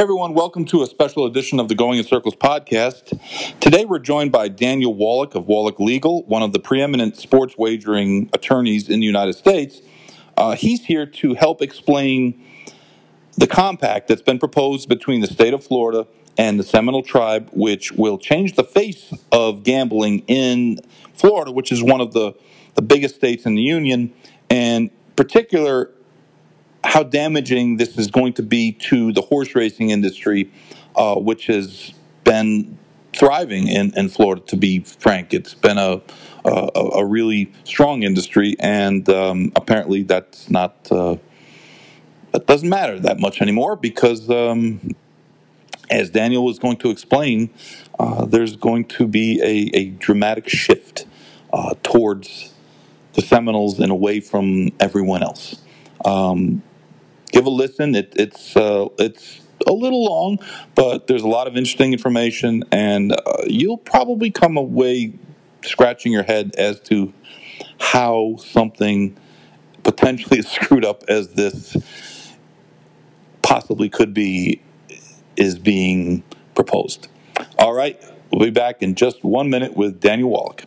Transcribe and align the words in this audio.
Everyone, 0.00 0.32
welcome 0.32 0.64
to 0.64 0.82
a 0.82 0.86
special 0.86 1.26
edition 1.26 1.60
of 1.60 1.68
the 1.68 1.74
Going 1.74 1.98
in 1.98 2.04
Circles 2.04 2.34
podcast. 2.34 3.20
Today 3.60 3.84
we're 3.84 3.98
joined 3.98 4.32
by 4.32 4.48
Daniel 4.48 4.94
Wallach 4.94 5.34
of 5.34 5.46
Wallach 5.46 5.78
Legal, 5.78 6.22
one 6.22 6.42
of 6.42 6.54
the 6.54 6.58
preeminent 6.58 7.18
sports 7.18 7.58
wagering 7.58 8.30
attorneys 8.32 8.88
in 8.88 9.00
the 9.00 9.04
United 9.04 9.34
States. 9.34 9.82
Uh, 10.38 10.54
he's 10.54 10.86
here 10.86 11.04
to 11.04 11.34
help 11.34 11.60
explain 11.60 12.42
the 13.36 13.46
compact 13.46 14.08
that's 14.08 14.22
been 14.22 14.38
proposed 14.38 14.88
between 14.88 15.20
the 15.20 15.26
state 15.26 15.52
of 15.52 15.62
Florida 15.62 16.06
and 16.38 16.58
the 16.58 16.64
Seminole 16.64 17.02
tribe, 17.02 17.50
which 17.52 17.92
will 17.92 18.16
change 18.16 18.56
the 18.56 18.64
face 18.64 19.12
of 19.32 19.64
gambling 19.64 20.20
in 20.28 20.80
Florida, 21.12 21.52
which 21.52 21.70
is 21.70 21.82
one 21.82 22.00
of 22.00 22.14
the, 22.14 22.32
the 22.74 22.80
biggest 22.80 23.16
states 23.16 23.44
in 23.44 23.54
the 23.54 23.62
union, 23.62 24.14
and 24.48 24.88
particular 25.14 25.90
how 26.84 27.02
damaging 27.02 27.76
this 27.76 27.98
is 27.98 28.10
going 28.10 28.32
to 28.34 28.42
be 28.42 28.72
to 28.72 29.12
the 29.12 29.22
horse 29.22 29.54
racing 29.54 29.90
industry, 29.90 30.50
uh, 30.96 31.16
which 31.16 31.46
has 31.46 31.92
been 32.24 32.78
thriving 33.14 33.68
in, 33.68 33.92
in 33.96 34.08
Florida. 34.08 34.42
To 34.46 34.56
be 34.56 34.80
frank, 34.80 35.34
it's 35.34 35.54
been 35.54 35.78
a 35.78 36.00
a, 36.44 36.70
a 36.74 37.04
really 37.04 37.52
strong 37.64 38.02
industry, 38.02 38.56
and 38.58 39.08
um, 39.08 39.52
apparently 39.56 40.02
that's 40.02 40.50
not 40.50 40.90
uh, 40.90 41.16
that 42.32 42.46
doesn't 42.46 42.68
matter 42.68 42.98
that 43.00 43.18
much 43.18 43.42
anymore 43.42 43.76
because, 43.76 44.30
um, 44.30 44.94
as 45.90 46.10
Daniel 46.10 46.44
was 46.44 46.58
going 46.58 46.76
to 46.78 46.90
explain, 46.90 47.50
uh, 47.98 48.24
there's 48.24 48.56
going 48.56 48.84
to 48.86 49.06
be 49.06 49.40
a, 49.42 49.76
a 49.76 49.84
dramatic 49.90 50.48
shift 50.48 51.06
uh, 51.52 51.74
towards 51.82 52.54
the 53.14 53.22
Seminoles 53.22 53.80
and 53.80 53.90
away 53.90 54.20
from 54.20 54.70
everyone 54.78 55.22
else. 55.22 55.60
Um, 56.04 56.62
give 57.32 57.46
a 57.46 57.50
listen. 57.50 57.94
It, 57.94 58.12
it's 58.16 58.56
uh, 58.56 58.88
it's 58.98 59.40
a 59.66 59.72
little 59.72 60.04
long, 60.04 60.38
but 60.74 61.06
there's 61.06 61.22
a 61.22 61.28
lot 61.28 61.46
of 61.46 61.56
interesting 61.56 61.92
information, 61.92 62.64
and 62.72 63.12
uh, 63.12 63.18
you'll 63.46 63.78
probably 63.78 64.30
come 64.30 64.56
away 64.56 65.12
scratching 65.62 66.12
your 66.12 66.22
head 66.22 66.54
as 66.56 66.80
to 66.80 67.12
how 67.78 68.36
something 68.38 69.16
potentially 69.82 70.38
as 70.40 70.48
screwed 70.48 70.84
up 70.84 71.04
as 71.08 71.30
this 71.34 71.76
possibly 73.42 73.88
could 73.88 74.14
be 74.14 74.62
is 75.36 75.58
being 75.58 76.22
proposed. 76.54 77.08
All 77.58 77.72
right, 77.74 78.02
we'll 78.30 78.40
be 78.46 78.50
back 78.50 78.82
in 78.82 78.94
just 78.94 79.24
one 79.24 79.50
minute 79.50 79.76
with 79.76 80.00
Daniel 80.00 80.30
Wallach. 80.30 80.64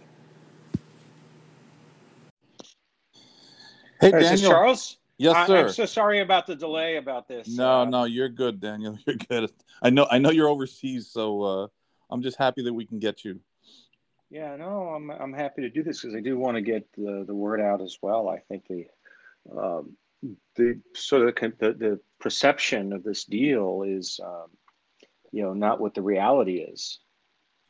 Hey, 4.02 4.12
Daniel. 4.12 4.50
Charles? 4.52 4.98
Yes, 5.18 5.48
sir. 5.48 5.58
I, 5.58 5.62
am 5.62 5.70
so 5.70 5.86
sorry 5.86 6.22
about 6.22 6.48
the 6.48 6.56
delay 6.56 6.98
about 6.98 7.28
this. 7.28 7.48
No, 7.48 7.82
uh, 7.82 7.86
no, 7.86 8.04
you're 8.06 8.30
good, 8.30 8.60
Daniel. 8.60 8.98
You're 9.06 9.16
good. 9.16 9.52
I 9.82 9.90
know, 9.90 10.08
I 10.10 10.18
know 10.18 10.32
you're 10.32 10.48
overseas, 10.48 11.10
so 11.12 11.42
uh, 11.44 11.68
I'm 12.10 12.22
just 12.22 12.38
happy 12.38 12.64
that 12.64 12.74
we 12.74 12.86
can 12.86 13.00
get 13.00 13.24
you. 13.24 13.40
Yeah, 14.30 14.56
no, 14.56 14.90
I'm 14.90 15.12
I'm 15.12 15.34
happy 15.34 15.62
to 15.62 15.70
do 15.70 15.84
this 15.84 16.02
because 16.02 16.16
I 16.16 16.20
do 16.20 16.40
want 16.40 16.56
to 16.56 16.62
get 16.62 16.88
the, 16.98 17.24
the 17.28 17.36
word 17.36 17.62
out 17.62 17.82
as 17.82 18.00
well. 18.02 18.28
I 18.30 18.40
think 18.40 18.66
the 18.68 18.88
um, 19.56 19.96
the 20.56 20.80
sort 20.96 21.28
of 21.28 21.36
the, 21.60 21.74
the 21.74 22.00
perception 22.20 22.94
of 22.94 23.04
this 23.04 23.26
deal 23.26 23.84
is, 23.86 24.20
um, 24.24 24.48
you 25.32 25.44
know, 25.44 25.54
not 25.54 25.80
what 25.80 25.94
the 25.94 26.02
reality 26.02 26.58
is. 26.58 27.00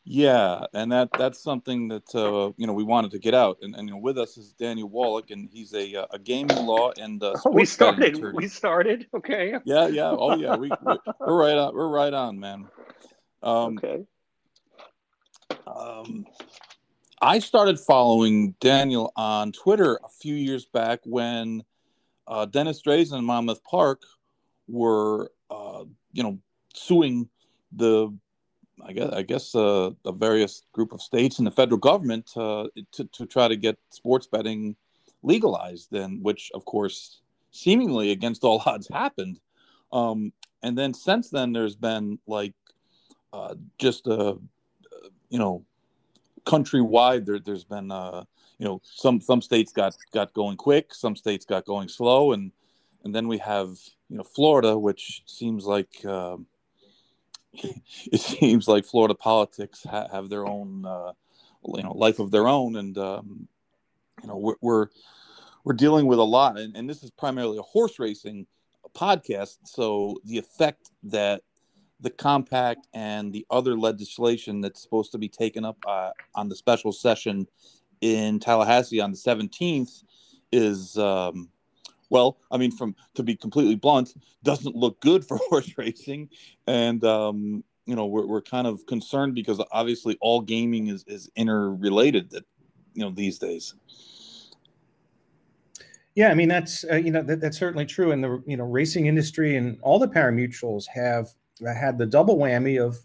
Yeah, 0.05 0.65
and 0.73 0.91
that 0.91 1.09
that's 1.17 1.41
something 1.41 1.87
that 1.87 2.13
uh, 2.13 2.51
you 2.57 2.67
know 2.67 2.73
we 2.73 2.83
wanted 2.83 3.11
to 3.11 3.19
get 3.19 3.33
out, 3.33 3.59
and, 3.61 3.73
and 3.73 3.87
you 3.87 3.93
know, 3.93 4.01
with 4.01 4.17
us 4.17 4.37
is 4.37 4.51
Daniel 4.51 4.89
Wallach, 4.89 5.31
and 5.31 5.47
he's 5.49 5.73
a 5.73 5.95
uh, 5.95 6.07
a 6.11 6.19
gaming 6.19 6.65
law 6.65 6.91
and 6.97 7.23
uh, 7.23 7.35
oh, 7.45 7.51
we 7.53 7.63
started. 7.63 8.21
We 8.33 8.49
started. 8.49 9.07
Okay. 9.13 9.53
Yeah, 9.63 9.87
yeah. 9.87 10.09
Oh, 10.09 10.35
yeah. 10.35 10.57
We 10.57 10.69
we're 11.19 11.37
right 11.37 11.55
on. 11.55 11.73
We're 11.73 11.87
right 11.87 12.13
on, 12.13 12.37
man. 12.37 12.67
Um, 13.41 13.77
okay. 13.77 14.05
Um, 15.65 16.25
I 17.21 17.39
started 17.39 17.79
following 17.79 18.55
Daniel 18.59 19.13
on 19.15 19.53
Twitter 19.53 19.99
a 20.03 20.09
few 20.09 20.35
years 20.35 20.65
back 20.65 20.99
when 21.05 21.63
uh, 22.27 22.45
Dennis 22.45 22.81
Drazin 22.81 23.13
and 23.13 23.25
Monmouth 23.25 23.63
Park 23.63 24.01
were, 24.67 25.31
uh, 25.49 25.85
you 26.11 26.23
know, 26.23 26.39
suing 26.73 27.29
the 27.71 28.13
I 28.81 28.93
guess 28.93 29.09
I 29.11 29.21
guess 29.21 29.55
uh, 29.55 29.91
a 30.05 30.11
various 30.11 30.63
group 30.73 30.93
of 30.93 31.01
states 31.01 31.37
and 31.37 31.47
the 31.47 31.51
federal 31.51 31.79
government 31.79 32.31
uh, 32.35 32.67
to 32.93 33.05
to 33.05 33.25
try 33.25 33.47
to 33.47 33.55
get 33.55 33.77
sports 33.89 34.27
betting 34.27 34.75
legalized, 35.21 35.93
and 35.93 36.23
which 36.23 36.51
of 36.53 36.65
course 36.65 37.21
seemingly 37.51 38.11
against 38.11 38.43
all 38.43 38.61
odds 38.65 38.87
happened. 38.87 39.39
Um, 39.91 40.33
and 40.63 40.77
then 40.77 40.93
since 40.93 41.29
then, 41.29 41.53
there's 41.53 41.75
been 41.75 42.19
like 42.27 42.53
uh, 43.31 43.55
just 43.77 44.07
a 44.07 44.19
uh, 44.19 44.35
you 45.29 45.39
know 45.39 45.65
countrywide. 46.45 47.25
There, 47.25 47.39
there's 47.39 47.63
been 47.63 47.91
uh, 47.91 48.23
you 48.57 48.65
know 48.65 48.81
some 48.83 49.21
some 49.21 49.41
states 49.41 49.71
got 49.71 49.95
got 50.11 50.33
going 50.33 50.57
quick, 50.57 50.93
some 50.93 51.15
states 51.15 51.45
got 51.45 51.65
going 51.65 51.89
slow, 51.89 52.31
and 52.31 52.51
and 53.03 53.13
then 53.13 53.27
we 53.27 53.37
have 53.37 53.69
you 54.09 54.17
know 54.17 54.23
Florida, 54.23 54.77
which 54.77 55.23
seems 55.25 55.65
like 55.65 56.03
um, 56.05 56.47
it 57.53 58.19
seems 58.19 58.67
like 58.67 58.85
Florida 58.85 59.15
politics 59.15 59.85
ha- 59.89 60.07
have 60.11 60.29
their 60.29 60.45
own, 60.45 60.85
uh, 60.85 61.11
you 61.65 61.83
know, 61.83 61.93
life 61.93 62.19
of 62.19 62.31
their 62.31 62.47
own, 62.47 62.75
and 62.75 62.97
um, 62.97 63.47
you 64.21 64.27
know, 64.27 64.37
we're, 64.37 64.55
we're, 64.61 64.87
we're 65.63 65.73
dealing 65.73 66.07
with 66.07 66.19
a 66.19 66.23
lot, 66.23 66.57
and, 66.57 66.75
and 66.75 66.89
this 66.89 67.03
is 67.03 67.11
primarily 67.11 67.57
a 67.57 67.63
horse 67.63 67.99
racing 67.99 68.47
podcast. 68.93 69.57
So 69.65 70.17
the 70.25 70.37
effect 70.37 70.91
that 71.03 71.41
the 71.99 72.09
compact 72.09 72.87
and 72.93 73.31
the 73.31 73.45
other 73.49 73.77
legislation 73.77 74.61
that's 74.61 74.81
supposed 74.81 75.11
to 75.13 75.17
be 75.17 75.29
taken 75.29 75.63
up 75.63 75.77
uh, 75.87 76.11
on 76.35 76.49
the 76.49 76.55
special 76.55 76.91
session 76.91 77.47
in 78.01 78.39
Tallahassee 78.39 78.99
on 78.99 79.11
the 79.11 79.17
17th 79.17 80.03
is 80.51 80.97
um, 80.97 81.49
well, 82.13 82.37
I 82.51 82.57
mean, 82.57 82.71
from 82.71 82.95
to 83.15 83.23
be 83.23 83.35
completely 83.35 83.75
blunt, 83.75 84.13
doesn't 84.43 84.75
look 84.75 85.01
good 85.01 85.25
for 85.25 85.37
horse 85.49 85.73
racing, 85.77 86.29
and 86.67 87.03
um, 87.03 87.63
you 87.85 87.95
know 87.95 88.05
we're 88.05 88.27
we're 88.27 88.41
kind 88.41 88.67
of 88.67 88.85
concerned 88.85 89.33
because 89.33 89.59
obviously 89.71 90.15
all 90.21 90.39
gaming 90.39 90.87
is 90.87 91.03
is 91.07 91.29
interrelated 91.35 92.29
that 92.29 92.45
you 92.93 93.03
know 93.03 93.09
these 93.09 93.39
days. 93.39 93.73
Yeah, 96.13 96.29
I 96.29 96.35
mean 96.35 96.49
that's 96.49 96.85
uh, 96.89 96.97
you 96.97 97.09
know 97.09 97.23
that, 97.23 97.41
that's 97.41 97.57
certainly 97.57 97.87
true, 97.87 98.11
and 98.11 98.23
the 98.23 98.43
you 98.45 98.57
know 98.57 98.65
racing 98.65 99.07
industry 99.07 99.57
and 99.57 99.79
all 99.81 99.97
the 99.97 100.07
pari-mutuels 100.07 100.85
have 100.93 101.29
had 101.65 101.97
the 101.97 102.05
double 102.05 102.37
whammy 102.37 102.79
of 102.79 102.99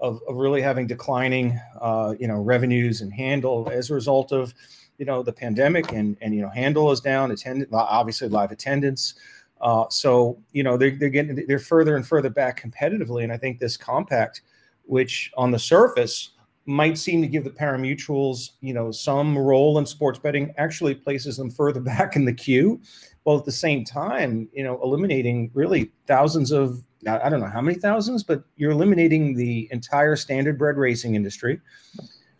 of, 0.00 0.20
of 0.28 0.36
really 0.36 0.60
having 0.60 0.86
declining 0.86 1.58
uh, 1.80 2.14
you 2.20 2.28
know 2.28 2.42
revenues 2.42 3.00
and 3.00 3.10
handle 3.10 3.70
as 3.72 3.88
a 3.88 3.94
result 3.94 4.32
of 4.32 4.52
you 5.00 5.06
know 5.06 5.22
the 5.22 5.32
pandemic 5.32 5.92
and 5.92 6.16
and 6.20 6.34
you 6.34 6.42
know 6.42 6.50
handle 6.50 6.92
is 6.92 7.00
down 7.00 7.32
attend 7.32 7.66
obviously 7.72 8.28
live 8.28 8.52
attendance. 8.52 9.14
Uh, 9.60 9.84
so 9.90 10.38
you 10.52 10.62
know 10.62 10.76
they're, 10.76 10.94
they're 10.96 11.08
getting 11.08 11.42
they're 11.48 11.58
further 11.58 11.96
and 11.96 12.06
further 12.06 12.30
back 12.30 12.62
competitively. 12.62 13.24
And 13.24 13.32
i 13.32 13.36
think 13.36 13.58
this 13.58 13.76
compact 13.76 14.42
which 14.84 15.32
on 15.36 15.50
the 15.50 15.58
surface 15.58 16.30
might 16.66 16.98
seem 16.98 17.22
to 17.22 17.28
give 17.28 17.44
the 17.44 17.50
pari-mutuels 17.50 18.50
you 18.60 18.74
know 18.74 18.90
some 18.90 19.36
role 19.36 19.78
in 19.78 19.86
sports 19.86 20.18
betting 20.18 20.52
actually 20.58 20.94
places 20.94 21.36
them 21.36 21.50
further 21.50 21.80
back 21.92 22.14
in 22.14 22.24
the 22.26 22.32
queue 22.32 22.80
while 23.22 23.38
at 23.38 23.44
the 23.44 23.52
same 23.52 23.84
time 23.84 24.48
you 24.52 24.62
know 24.62 24.78
eliminating 24.82 25.50
really 25.54 25.90
thousands 26.06 26.50
of 26.52 26.82
i 27.08 27.30
don't 27.30 27.40
know 27.40 27.46
how 27.46 27.62
many 27.62 27.78
thousands 27.78 28.22
but 28.22 28.44
you're 28.56 28.72
eliminating 28.72 29.34
the 29.34 29.66
entire 29.72 30.16
standard 30.16 30.58
bred 30.58 30.76
racing 30.76 31.14
industry. 31.14 31.58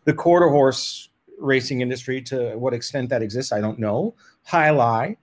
The 0.05 0.15
quarter 0.15 0.49
horse 0.49 1.10
racing 1.41 1.81
industry 1.81 2.23
to 2.23 2.57
what 2.57 2.75
extent 2.75 3.09
that 3.11 3.23
exists, 3.23 3.53
I 3.53 3.61
don't 3.61 3.79
know. 3.79 4.15
jai 4.51 4.69
alai 4.69 5.17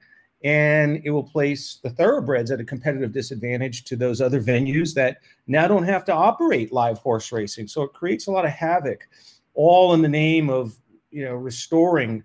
and 0.44 1.02
it 1.04 1.10
will 1.10 1.24
place 1.24 1.80
the 1.82 1.90
thoroughbreds 1.90 2.52
at 2.52 2.60
a 2.60 2.64
competitive 2.64 3.12
disadvantage 3.12 3.84
to 3.86 3.96
those 3.96 4.22
other 4.22 4.42
venues 4.42 4.94
that 4.94 5.18
now 5.48 5.68
don't 5.68 5.84
have 5.84 6.06
to 6.06 6.14
operate 6.14 6.72
live 6.72 7.00
horse 7.00 7.32
racing. 7.32 7.68
So 7.68 7.82
it 7.84 7.94
creates 7.94 8.28
a 8.28 8.32
lot 8.32 8.46
of 8.46 8.52
havoc, 8.52 9.08
all 9.56 9.94
in 9.94 10.02
the 10.02 10.08
name 10.08 10.50
of 10.50 10.76
you 11.12 11.26
know 11.26 11.34
restoring 11.34 12.24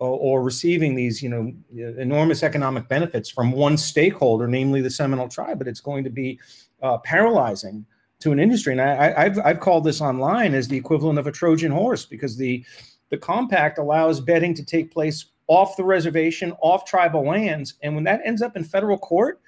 or, 0.00 0.44
receiving 0.44 0.94
these 0.94 1.20
you 1.20 1.28
know 1.28 1.52
enormous 1.98 2.44
economic 2.44 2.86
benefits 2.88 3.28
from 3.28 3.50
one 3.50 3.76
stakeholder, 3.76 4.46
namely 4.46 4.80
the 4.80 4.90
Seminole 4.90 5.28
tribe. 5.28 5.58
But 5.58 5.66
it's 5.66 5.80
going 5.80 6.04
to 6.04 6.10
be 6.10 6.38
uh, 6.82 6.98
paralyzing 6.98 7.84
to 8.20 8.30
an 8.30 8.38
industry, 8.38 8.72
and 8.72 8.80
I, 8.80 9.24
have 9.24 9.40
I've 9.44 9.60
called 9.60 9.82
this 9.82 10.00
online 10.00 10.54
as 10.54 10.68
the 10.68 10.76
equivalent 10.76 11.18
of 11.18 11.26
a 11.26 11.32
Trojan 11.32 11.72
horse 11.72 12.04
because 12.06 12.36
the 12.36 12.64
the 13.10 13.18
compact 13.18 13.78
allows 13.78 14.20
betting 14.20 14.54
to 14.54 14.64
take 14.64 14.92
place 14.92 15.26
off 15.46 15.76
the 15.76 15.84
reservation, 15.84 16.52
off 16.60 16.84
tribal 16.84 17.26
lands, 17.26 17.74
and 17.82 17.94
when 17.94 18.04
that 18.04 18.20
ends 18.24 18.42
up 18.42 18.56
in 18.56 18.64
federal 18.64 18.98
court, 18.98 19.40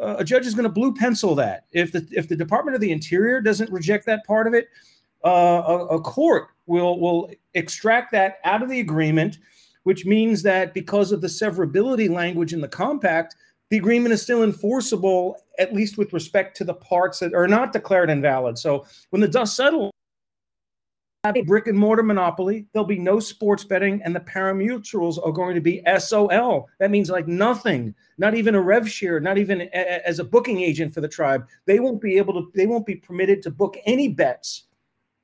uh, 0.00 0.16
a 0.18 0.24
judge 0.24 0.46
is 0.46 0.54
going 0.54 0.64
to 0.64 0.72
blue 0.72 0.94
pencil 0.94 1.34
that. 1.34 1.66
If 1.72 1.92
the 1.92 2.06
if 2.10 2.28
the 2.28 2.36
Department 2.36 2.74
of 2.74 2.80
the 2.80 2.90
Interior 2.90 3.40
doesn't 3.40 3.70
reject 3.70 4.06
that 4.06 4.24
part 4.26 4.46
of 4.46 4.54
it, 4.54 4.68
uh, 5.24 5.62
a, 5.66 5.86
a 5.86 6.00
court 6.00 6.48
will 6.66 6.98
will 6.98 7.30
extract 7.54 8.12
that 8.12 8.38
out 8.44 8.62
of 8.62 8.70
the 8.70 8.80
agreement, 8.80 9.38
which 9.82 10.06
means 10.06 10.42
that 10.42 10.72
because 10.72 11.12
of 11.12 11.20
the 11.20 11.28
severability 11.28 12.10
language 12.10 12.52
in 12.52 12.60
the 12.60 12.68
compact, 12.68 13.36
the 13.68 13.76
agreement 13.76 14.12
is 14.12 14.22
still 14.22 14.42
enforceable, 14.42 15.36
at 15.58 15.74
least 15.74 15.98
with 15.98 16.12
respect 16.12 16.56
to 16.56 16.64
the 16.64 16.74
parts 16.74 17.18
that 17.20 17.34
are 17.34 17.48
not 17.48 17.72
declared 17.72 18.10
invalid. 18.10 18.58
So 18.58 18.86
when 19.10 19.20
the 19.20 19.28
dust 19.28 19.54
settles, 19.54 19.92
have 21.24 21.36
a 21.36 21.42
brick 21.42 21.68
and 21.68 21.78
mortar 21.78 22.02
monopoly. 22.02 22.66
There'll 22.72 22.86
be 22.86 22.98
no 22.98 23.20
sports 23.20 23.62
betting, 23.62 24.02
and 24.02 24.12
the 24.14 24.20
parimutuels 24.20 25.24
are 25.24 25.30
going 25.30 25.54
to 25.54 25.60
be 25.60 25.80
SOL. 25.98 26.68
That 26.80 26.90
means 26.90 27.10
like 27.10 27.28
nothing, 27.28 27.94
not 28.18 28.34
even 28.34 28.56
a 28.56 28.60
rev 28.60 28.90
share, 28.90 29.20
not 29.20 29.38
even 29.38 29.60
a, 29.60 30.06
as 30.06 30.18
a 30.18 30.24
booking 30.24 30.60
agent 30.60 30.92
for 30.92 31.00
the 31.00 31.06
tribe. 31.06 31.46
They 31.64 31.78
won't 31.78 32.00
be 32.00 32.18
able 32.18 32.34
to. 32.34 32.50
They 32.56 32.66
won't 32.66 32.86
be 32.86 32.96
permitted 32.96 33.40
to 33.42 33.52
book 33.52 33.76
any 33.86 34.08
bets 34.08 34.64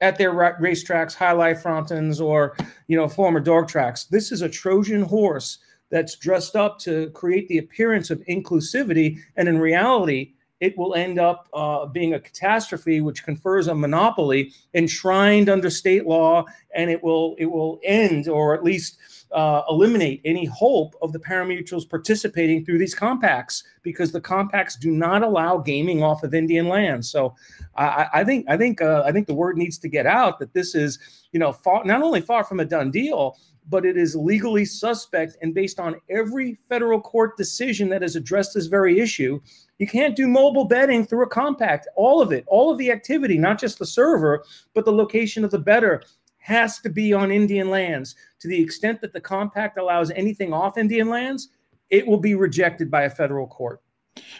at 0.00 0.16
their 0.16 0.32
racetracks, 0.32 1.18
jai 1.18 1.32
alai 1.32 1.60
frontons, 1.60 2.24
or 2.24 2.56
you 2.86 2.96
know 2.96 3.08
former 3.08 3.40
dog 3.40 3.66
tracks. 3.66 4.04
This 4.04 4.30
is 4.30 4.42
a 4.42 4.48
Trojan 4.48 5.02
horse 5.02 5.58
that's 5.90 6.14
dressed 6.14 6.54
up 6.54 6.78
to 6.78 7.10
create 7.10 7.48
the 7.48 7.58
appearance 7.58 8.10
of 8.10 8.20
inclusivity, 8.26 9.18
and 9.34 9.48
in 9.48 9.58
reality, 9.58 10.34
it 10.60 10.76
will 10.76 10.94
end 10.94 11.18
up 11.18 11.48
uh, 11.52 11.86
being 11.86 12.14
a 12.14 12.20
catastrophe 12.20 13.00
which 13.00 13.24
confers 13.24 13.68
a 13.68 13.74
monopoly 13.74 14.52
enshrined 14.74 15.48
under 15.48 15.70
state 15.70 16.06
law 16.06 16.44
and 16.74 16.90
it 16.90 17.02
will 17.02 17.34
it 17.38 17.46
will 17.46 17.78
end 17.84 18.28
or 18.28 18.54
at 18.54 18.64
least 18.64 18.98
uh, 19.32 19.62
eliminate 19.68 20.20
any 20.24 20.46
hope 20.46 20.94
of 21.02 21.12
the 21.12 21.18
parimutuels 21.18 21.88
participating 21.88 22.64
through 22.64 22.78
these 22.78 22.94
compacts 22.94 23.62
because 23.82 24.10
the 24.10 24.20
compacts 24.20 24.76
do 24.76 24.90
not 24.90 25.22
allow 25.22 25.58
gaming 25.58 26.02
off 26.02 26.22
of 26.22 26.34
Indian 26.34 26.68
land. 26.68 27.04
So 27.04 27.34
I, 27.76 28.06
I 28.14 28.24
think 28.24 28.46
I 28.48 28.56
think 28.56 28.80
uh, 28.80 29.02
I 29.04 29.12
think 29.12 29.26
the 29.26 29.34
word 29.34 29.58
needs 29.58 29.78
to 29.78 29.88
get 29.88 30.06
out 30.06 30.38
that 30.38 30.54
this 30.54 30.74
is 30.74 30.98
you 31.32 31.38
know 31.38 31.52
far, 31.52 31.84
not 31.84 32.02
only 32.02 32.20
far 32.20 32.42
from 32.42 32.60
a 32.60 32.64
done 32.64 32.90
deal, 32.90 33.36
but 33.68 33.84
it 33.84 33.96
is 33.96 34.16
legally 34.16 34.64
suspect 34.64 35.36
and 35.42 35.54
based 35.54 35.78
on 35.78 36.00
every 36.08 36.58
federal 36.68 37.00
court 37.00 37.36
decision 37.36 37.88
that 37.90 38.02
has 38.02 38.16
addressed 38.16 38.54
this 38.54 38.66
very 38.66 38.98
issue 38.98 39.40
you 39.78 39.86
can't 39.86 40.16
do 40.16 40.26
mobile 40.26 40.64
betting 40.64 41.06
through 41.06 41.24
a 41.24 41.28
compact. 41.28 41.88
All 41.96 42.20
of 42.20 42.32
it, 42.32 42.44
all 42.46 42.70
of 42.70 42.78
the 42.78 42.90
activity, 42.90 43.38
not 43.38 43.58
just 43.58 43.78
the 43.78 43.86
server, 43.86 44.44
but 44.74 44.84
the 44.84 44.92
location 44.92 45.44
of 45.44 45.50
the 45.50 45.58
better 45.58 46.02
has 46.38 46.80
to 46.80 46.88
be 46.88 47.12
on 47.12 47.30
Indian 47.30 47.70
lands. 47.70 48.16
To 48.40 48.48
the 48.48 48.60
extent 48.60 49.00
that 49.00 49.12
the 49.12 49.20
compact 49.20 49.78
allows 49.78 50.10
anything 50.10 50.52
off 50.52 50.78
Indian 50.78 51.08
lands, 51.08 51.50
it 51.90 52.06
will 52.06 52.18
be 52.18 52.34
rejected 52.34 52.90
by 52.90 53.02
a 53.02 53.10
federal 53.10 53.46
court. 53.46 53.80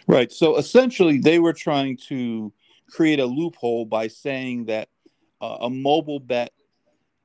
Right. 0.07 0.31
So 0.31 0.57
essentially, 0.57 1.19
they 1.19 1.39
were 1.39 1.53
trying 1.53 1.97
to 2.07 2.51
create 2.89 3.19
a 3.19 3.25
loophole 3.25 3.85
by 3.85 4.07
saying 4.07 4.65
that 4.65 4.89
uh, 5.41 5.57
a 5.61 5.69
mobile 5.69 6.19
bet 6.19 6.51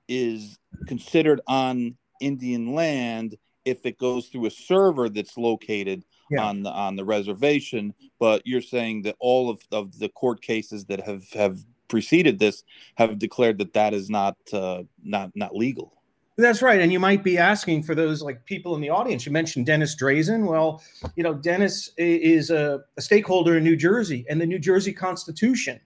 is 0.06 0.58
considered 0.87 1.40
on 1.49 1.96
Indian 2.20 2.75
land 2.75 3.37
if 3.64 3.87
it 3.87 3.99
goes 3.99 4.28
through 4.28 4.46
a 4.46 4.50
server 4.50 5.08
that's 5.08 5.37
located 5.37 6.05
yeah. 6.30 6.44
on 6.44 6.62
the 6.62 6.70
on 6.70 6.96
the 6.96 7.04
reservation. 7.04 7.94
But 8.18 8.42
you're 8.44 8.62
saying 8.62 9.02
that 9.02 9.16
all 9.18 9.50
of, 9.50 9.60
of 9.72 9.98
the 9.98 10.08
court 10.08 10.42
cases 10.42 10.84
that 10.86 11.00
have 11.00 11.28
have 11.30 11.58
preceded 11.88 12.38
this 12.38 12.64
have 12.96 13.18
declared 13.18 13.58
that 13.58 13.74
that 13.74 13.94
is 13.94 14.10
not 14.10 14.36
uh, 14.52 14.82
not 15.02 15.30
not 15.34 15.54
legal. 15.54 15.92
That's 16.36 16.62
right. 16.62 16.80
And 16.80 16.92
you 16.92 16.98
might 16.98 17.22
be 17.22 17.38
asking 17.38 17.84
for 17.84 17.94
those 17.94 18.20
like 18.20 18.44
people 18.44 18.74
in 18.74 18.80
the 18.80 18.90
audience. 18.90 19.24
You 19.24 19.30
mentioned 19.30 19.66
Dennis 19.66 19.94
Drazin. 19.94 20.46
Well, 20.46 20.82
you 21.14 21.22
know, 21.22 21.34
Dennis 21.34 21.90
is 21.96 22.50
a, 22.50 22.80
a, 22.96 23.00
stakeholder 23.00 23.56
in 23.56 23.62
New 23.62 23.76
Jersey, 23.76 24.26
and 24.28 24.40
the 24.40 24.46
New 24.46 24.58
Jersey 24.58 24.92
Constitution 24.92 25.80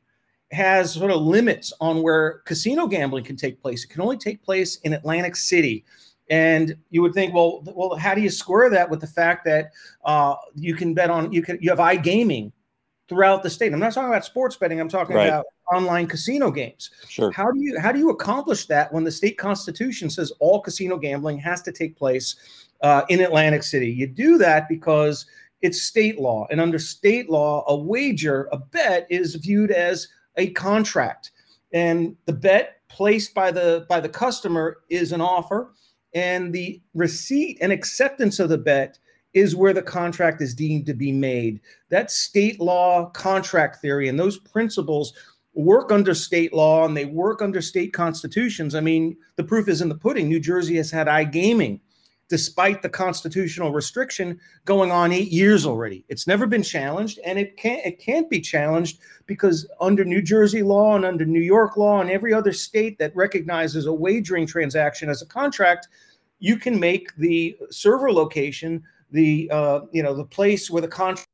has 0.50 0.94
sort 0.94 1.10
of 1.10 1.20
limits 1.20 1.74
on 1.82 2.02
where 2.02 2.40
casino 2.46 2.86
gambling 2.86 3.24
can 3.24 3.36
take 3.36 3.60
place. 3.60 3.84
It 3.84 3.88
can 3.88 4.00
only 4.00 4.16
take 4.16 4.42
place 4.42 4.76
in 4.76 4.94
Atlantic 4.94 5.36
City. 5.36 5.84
And 6.30 6.76
you 6.90 7.00
would 7.02 7.14
think, 7.14 7.32
well, 7.32 7.62
well, 7.74 7.96
how 7.96 8.14
do 8.14 8.20
you 8.20 8.30
square 8.30 8.68
that 8.70 8.90
with 8.90 9.00
the 9.00 9.06
fact 9.06 9.44
that 9.46 9.72
uh, 10.04 10.34
you 10.54 10.74
can 10.74 10.94
bet 10.94 11.10
on 11.10 11.32
you 11.32 11.42
can 11.42 11.58
you 11.60 11.70
have 11.70 11.78
iGaming 11.78 12.52
throughout 13.08 13.42
the 13.42 13.50
state? 13.50 13.72
I'm 13.72 13.78
not 13.78 13.94
talking 13.94 14.10
about 14.10 14.24
sports 14.24 14.56
betting. 14.56 14.80
I'm 14.80 14.88
talking 14.88 15.16
right. 15.16 15.28
about 15.28 15.46
online 15.72 16.06
casino 16.06 16.50
games. 16.50 16.90
Sure. 17.08 17.30
How 17.32 17.50
do 17.50 17.60
you 17.60 17.78
how 17.80 17.92
do 17.92 17.98
you 17.98 18.10
accomplish 18.10 18.66
that 18.66 18.92
when 18.92 19.04
the 19.04 19.10
state 19.10 19.38
constitution 19.38 20.10
says 20.10 20.32
all 20.40 20.60
casino 20.60 20.98
gambling 20.98 21.38
has 21.38 21.62
to 21.62 21.72
take 21.72 21.96
place 21.96 22.36
uh, 22.82 23.02
in 23.08 23.20
Atlantic 23.20 23.62
City? 23.62 23.90
You 23.90 24.06
do 24.06 24.36
that 24.38 24.68
because 24.68 25.26
it's 25.62 25.82
state 25.82 26.20
law, 26.20 26.46
and 26.50 26.60
under 26.60 26.78
state 26.78 27.28
law, 27.28 27.64
a 27.66 27.76
wager, 27.76 28.48
a 28.52 28.58
bet, 28.58 29.06
is 29.10 29.34
viewed 29.34 29.70
as 29.70 30.08
a 30.36 30.50
contract, 30.50 31.32
and 31.72 32.16
the 32.26 32.32
bet 32.32 32.76
placed 32.88 33.34
by 33.34 33.50
the 33.50 33.86
by 33.88 33.98
the 33.98 34.08
customer 34.08 34.78
is 34.88 35.12
an 35.12 35.20
offer 35.20 35.72
and 36.14 36.52
the 36.52 36.80
receipt 36.94 37.58
and 37.60 37.72
acceptance 37.72 38.38
of 38.40 38.48
the 38.48 38.58
bet 38.58 38.98
is 39.34 39.54
where 39.54 39.72
the 39.72 39.82
contract 39.82 40.40
is 40.40 40.54
deemed 40.54 40.86
to 40.86 40.94
be 40.94 41.12
made. 41.12 41.60
That's 41.90 42.18
state 42.18 42.60
law 42.60 43.10
contract 43.10 43.80
theory, 43.80 44.08
and 44.08 44.18
those 44.18 44.38
principles 44.38 45.12
work 45.54 45.90
under 45.90 46.14
state 46.14 46.52
law 46.52 46.84
and 46.84 46.96
they 46.96 47.04
work 47.04 47.42
under 47.42 47.60
state 47.60 47.92
constitutions. 47.92 48.74
I 48.74 48.80
mean, 48.80 49.16
the 49.36 49.44
proof 49.44 49.68
is 49.68 49.82
in 49.82 49.88
the 49.88 49.94
pudding. 49.96 50.28
New 50.28 50.38
Jersey 50.38 50.76
has 50.76 50.90
had 50.90 51.08
iGaming 51.08 51.80
despite 52.28 52.82
the 52.82 52.88
constitutional 52.88 53.72
restriction 53.72 54.38
going 54.64 54.90
on 54.90 55.12
eight 55.12 55.30
years 55.30 55.64
already. 55.64 56.04
It's 56.08 56.26
never 56.26 56.46
been 56.46 56.62
challenged, 56.62 57.18
and 57.24 57.38
it 57.38 57.56
can't 57.56 57.84
it 57.84 57.98
can't 57.98 58.28
be 58.28 58.40
challenged 58.40 59.00
because 59.26 59.66
under 59.80 60.04
New 60.04 60.22
Jersey 60.22 60.62
law 60.62 60.94
and 60.96 61.04
under 61.04 61.24
New 61.24 61.40
York 61.40 61.76
law 61.76 62.00
and 62.00 62.10
every 62.10 62.32
other 62.32 62.52
state 62.52 62.98
that 62.98 63.16
recognizes 63.16 63.86
a 63.86 63.92
wagering 63.92 64.46
transaction 64.46 65.08
as 65.08 65.22
a 65.22 65.26
contract, 65.26 65.88
you 66.38 66.56
can 66.56 66.78
make 66.78 67.14
the 67.16 67.56
server 67.70 68.12
location 68.12 68.82
the 69.10 69.50
uh, 69.50 69.80
you 69.90 70.02
know 70.02 70.14
the 70.14 70.24
place 70.24 70.70
where 70.70 70.82
the 70.82 70.88
contract. 70.88 71.26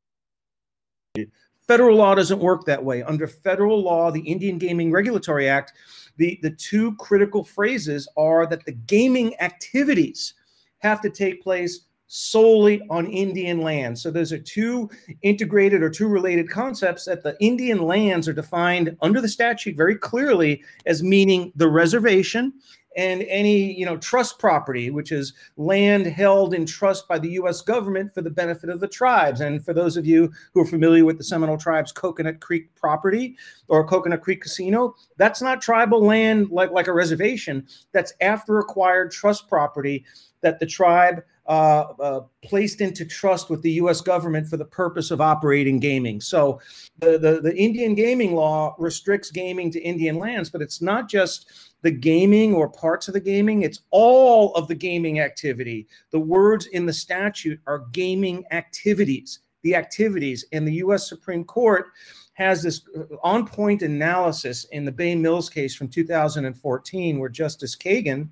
Federal 1.67 1.97
law 1.97 2.13
doesn't 2.13 2.39
work 2.39 2.63
that 2.65 2.83
way. 2.83 3.01
Under 3.01 3.25
federal 3.25 3.81
law, 3.81 4.11
the 4.11 4.21
Indian 4.21 4.59
Gaming 4.59 4.91
Regulatory 4.91 5.49
Act, 5.49 5.73
the, 6.17 6.37
the 6.43 6.51
two 6.51 6.95
critical 6.97 7.43
phrases 7.43 8.07
are 8.15 8.45
that 8.45 8.63
the 8.65 8.73
gaming 8.73 9.33
activities 9.39 10.35
have 10.85 11.01
to 11.01 11.09
take 11.09 11.41
place 11.41 11.81
solely 12.07 12.81
on 12.89 13.07
Indian 13.07 13.61
land. 13.61 13.97
So 13.97 14.11
those 14.11 14.31
are 14.31 14.37
two 14.37 14.89
integrated 15.23 15.81
or 15.81 15.89
two 15.89 16.07
related 16.07 16.49
concepts 16.49 17.05
that 17.05 17.23
the 17.23 17.35
Indian 17.39 17.81
lands 17.81 18.27
are 18.27 18.33
defined 18.33 18.95
under 19.01 19.21
the 19.21 19.27
statute 19.27 19.75
very 19.75 19.97
clearly 19.97 20.63
as 20.85 21.01
meaning 21.01 21.51
the 21.55 21.67
reservation 21.67 22.53
and 22.95 23.23
any 23.23 23.73
you 23.77 23.85
know 23.85 23.97
trust 23.97 24.39
property 24.39 24.89
which 24.89 25.11
is 25.11 25.33
land 25.57 26.05
held 26.05 26.53
in 26.53 26.65
trust 26.65 27.07
by 27.07 27.19
the 27.19 27.31
US 27.31 27.61
government 27.61 28.13
for 28.13 28.21
the 28.21 28.29
benefit 28.29 28.69
of 28.69 28.79
the 28.79 28.87
tribes 28.87 29.41
and 29.41 29.65
for 29.65 29.73
those 29.73 29.97
of 29.97 30.05
you 30.05 30.31
who 30.53 30.61
are 30.61 30.65
familiar 30.65 31.03
with 31.03 31.17
the 31.17 31.23
Seminole 31.23 31.57
tribes 31.57 31.91
Coconut 31.91 32.39
Creek 32.39 32.73
property 32.75 33.35
or 33.67 33.85
Coconut 33.85 34.21
Creek 34.21 34.41
casino 34.41 34.95
that's 35.17 35.41
not 35.41 35.61
tribal 35.61 36.05
land 36.05 36.49
like 36.51 36.71
like 36.71 36.87
a 36.87 36.93
reservation 36.93 37.67
that's 37.91 38.13
after 38.21 38.59
acquired 38.59 39.11
trust 39.11 39.49
property 39.49 40.05
that 40.45 40.59
the 40.59 40.65
tribe 40.65 41.23
uh, 41.47 41.85
uh, 41.99 42.21
placed 42.43 42.79
into 42.79 43.03
trust 43.03 43.49
with 43.49 43.63
the 43.63 43.71
U.S. 43.71 43.99
government 43.99 44.47
for 44.47 44.57
the 44.57 44.65
purpose 44.65 45.09
of 45.09 45.21
operating 45.21 45.79
gaming. 45.79 46.21
So, 46.21 46.61
the, 46.99 47.17
the, 47.17 47.41
the 47.41 47.55
Indian 47.57 47.95
gaming 47.95 48.35
law 48.35 48.75
restricts 48.77 49.31
gaming 49.31 49.71
to 49.71 49.81
Indian 49.81 50.19
lands, 50.19 50.51
but 50.51 50.61
it's 50.61 50.83
not 50.83 51.09
just 51.09 51.49
the 51.81 51.89
gaming 51.89 52.53
or 52.53 52.69
parts 52.69 53.07
of 53.07 53.15
the 53.15 53.19
gaming; 53.19 53.63
it's 53.63 53.81
all 53.89 54.53
of 54.53 54.67
the 54.67 54.75
gaming 54.75 55.19
activity. 55.19 55.87
The 56.11 56.19
words 56.19 56.67
in 56.67 56.85
the 56.85 56.93
statute 56.93 57.59
are 57.65 57.87
gaming 57.91 58.43
activities. 58.51 59.39
The 59.63 59.73
activities, 59.73 60.45
and 60.51 60.67
the 60.67 60.73
U.S. 60.73 61.09
Supreme 61.09 61.43
Court 61.43 61.87
has 62.33 62.61
this 62.61 62.81
uh, 62.95 63.15
on-point 63.23 63.81
analysis 63.81 64.65
in 64.65 64.85
the 64.85 64.91
Bay 64.91 65.15
Mills 65.15 65.49
case 65.49 65.73
from 65.73 65.87
2014, 65.87 67.17
where 67.17 67.29
Justice 67.29 67.75
Kagan 67.75 68.29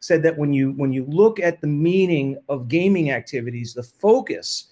said 0.00 0.22
that 0.22 0.36
when 0.36 0.52
you 0.52 0.72
when 0.72 0.92
you 0.92 1.04
look 1.06 1.40
at 1.40 1.60
the 1.60 1.66
meaning 1.66 2.38
of 2.48 2.68
gaming 2.68 3.10
activities, 3.10 3.74
the 3.74 3.82
focus 3.82 4.68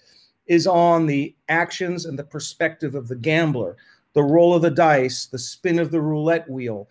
is 0.47 0.67
on 0.67 1.05
the 1.05 1.35
actions 1.49 2.05
and 2.05 2.17
the 2.17 2.23
perspective 2.23 2.95
of 2.95 3.07
the 3.07 3.15
gambler, 3.15 3.77
the 4.13 4.23
roll 4.23 4.53
of 4.53 4.61
the 4.61 4.69
dice, 4.69 5.25
the 5.25 5.39
spin 5.39 5.79
of 5.79 5.91
the 5.91 6.01
roulette 6.01 6.49
wheel, 6.49 6.87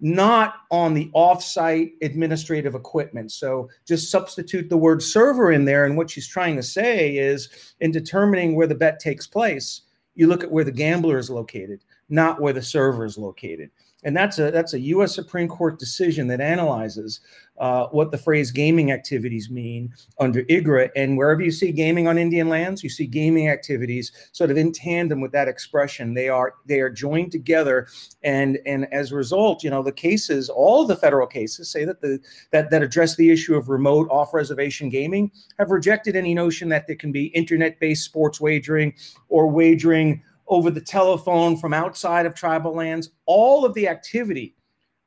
not 0.00 0.56
on 0.70 0.92
the 0.92 1.10
offsite 1.14 1.92
administrative 2.02 2.74
equipment. 2.74 3.32
So 3.32 3.68
just 3.86 4.10
substitute 4.10 4.68
the 4.68 4.76
word 4.76 5.02
server 5.02 5.52
in 5.52 5.64
there. 5.64 5.84
And 5.84 5.96
what 5.96 6.10
she's 6.10 6.28
trying 6.28 6.56
to 6.56 6.62
say 6.62 7.16
is 7.16 7.74
in 7.80 7.92
determining 7.92 8.54
where 8.54 8.66
the 8.66 8.74
bet 8.74 9.00
takes 9.00 9.26
place, 9.26 9.82
you 10.14 10.26
look 10.26 10.42
at 10.42 10.50
where 10.50 10.64
the 10.64 10.72
gambler 10.72 11.18
is 11.18 11.30
located, 11.30 11.82
not 12.08 12.40
where 12.40 12.52
the 12.52 12.62
server 12.62 13.04
is 13.04 13.16
located. 13.16 13.70
And 14.06 14.16
that's 14.16 14.38
a 14.38 14.52
that's 14.52 14.72
a 14.72 14.80
U.S. 14.80 15.14
Supreme 15.14 15.48
Court 15.48 15.80
decision 15.80 16.28
that 16.28 16.40
analyzes 16.40 17.20
uh, 17.58 17.86
what 17.88 18.12
the 18.12 18.18
phrase 18.18 18.52
gaming 18.52 18.92
activities 18.92 19.50
mean 19.50 19.92
under 20.20 20.44
IGRA. 20.44 20.90
And 20.94 21.18
wherever 21.18 21.42
you 21.42 21.50
see 21.50 21.72
gaming 21.72 22.06
on 22.06 22.16
Indian 22.16 22.48
lands, 22.48 22.84
you 22.84 22.88
see 22.88 23.06
gaming 23.06 23.48
activities 23.48 24.12
sort 24.30 24.52
of 24.52 24.56
in 24.56 24.70
tandem 24.70 25.20
with 25.20 25.32
that 25.32 25.48
expression. 25.48 26.14
They 26.14 26.28
are 26.28 26.54
they 26.66 26.78
are 26.78 26.88
joined 26.88 27.32
together, 27.32 27.88
and 28.22 28.60
and 28.64 28.86
as 28.92 29.10
a 29.10 29.16
result, 29.16 29.64
you 29.64 29.70
know, 29.70 29.82
the 29.82 29.90
cases, 29.90 30.48
all 30.48 30.86
the 30.86 30.96
federal 30.96 31.26
cases 31.26 31.68
say 31.68 31.84
that 31.84 32.00
the 32.00 32.20
that 32.52 32.70
that 32.70 32.84
address 32.84 33.16
the 33.16 33.32
issue 33.32 33.56
of 33.56 33.68
remote 33.68 34.06
off 34.08 34.32
reservation 34.32 34.88
gaming 34.88 35.32
have 35.58 35.72
rejected 35.72 36.14
any 36.14 36.32
notion 36.32 36.68
that 36.68 36.86
there 36.86 36.96
can 36.96 37.10
be 37.10 37.26
internet 37.26 37.80
based 37.80 38.04
sports 38.04 38.40
wagering 38.40 38.94
or 39.28 39.48
wagering 39.48 40.22
over 40.48 40.70
the 40.70 40.80
telephone 40.80 41.56
from 41.56 41.74
outside 41.74 42.26
of 42.26 42.34
tribal 42.34 42.74
lands. 42.74 43.10
All 43.26 43.64
of 43.64 43.74
the 43.74 43.88
activity 43.88 44.54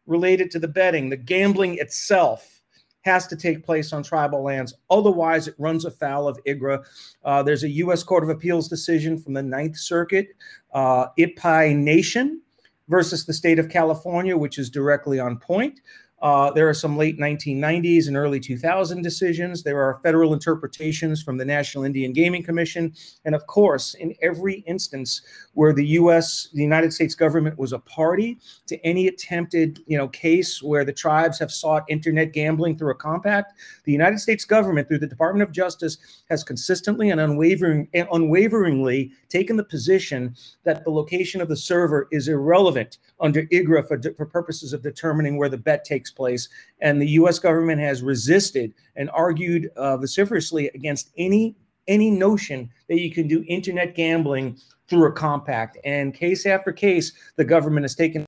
related 0.05 0.51
to 0.51 0.59
the 0.59 0.67
betting, 0.67 1.09
the 1.09 1.17
gambling 1.17 1.77
itself 1.77 2.59
has 3.01 3.27
to 3.27 3.35
take 3.35 3.65
place 3.65 3.93
on 3.93 4.03
tribal 4.03 4.43
lands. 4.43 4.73
Otherwise, 4.89 5.47
it 5.47 5.55
runs 5.57 5.85
afoul 5.85 6.27
of 6.27 6.39
IGRA. 6.45 6.83
Uh, 7.23 7.41
there's 7.41 7.63
a 7.63 7.69
U.S. 7.69 8.03
Court 8.03 8.23
of 8.23 8.29
Appeals 8.29 8.67
decision 8.67 9.17
from 9.17 9.33
the 9.33 9.43
Ninth 9.43 9.77
Circuit, 9.77 10.29
uh, 10.73 11.07
Iipay 11.17 11.75
Nation 11.75 12.41
versus 12.89 13.25
the 13.25 13.33
state 13.33 13.59
of 13.59 13.69
California, 13.69 14.35
which 14.35 14.57
is 14.57 14.69
directly 14.69 15.19
on 15.19 15.37
point. 15.37 15.79
Uh, 16.21 16.51
there 16.51 16.67
are 16.67 16.73
some 16.73 16.97
late 16.97 17.17
1990s 17.17 18.07
and 18.07 18.17
early 18.17 18.39
2000 18.39 19.01
decisions. 19.01 19.63
There 19.63 19.81
are 19.81 19.99
federal 20.03 20.33
interpretations 20.33 21.23
from 21.23 21.37
the 21.37 21.45
National 21.45 21.85
Indian 21.85 22.11
Gaming 22.11 22.43
Commission. 22.43 22.93
And 23.25 23.33
of 23.35 23.47
course, 23.47 23.93
in 23.93 24.13
every 24.21 24.55
instance 24.67 25.21
where 25.53 25.73
the 25.73 25.85
U.S., 25.87 26.49
the 26.53 26.61
United 26.61 26.93
States 26.93 27.15
government 27.15 27.57
was 27.57 27.73
a 27.73 27.79
party 27.79 28.37
to 28.67 28.77
any 28.85 29.07
attempted, 29.07 29.79
you 29.87 29.97
know, 29.97 30.07
case 30.07 30.61
where 30.61 30.83
the 30.83 30.93
tribes 30.93 31.39
have 31.39 31.51
sought 31.51 31.83
internet 31.87 32.33
gambling 32.33 32.77
through 32.77 32.91
a 32.91 32.95
compact, 32.95 33.53
the 33.85 33.91
United 33.91 34.19
States 34.19 34.45
government, 34.45 34.87
through 34.87 34.99
the 34.99 35.07
Department 35.07 35.47
of 35.47 35.53
Justice, 35.53 35.97
has 36.29 36.43
consistently 36.43 37.09
and 37.11 37.21
unwavering, 37.21 37.87
unwaveringly 37.93 39.11
taken 39.29 39.55
the 39.55 39.63
position 39.63 40.35
that 40.63 40.83
the 40.83 40.89
location 40.89 41.41
of 41.41 41.47
the 41.47 41.55
server 41.55 42.07
is 42.11 42.27
irrelevant 42.27 42.97
under 43.19 43.43
IGRA 43.43 43.87
for, 43.87 44.01
for 44.15 44.25
purposes 44.25 44.73
of 44.73 44.81
determining 44.81 45.37
where 45.37 45.49
the 45.49 45.57
bet 45.57 45.85
takes 45.85 46.08
takes 46.09 46.15
place. 46.15 46.49
And 46.81 47.01
the 47.01 47.07
U.S. 47.21 47.39
government 47.39 47.81
has 47.81 48.01
resisted 48.01 48.73
and 48.95 49.09
argued 49.11 49.69
uh, 49.75 49.97
vociferously 49.97 50.69
against 50.73 51.11
any 51.17 51.55
any 51.87 52.11
notion 52.11 52.69
that 52.87 52.99
you 52.99 53.11
can 53.11 53.27
do 53.27 53.43
internet 53.47 53.95
gambling 53.95 54.55
through 54.87 55.07
a 55.07 55.11
compact. 55.11 55.75
And 55.83 56.13
case 56.13 56.45
after 56.45 56.71
case, 56.71 57.13
the 57.35 57.43
government 57.43 57.83
has 57.83 57.95
taken. 57.95 58.25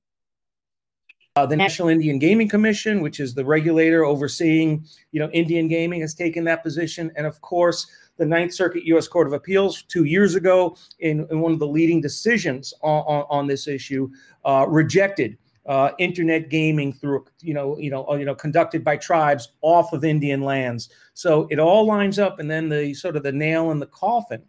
Uh, 1.36 1.46
the 1.46 1.56
National 1.56 1.88
Indian 1.88 2.18
Gaming 2.18 2.48
Commission, 2.48 3.00
which 3.00 3.18
is 3.18 3.34
the 3.34 3.44
regulator 3.44 4.04
overseeing, 4.04 4.84
you 5.12 5.20
know, 5.20 5.30
Indian 5.30 5.66
gaming, 5.68 6.00
has 6.02 6.12
taken 6.12 6.44
that 6.44 6.62
position, 6.62 7.10
and 7.16 7.26
of 7.26 7.40
course, 7.40 7.86
the 8.18 8.26
Ninth 8.26 8.52
Circuit 8.52 8.84
U.S. 8.84 9.08
Court 9.08 9.26
of 9.28 9.32
Appeals 9.32 9.84
two 9.84 10.04
years 10.04 10.34
ago, 10.34 10.76
in, 10.98 11.26
in 11.30 11.40
one 11.40 11.52
of 11.52 11.58
the 11.58 11.66
leading 11.66 12.02
decisions 12.02 12.74
on, 12.82 13.02
on, 13.06 13.24
on 13.30 13.46
this 13.46 13.66
issue, 13.66 14.10
uh, 14.44 14.66
rejected 14.68 15.38
uh, 15.66 15.90
internet 15.98 16.48
gaming 16.48 16.92
through 16.92 17.24
you 17.40 17.54
know 17.54 17.78
you 17.78 17.90
know 17.90 18.08
uh, 18.08 18.16
you 18.16 18.24
know 18.24 18.34
conducted 18.34 18.82
by 18.82 18.96
tribes 18.96 19.50
off 19.60 19.92
of 19.92 20.04
Indian 20.04 20.42
lands. 20.42 20.88
So 21.14 21.46
it 21.50 21.58
all 21.58 21.86
lines 21.86 22.18
up, 22.18 22.40
and 22.40 22.50
then 22.50 22.68
the 22.68 22.94
sort 22.94 23.16
of 23.16 23.22
the 23.22 23.32
nail 23.32 23.70
in 23.70 23.78
the 23.78 23.86
coffin 23.86 24.42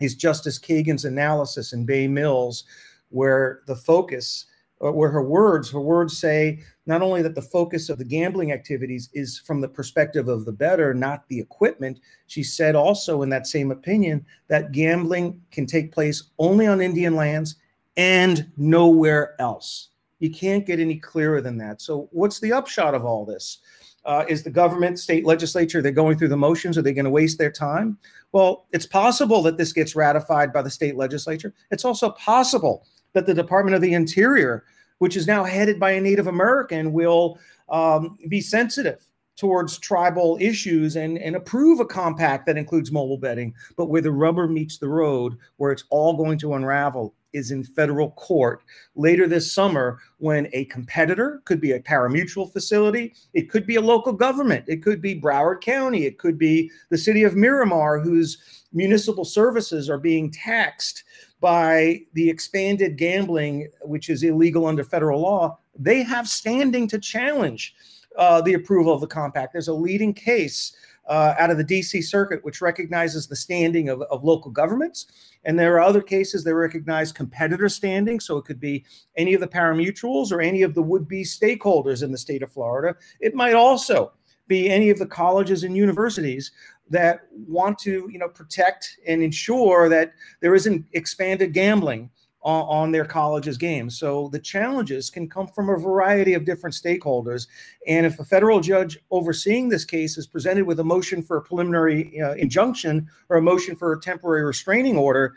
is 0.00 0.14
Justice 0.14 0.58
Kagan's 0.58 1.04
analysis 1.04 1.72
in 1.72 1.86
Bay 1.86 2.06
Mills, 2.06 2.64
where 3.08 3.60
the 3.66 3.76
focus, 3.76 4.46
uh, 4.84 4.92
where 4.92 5.10
her 5.10 5.22
words, 5.22 5.70
her 5.70 5.80
words 5.80 6.18
say 6.18 6.60
not 6.86 7.00
only 7.00 7.22
that 7.22 7.34
the 7.34 7.42
focus 7.42 7.88
of 7.88 7.96
the 7.96 8.04
gambling 8.04 8.52
activities 8.52 9.08
is 9.14 9.38
from 9.38 9.60
the 9.60 9.68
perspective 9.68 10.28
of 10.28 10.44
the 10.44 10.52
better, 10.52 10.92
not 10.92 11.26
the 11.28 11.38
equipment. 11.38 12.00
She 12.26 12.42
said 12.42 12.74
also 12.74 13.22
in 13.22 13.30
that 13.30 13.46
same 13.46 13.70
opinion 13.70 14.26
that 14.48 14.72
gambling 14.72 15.40
can 15.50 15.64
take 15.64 15.92
place 15.92 16.24
only 16.38 16.66
on 16.66 16.82
Indian 16.82 17.14
lands 17.14 17.56
and 17.96 18.50
nowhere 18.56 19.40
else. 19.40 19.90
You 20.18 20.30
can't 20.30 20.66
get 20.66 20.80
any 20.80 20.96
clearer 20.96 21.40
than 21.40 21.58
that. 21.58 21.80
So, 21.80 22.08
what's 22.12 22.40
the 22.40 22.52
upshot 22.52 22.94
of 22.94 23.04
all 23.04 23.24
this? 23.24 23.58
Uh, 24.04 24.24
is 24.28 24.42
the 24.42 24.50
government, 24.50 24.98
state 24.98 25.24
legislature, 25.24 25.80
they're 25.80 25.90
going 25.90 26.18
through 26.18 26.28
the 26.28 26.36
motions? 26.36 26.76
Are 26.76 26.82
they 26.82 26.92
going 26.92 27.06
to 27.06 27.10
waste 27.10 27.38
their 27.38 27.50
time? 27.50 27.96
Well, 28.32 28.66
it's 28.72 28.86
possible 28.86 29.42
that 29.42 29.56
this 29.56 29.72
gets 29.72 29.96
ratified 29.96 30.52
by 30.52 30.60
the 30.60 30.70
state 30.70 30.96
legislature. 30.96 31.54
It's 31.70 31.86
also 31.86 32.10
possible 32.10 32.86
that 33.14 33.24
the 33.24 33.32
Department 33.32 33.74
of 33.74 33.80
the 33.80 33.94
Interior, 33.94 34.64
which 34.98 35.16
is 35.16 35.26
now 35.26 35.42
headed 35.42 35.80
by 35.80 35.92
a 35.92 36.00
Native 36.00 36.26
American, 36.26 36.92
will 36.92 37.38
um, 37.70 38.18
be 38.28 38.42
sensitive 38.42 39.06
towards 39.36 39.78
tribal 39.78 40.36
issues 40.40 40.96
and, 40.96 41.18
and 41.18 41.34
approve 41.34 41.80
a 41.80 41.86
compact 41.86 42.46
that 42.46 42.56
includes 42.56 42.92
mobile 42.92 43.18
betting, 43.18 43.54
but 43.76 43.86
where 43.86 44.02
the 44.02 44.12
rubber 44.12 44.46
meets 44.46 44.78
the 44.78 44.88
road, 44.88 45.36
where 45.56 45.72
it's 45.72 45.84
all 45.90 46.16
going 46.16 46.38
to 46.38 46.54
unravel 46.54 47.14
is 47.34 47.50
in 47.50 47.62
federal 47.62 48.12
court 48.12 48.62
later 48.94 49.26
this 49.28 49.52
summer 49.52 49.98
when 50.18 50.48
a 50.52 50.64
competitor 50.66 51.42
could 51.44 51.60
be 51.60 51.72
a 51.72 51.80
parimutuel 51.80 52.50
facility, 52.50 53.14
it 53.34 53.50
could 53.50 53.66
be 53.66 53.76
a 53.76 53.80
local 53.80 54.12
government, 54.12 54.64
it 54.68 54.82
could 54.82 55.02
be 55.02 55.20
Broward 55.20 55.60
County, 55.60 56.06
it 56.06 56.18
could 56.18 56.38
be 56.38 56.70
the 56.90 56.96
city 56.96 57.24
of 57.24 57.36
Miramar, 57.36 58.00
whose 58.00 58.64
municipal 58.72 59.24
services 59.24 59.90
are 59.90 59.98
being 59.98 60.30
taxed 60.30 61.04
by 61.40 62.00
the 62.14 62.30
expanded 62.30 62.96
gambling, 62.96 63.68
which 63.82 64.08
is 64.08 64.22
illegal 64.22 64.66
under 64.66 64.84
federal 64.84 65.20
law. 65.20 65.58
They 65.78 66.02
have 66.02 66.28
standing 66.28 66.88
to 66.88 66.98
challenge 66.98 67.74
uh, 68.16 68.40
the 68.40 68.54
approval 68.54 68.92
of 68.92 69.00
the 69.00 69.06
compact. 69.06 69.52
There's 69.52 69.68
a 69.68 69.74
leading 69.74 70.14
case 70.14 70.74
uh, 71.06 71.34
out 71.38 71.50
of 71.50 71.58
the 71.58 71.64
DC 71.64 72.02
circuit, 72.04 72.44
which 72.44 72.60
recognizes 72.60 73.26
the 73.26 73.36
standing 73.36 73.88
of, 73.88 74.02
of 74.02 74.24
local 74.24 74.50
governments. 74.50 75.06
And 75.44 75.58
there 75.58 75.74
are 75.74 75.80
other 75.80 76.00
cases 76.00 76.44
that 76.44 76.54
recognize 76.54 77.12
competitor 77.12 77.68
standing. 77.68 78.20
So 78.20 78.38
it 78.38 78.44
could 78.44 78.60
be 78.60 78.84
any 79.16 79.34
of 79.34 79.40
the 79.40 79.46
parimutuels 79.46 80.32
or 80.32 80.40
any 80.40 80.62
of 80.62 80.74
the 80.74 80.82
would 80.82 81.06
be 81.06 81.22
stakeholders 81.22 82.02
in 82.02 82.12
the 82.12 82.18
state 82.18 82.42
of 82.42 82.52
Florida. 82.52 82.96
It 83.20 83.34
might 83.34 83.54
also 83.54 84.12
be 84.46 84.70
any 84.70 84.90
of 84.90 84.98
the 84.98 85.06
colleges 85.06 85.64
and 85.64 85.76
universities 85.76 86.52
that 86.90 87.20
want 87.32 87.78
to 87.78 88.08
you 88.12 88.18
know 88.18 88.28
protect 88.28 88.98
and 89.06 89.22
ensure 89.22 89.88
that 89.88 90.12
there 90.40 90.54
isn't 90.54 90.84
expanded 90.92 91.54
gambling 91.54 92.10
on, 92.44 92.92
their 92.92 93.04
college's 93.04 93.56
games. 93.56 93.98
So 93.98 94.28
the 94.28 94.38
challenges 94.38 95.10
can 95.10 95.28
come 95.28 95.48
from 95.48 95.70
a 95.70 95.78
variety 95.78 96.34
of 96.34 96.44
different 96.44 96.74
stakeholders. 96.74 97.46
And 97.86 98.04
if 98.04 98.20
a 98.20 98.24
federal 98.24 98.60
judge 98.60 98.98
overseeing 99.10 99.68
this 99.68 99.84
case 99.84 100.18
is 100.18 100.26
presented 100.26 100.66
with 100.66 100.80
a 100.80 100.84
motion 100.84 101.22
for 101.22 101.38
a 101.38 101.42
preliminary 101.42 102.20
uh, 102.20 102.34
injunction 102.34 103.08
or 103.30 103.38
a 103.38 103.42
motion 103.42 103.74
for 103.74 103.92
a 103.92 104.00
temporary 104.00 104.44
restraining 104.44 104.96
order, 104.98 105.34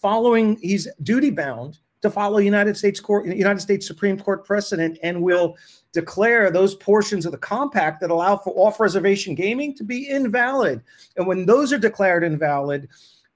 following 0.00 0.58
he's 0.60 0.86
duty 1.02 1.30
bound 1.30 1.78
to 2.02 2.10
follow 2.10 2.38
United 2.38 2.76
States 2.76 3.00
Court, 3.00 3.26
United 3.26 3.60
States 3.60 3.86
Supreme 3.86 4.18
Court 4.18 4.44
precedent, 4.44 4.98
and 5.02 5.22
will 5.22 5.56
declare 5.92 6.50
those 6.50 6.74
portions 6.74 7.26
of 7.26 7.32
the 7.32 7.38
compact 7.38 8.00
that 8.00 8.10
allow 8.10 8.36
for 8.36 8.54
off-reservation 8.56 9.34
gaming 9.34 9.74
to 9.74 9.84
be 9.84 10.08
invalid. 10.08 10.82
And 11.16 11.26
when 11.26 11.44
those 11.46 11.72
are 11.72 11.78
declared 11.78 12.24
invalid, 12.24 12.88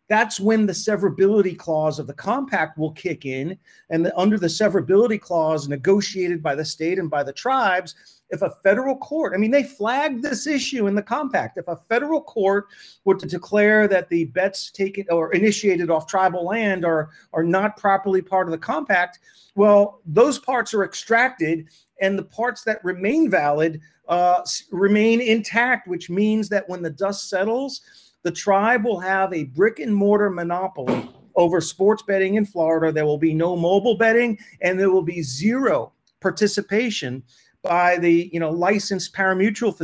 that's 0.09 0.39
when 0.39 0.67
the 0.67 0.73
severability 0.73 1.57
clause 1.57 1.99
of 1.99 2.07
the 2.07 2.15
compact 2.15 2.77
will 2.77 2.93
kick 2.93 3.25
in. 3.25 3.59
And 3.91 4.05
the, 4.05 4.19
under 4.19 4.39
the 4.39 4.49
severability 4.49 5.21
clause 5.21 5.69
negotiated 5.69 6.43
by 6.43 6.55
the 6.55 6.65
state 6.65 6.99
and 6.99 7.11
by 7.11 7.23
the 7.23 7.33
tribes, 7.33 7.95
if 8.31 8.43
a 8.43 8.51
federal 8.63 8.97
court, 8.97 9.33
I 9.35 9.39
mean, 9.39 9.51
they 9.51 9.63
flagged 9.63 10.23
this 10.23 10.47
issue 10.47 10.87
in 10.87 10.95
the 10.95 11.03
compact. 11.03 11.57
If 11.57 11.69
a 11.69 11.77
federal 11.89 12.21
court 12.21 12.67
were 13.05 13.15
to 13.15 13.27
declare 13.27 13.87
that 13.89 14.09
the 14.09 14.27
bets 14.27 14.71
taken 14.71 15.07
or 15.11 15.33
initiated 15.33 15.91
off 15.91 16.07
tribal 16.07 16.45
land 16.45 16.85
are, 16.85 17.11
are 17.33 17.45
not 17.45 17.77
properly 17.77 18.21
part 18.21 18.47
of 18.47 18.53
the 18.53 18.59
compact, 18.59 19.21
well, 19.55 20.01
those 20.05 20.39
parts 20.39 20.75
are 20.75 20.85
extracted 20.85 21.69
and 22.01 22.19
the 22.19 22.25
parts 22.25 22.63
that 22.65 22.85
remain 22.85 23.31
valid 23.31 23.81
uh, 24.09 24.43
remain 24.71 25.21
intact, 25.21 25.89
which 25.89 26.11
means 26.11 26.49
that 26.49 26.69
when 26.69 26.83
the 26.83 26.91
dust 26.91 27.31
settles, 27.31 27.81
the 28.25 28.33
tribe 28.33 28.85
will 28.85 28.99
have 28.99 29.33
a 29.33 29.45
brick 29.45 29.79
and 29.79 29.95
mortar 29.95 30.31
monopoly 30.31 31.09
over 31.37 31.61
sports 31.61 32.03
betting 32.03 32.35
in 32.35 32.45
Florida. 32.45 32.91
There 32.91 33.07
will 33.07 33.19
be 33.19 33.35
no 33.35 33.55
mobile 33.55 33.97
betting, 33.97 34.39
and 34.63 34.81
there 34.81 34.91
will 34.91 35.03
be 35.03 35.23
zero 35.23 35.93
participation 36.21 37.23
by 37.63 37.99
the 37.99 38.31
you 38.33 38.41
know 38.41 38.51
licensed 38.51 39.15
parimutuel 39.15 39.77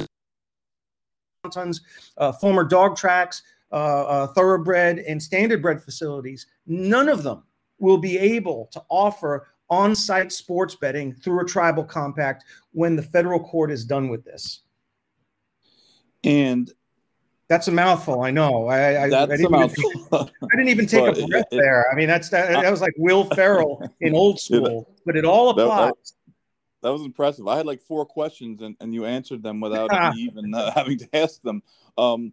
facilities, 1.44 1.80
uh, 2.16 2.32
former 2.32 2.64
dog 2.64 2.96
tracks, 2.96 3.42
uh, 3.72 3.74
uh, 3.74 4.26
thoroughbred, 4.28 4.98
and 5.00 5.20
standardbred 5.20 5.82
facilities. 5.82 6.46
None 6.66 7.08
of 7.08 7.22
them 7.22 7.44
will 7.78 7.98
be 7.98 8.18
able 8.18 8.68
to 8.72 8.82
offer 8.88 9.48
on-site 9.68 10.32
sports 10.32 10.74
betting 10.74 11.14
through 11.14 11.40
a 11.40 11.44
tribal 11.44 11.84
compact 11.84 12.44
when 12.72 12.96
the 12.96 13.02
federal 13.02 13.38
court 13.38 13.70
is 13.70 13.84
done 13.84 14.08
with 14.08 14.24
this. 14.24 14.62
And 16.24 16.70
that's 17.50 17.66
a 17.66 17.72
mouthful. 17.72 18.22
I 18.22 18.30
know. 18.30 18.68
I, 18.68 19.02
I, 19.02 19.10
that's 19.10 19.32
I 19.32 19.36
didn't 19.36 19.46
a 19.46 19.50
mouthful. 19.50 19.90
Even, 19.90 20.06
I 20.12 20.56
didn't 20.56 20.68
even 20.68 20.86
take 20.86 21.00
a 21.00 21.26
breath 21.26 21.46
it, 21.50 21.56
there. 21.56 21.84
I 21.90 21.96
mean, 21.96 22.06
that's 22.06 22.28
that, 22.28 22.62
that 22.62 22.70
was 22.70 22.80
like 22.80 22.94
Will 22.96 23.24
Ferrell 23.24 23.82
in 24.00 24.14
old 24.14 24.38
school, 24.40 24.94
but 25.04 25.16
it 25.16 25.24
all 25.24 25.50
applies. 25.50 25.92
that 26.80 26.92
was 26.92 27.02
impressive. 27.02 27.48
I 27.48 27.56
had 27.56 27.66
like 27.66 27.82
four 27.82 28.06
questions, 28.06 28.62
and, 28.62 28.76
and 28.80 28.94
you 28.94 29.04
answered 29.04 29.42
them 29.42 29.58
without 29.58 29.90
me 29.90 30.22
even 30.22 30.54
uh, 30.54 30.70
having 30.70 30.96
to 30.98 31.08
ask 31.12 31.42
them. 31.42 31.60
Um, 31.98 32.32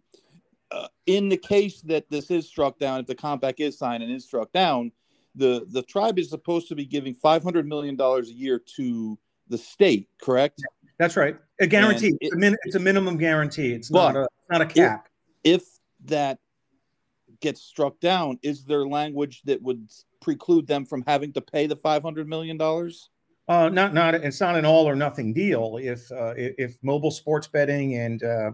uh, 0.70 0.86
in 1.06 1.28
the 1.28 1.36
case 1.36 1.80
that 1.80 2.08
this 2.08 2.30
is 2.30 2.46
struck 2.46 2.78
down, 2.78 3.00
if 3.00 3.06
the 3.06 3.14
compact 3.16 3.58
is 3.58 3.76
signed 3.76 4.04
and 4.04 4.12
is 4.12 4.24
struck 4.24 4.52
down, 4.52 4.92
the 5.34 5.66
the 5.70 5.82
tribe 5.82 6.20
is 6.20 6.30
supposed 6.30 6.68
to 6.68 6.76
be 6.76 6.86
giving 6.86 7.12
five 7.12 7.42
hundred 7.42 7.66
million 7.66 7.96
dollars 7.96 8.28
a 8.30 8.34
year 8.34 8.62
to 8.76 9.18
the 9.48 9.58
state. 9.58 10.08
Correct? 10.22 10.62
That's 11.00 11.16
right. 11.16 11.36
A 11.60 11.66
guarantee. 11.66 12.08
It, 12.08 12.18
it's, 12.20 12.34
a 12.34 12.38
min- 12.38 12.56
it's, 12.62 12.76
a 12.76 12.80
minimum 12.80 13.16
guarantee. 13.16 13.72
It's 13.72 13.90
not 13.90 14.14
a 14.14 14.28
not 14.48 14.60
a 14.60 14.66
cap. 14.66 15.07
If, 15.44 15.62
that 16.04 16.38
gets 17.40 17.60
struck 17.60 17.98
down, 18.00 18.38
is 18.42 18.64
there 18.64 18.86
language 18.86 19.42
that 19.44 19.60
would 19.62 19.88
preclude 20.20 20.66
them 20.66 20.84
from 20.84 21.04
having 21.06 21.32
to 21.32 21.40
pay 21.40 21.66
the 21.66 21.76
five 21.76 22.02
hundred 22.02 22.28
million 22.28 22.56
dollars? 22.56 23.10
Uh, 23.48 23.68
not 23.68 23.94
not 23.94 24.14
it's 24.14 24.40
not 24.40 24.56
an 24.56 24.64
all 24.64 24.88
or 24.88 24.94
nothing 24.94 25.32
deal. 25.32 25.78
If 25.80 26.10
uh, 26.12 26.34
if 26.36 26.76
mobile 26.82 27.10
sports 27.10 27.46
betting 27.46 27.94
and 27.96 28.22
uh, 28.22 28.50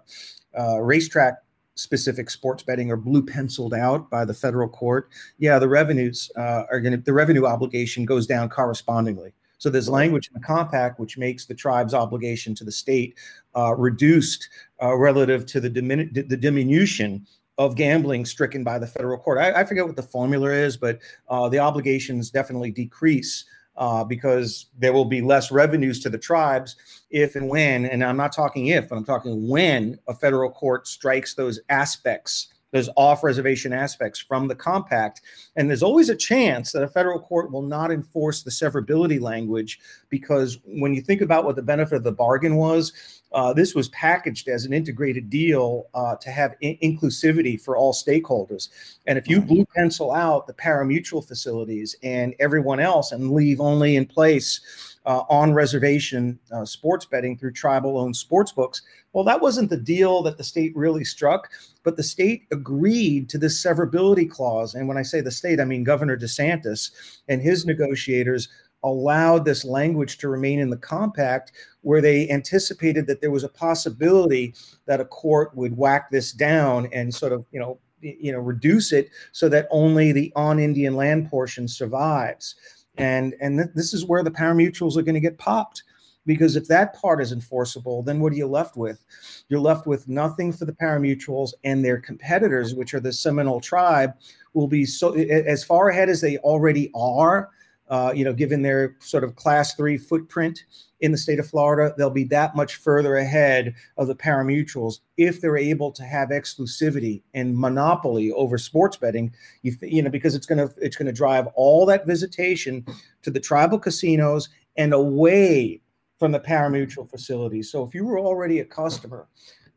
uh, 0.58 0.80
racetrack 0.80 1.34
specific 1.74 2.30
sports 2.30 2.62
betting 2.62 2.90
are 2.90 2.96
blue 2.96 3.24
penciled 3.24 3.74
out 3.74 4.08
by 4.08 4.24
the 4.24 4.34
federal 4.34 4.68
court, 4.68 5.08
yeah, 5.38 5.58
the 5.58 5.68
revenues 5.68 6.30
uh, 6.36 6.64
are 6.70 6.80
going 6.80 6.92
to 6.92 6.98
the 6.98 7.12
revenue 7.12 7.44
obligation 7.44 8.04
goes 8.04 8.26
down 8.26 8.48
correspondingly. 8.48 9.32
So 9.64 9.70
there's 9.70 9.88
language 9.88 10.28
in 10.28 10.34
the 10.34 10.46
compact 10.46 11.00
which 11.00 11.16
makes 11.16 11.46
the 11.46 11.54
tribe's 11.54 11.94
obligation 11.94 12.54
to 12.56 12.64
the 12.64 12.70
state 12.70 13.14
uh, 13.56 13.74
reduced 13.74 14.50
uh, 14.82 14.94
relative 14.94 15.46
to 15.46 15.58
the, 15.58 15.70
dimin- 15.70 16.12
the 16.12 16.36
diminution 16.36 17.26
of 17.56 17.74
gambling 17.74 18.26
stricken 18.26 18.62
by 18.62 18.78
the 18.78 18.86
federal 18.86 19.16
court. 19.16 19.38
I, 19.38 19.62
I 19.62 19.64
forget 19.64 19.86
what 19.86 19.96
the 19.96 20.02
formula 20.02 20.50
is, 20.50 20.76
but 20.76 20.98
uh, 21.30 21.48
the 21.48 21.60
obligations 21.60 22.30
definitely 22.30 22.72
decrease 22.72 23.46
uh, 23.78 24.04
because 24.04 24.66
there 24.78 24.92
will 24.92 25.06
be 25.06 25.22
less 25.22 25.50
revenues 25.50 25.98
to 26.00 26.10
the 26.10 26.18
tribes 26.18 26.76
if 27.08 27.34
and 27.34 27.48
when, 27.48 27.86
and 27.86 28.04
I'm 28.04 28.18
not 28.18 28.32
talking 28.32 28.66
if, 28.66 28.90
but 28.90 28.96
I'm 28.96 29.04
talking 29.06 29.48
when 29.48 29.98
a 30.08 30.14
federal 30.14 30.50
court 30.50 30.86
strikes 30.86 31.32
those 31.32 31.58
aspects, 31.70 32.48
those 32.74 32.90
off 32.96 33.22
reservation 33.22 33.72
aspects 33.72 34.18
from 34.18 34.48
the 34.48 34.54
compact. 34.54 35.22
And 35.54 35.70
there's 35.70 35.82
always 35.82 36.08
a 36.08 36.16
chance 36.16 36.72
that 36.72 36.82
a 36.82 36.88
federal 36.88 37.20
court 37.20 37.52
will 37.52 37.62
not 37.62 37.92
enforce 37.92 38.42
the 38.42 38.50
severability 38.50 39.20
language 39.20 39.78
because 40.08 40.58
when 40.64 40.92
you 40.92 41.00
think 41.00 41.20
about 41.20 41.44
what 41.44 41.54
the 41.54 41.62
benefit 41.62 41.94
of 41.94 42.02
the 42.02 42.10
bargain 42.10 42.56
was, 42.56 42.92
uh, 43.32 43.52
this 43.52 43.76
was 43.76 43.88
packaged 43.90 44.48
as 44.48 44.64
an 44.64 44.72
integrated 44.72 45.30
deal 45.30 45.86
uh, 45.94 46.16
to 46.16 46.32
have 46.32 46.56
in- 46.62 46.76
inclusivity 46.82 47.60
for 47.60 47.76
all 47.76 47.92
stakeholders. 47.92 48.70
And 49.06 49.16
if 49.18 49.28
you 49.28 49.40
blue 49.40 49.64
pencil 49.76 50.10
out 50.10 50.48
the 50.48 50.54
parimutuel 50.54 51.22
facilities 51.22 51.94
and 52.02 52.34
everyone 52.40 52.80
else 52.80 53.12
and 53.12 53.30
leave 53.30 53.60
only 53.60 53.94
in 53.94 54.04
place 54.04 54.93
uh, 55.06 55.22
on 55.28 55.52
reservation 55.52 56.38
uh, 56.52 56.64
sports 56.64 57.04
betting 57.04 57.36
through 57.36 57.52
tribal 57.52 57.98
owned 57.98 58.16
sports 58.16 58.52
books, 58.52 58.82
well, 59.12 59.24
that 59.24 59.40
wasn't 59.40 59.70
the 59.70 59.76
deal 59.76 60.22
that 60.22 60.36
the 60.38 60.44
state 60.44 60.74
really 60.74 61.04
struck, 61.04 61.50
but 61.82 61.96
the 61.96 62.02
state 62.02 62.44
agreed 62.50 63.28
to 63.28 63.38
this 63.38 63.62
severability 63.62 64.28
clause. 64.28 64.74
And 64.74 64.88
when 64.88 64.96
I 64.96 65.02
say 65.02 65.20
the 65.20 65.30
state, 65.30 65.60
I 65.60 65.64
mean 65.64 65.84
Governor 65.84 66.16
DeSantis 66.16 66.90
and 67.28 67.40
his 67.40 67.66
negotiators 67.66 68.48
allowed 68.84 69.44
this 69.44 69.64
language 69.64 70.18
to 70.18 70.28
remain 70.28 70.60
in 70.60 70.70
the 70.70 70.76
compact 70.76 71.52
where 71.80 72.00
they 72.00 72.28
anticipated 72.28 73.06
that 73.06 73.20
there 73.20 73.30
was 73.30 73.42
a 73.42 73.48
possibility 73.48 74.54
that 74.86 75.00
a 75.00 75.04
court 75.06 75.54
would 75.56 75.76
whack 75.76 76.10
this 76.10 76.32
down 76.32 76.86
and 76.92 77.12
sort 77.12 77.32
of 77.32 77.44
you 77.50 77.58
know 77.58 77.78
you 78.00 78.30
know 78.30 78.38
reduce 78.38 78.92
it 78.92 79.08
so 79.32 79.48
that 79.48 79.66
only 79.70 80.12
the 80.12 80.30
on 80.36 80.58
indian 80.58 80.94
land 80.94 81.28
portion 81.30 81.66
survives 81.66 82.56
and 82.96 83.34
and 83.40 83.58
th- 83.58 83.70
this 83.74 83.92
is 83.92 84.04
where 84.04 84.22
the 84.22 84.30
parimutuels 84.30 84.96
are 84.96 85.02
going 85.02 85.14
to 85.14 85.20
get 85.20 85.38
popped 85.38 85.82
because 86.26 86.56
if 86.56 86.66
that 86.68 86.94
part 86.94 87.20
is 87.20 87.32
enforceable 87.32 88.02
then 88.02 88.20
what 88.20 88.32
are 88.32 88.36
you 88.36 88.46
left 88.46 88.76
with? 88.76 89.04
You're 89.48 89.60
left 89.60 89.86
with 89.86 90.08
nothing 90.08 90.52
for 90.52 90.64
the 90.64 90.72
parimutuels 90.72 91.52
and 91.64 91.84
their 91.84 91.98
competitors 91.98 92.74
which 92.74 92.94
are 92.94 93.00
the 93.00 93.12
seminole 93.12 93.60
tribe 93.60 94.14
will 94.54 94.68
be 94.68 94.84
so 94.84 95.12
as 95.14 95.64
far 95.64 95.88
ahead 95.88 96.08
as 96.08 96.20
they 96.20 96.38
already 96.38 96.90
are 96.94 97.50
uh, 97.88 98.12
you 98.14 98.24
know, 98.24 98.32
given 98.32 98.62
their 98.62 98.96
sort 99.00 99.24
of 99.24 99.36
class 99.36 99.74
three 99.74 99.98
footprint 99.98 100.64
in 101.00 101.12
the 101.12 101.18
state 101.18 101.38
of 101.38 101.46
Florida, 101.46 101.94
they'll 101.98 102.08
be 102.08 102.24
that 102.24 102.56
much 102.56 102.76
further 102.76 103.16
ahead 103.16 103.74
of 103.98 104.06
the 104.06 104.14
parimutuels 104.14 105.00
if 105.18 105.40
they're 105.40 105.58
able 105.58 105.92
to 105.92 106.02
have 106.02 106.30
exclusivity 106.30 107.22
and 107.34 107.56
monopoly 107.56 108.32
over 108.32 108.56
sports 108.56 108.96
betting. 108.96 109.34
You, 109.62 109.76
you 109.82 110.02
know, 110.02 110.10
because 110.10 110.34
it's 110.34 110.46
gonna 110.46 110.70
it's 110.78 110.96
gonna 110.96 111.12
drive 111.12 111.46
all 111.54 111.84
that 111.86 112.06
visitation 112.06 112.86
to 113.22 113.30
the 113.30 113.40
tribal 113.40 113.78
casinos 113.78 114.48
and 114.76 114.94
away 114.94 115.82
from 116.18 116.32
the 116.32 116.40
parimutuel 116.40 117.10
facilities. 117.10 117.70
So 117.70 117.84
if 117.84 117.94
you 117.94 118.06
were 118.06 118.18
already 118.18 118.60
a 118.60 118.64
customer 118.64 119.28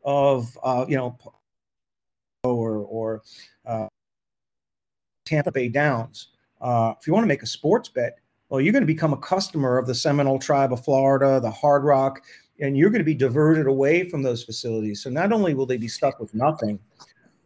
of, 0.04 0.56
uh, 0.62 0.86
you 0.88 0.96
know, 0.96 1.18
or 2.42 2.78
or 2.78 3.22
uh, 3.66 3.88
Tampa 5.26 5.52
Bay 5.52 5.68
Downs 5.68 6.28
uh, 6.60 6.94
if 7.00 7.06
you 7.06 7.12
want 7.12 7.24
to 7.24 7.28
make 7.28 7.42
a 7.42 7.46
sports 7.46 7.88
bet, 7.88 8.18
well, 8.48 8.60
you're 8.60 8.72
going 8.72 8.82
to 8.82 8.86
become 8.86 9.12
a 9.12 9.18
customer 9.18 9.78
of 9.78 9.86
the 9.86 9.94
Seminole 9.94 10.38
Tribe 10.38 10.72
of 10.72 10.84
Florida, 10.84 11.38
the 11.40 11.50
Hard 11.50 11.84
Rock, 11.84 12.22
and 12.60 12.76
you're 12.76 12.90
going 12.90 13.00
to 13.00 13.04
be 13.04 13.14
diverted 13.14 13.66
away 13.66 14.08
from 14.08 14.22
those 14.22 14.42
facilities. 14.42 15.02
So 15.02 15.10
not 15.10 15.32
only 15.32 15.54
will 15.54 15.66
they 15.66 15.76
be 15.76 15.88
stuck 15.88 16.18
with 16.18 16.34
nothing, 16.34 16.78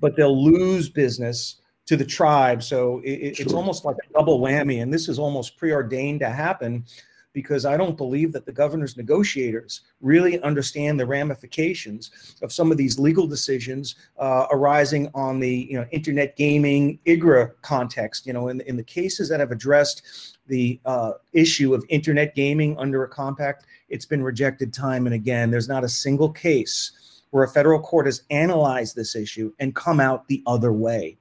but 0.01 0.17
they'll 0.17 0.43
lose 0.43 0.89
business 0.89 1.57
to 1.87 1.97
the 1.97 2.05
tribe. 2.05 2.63
So 2.63 3.01
it, 3.05 3.41
it's 3.41 3.53
almost 3.53 3.85
like 3.85 3.97
a 3.97 4.13
double 4.13 4.41
whammy, 4.41 4.83
and 4.83 4.93
this 4.93 5.09
is 5.09 5.19
almost 5.19 5.57
preordained 5.57 6.21
to 6.21 6.31
happen 6.31 6.85
because 7.33 7.65
I 7.65 7.77
don't 7.77 7.97
believe 7.97 8.33
that 8.33 8.47
the 8.47 8.53
governor's 8.53 8.97
negotiators 8.97 9.83
really 10.01 10.41
understand 10.43 10.99
the 10.99 11.07
ramifications 11.07 12.37
of 12.43 12.53
some 12.53 12.71
of 12.71 12.77
these 12.77 12.99
legal 12.99 13.27
decisions 13.27 13.95
uh, 14.19 14.47
arising 14.51 15.11
on 15.15 15.41
the 15.41 15.67
you 15.71 15.79
know 15.79 15.87
internet 15.91 16.37
gaming 16.37 16.99
IGRA 17.07 17.53
context. 17.63 18.27
You 18.27 18.33
know, 18.33 18.49
in 18.49 18.61
in 18.63 18.77
the 18.77 18.85
cases 18.85 19.29
that 19.29 19.41
have 19.41 19.53
addressed 19.53 20.39
the 20.47 20.81
uh, 20.85 21.13
issue 21.33 21.75
of 21.75 21.85
internet 21.89 22.35
gaming 22.35 22.77
under 22.79 23.05
a 23.05 23.09
compact, 23.09 23.67
it's 23.89 24.07
been 24.07 24.23
rejected 24.23 24.73
time 24.73 25.07
and 25.07 25.15
again. 25.15 25.51
There's 25.51 25.69
not 25.69 25.85
a 25.85 25.89
single 25.89 26.31
case 26.31 26.93
where 27.31 27.45
a 27.45 27.49
federal 27.49 27.81
court 27.81 28.07
has 28.07 28.23
analyzed 28.31 28.95
this 28.95 29.17
issue 29.17 29.53
and 29.59 29.75
come 29.75 30.01
out 30.01 30.29
the 30.29 30.43
other 30.47 30.73
way. 30.73 31.17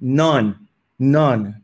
None, 0.00 0.66
none, 0.98 1.60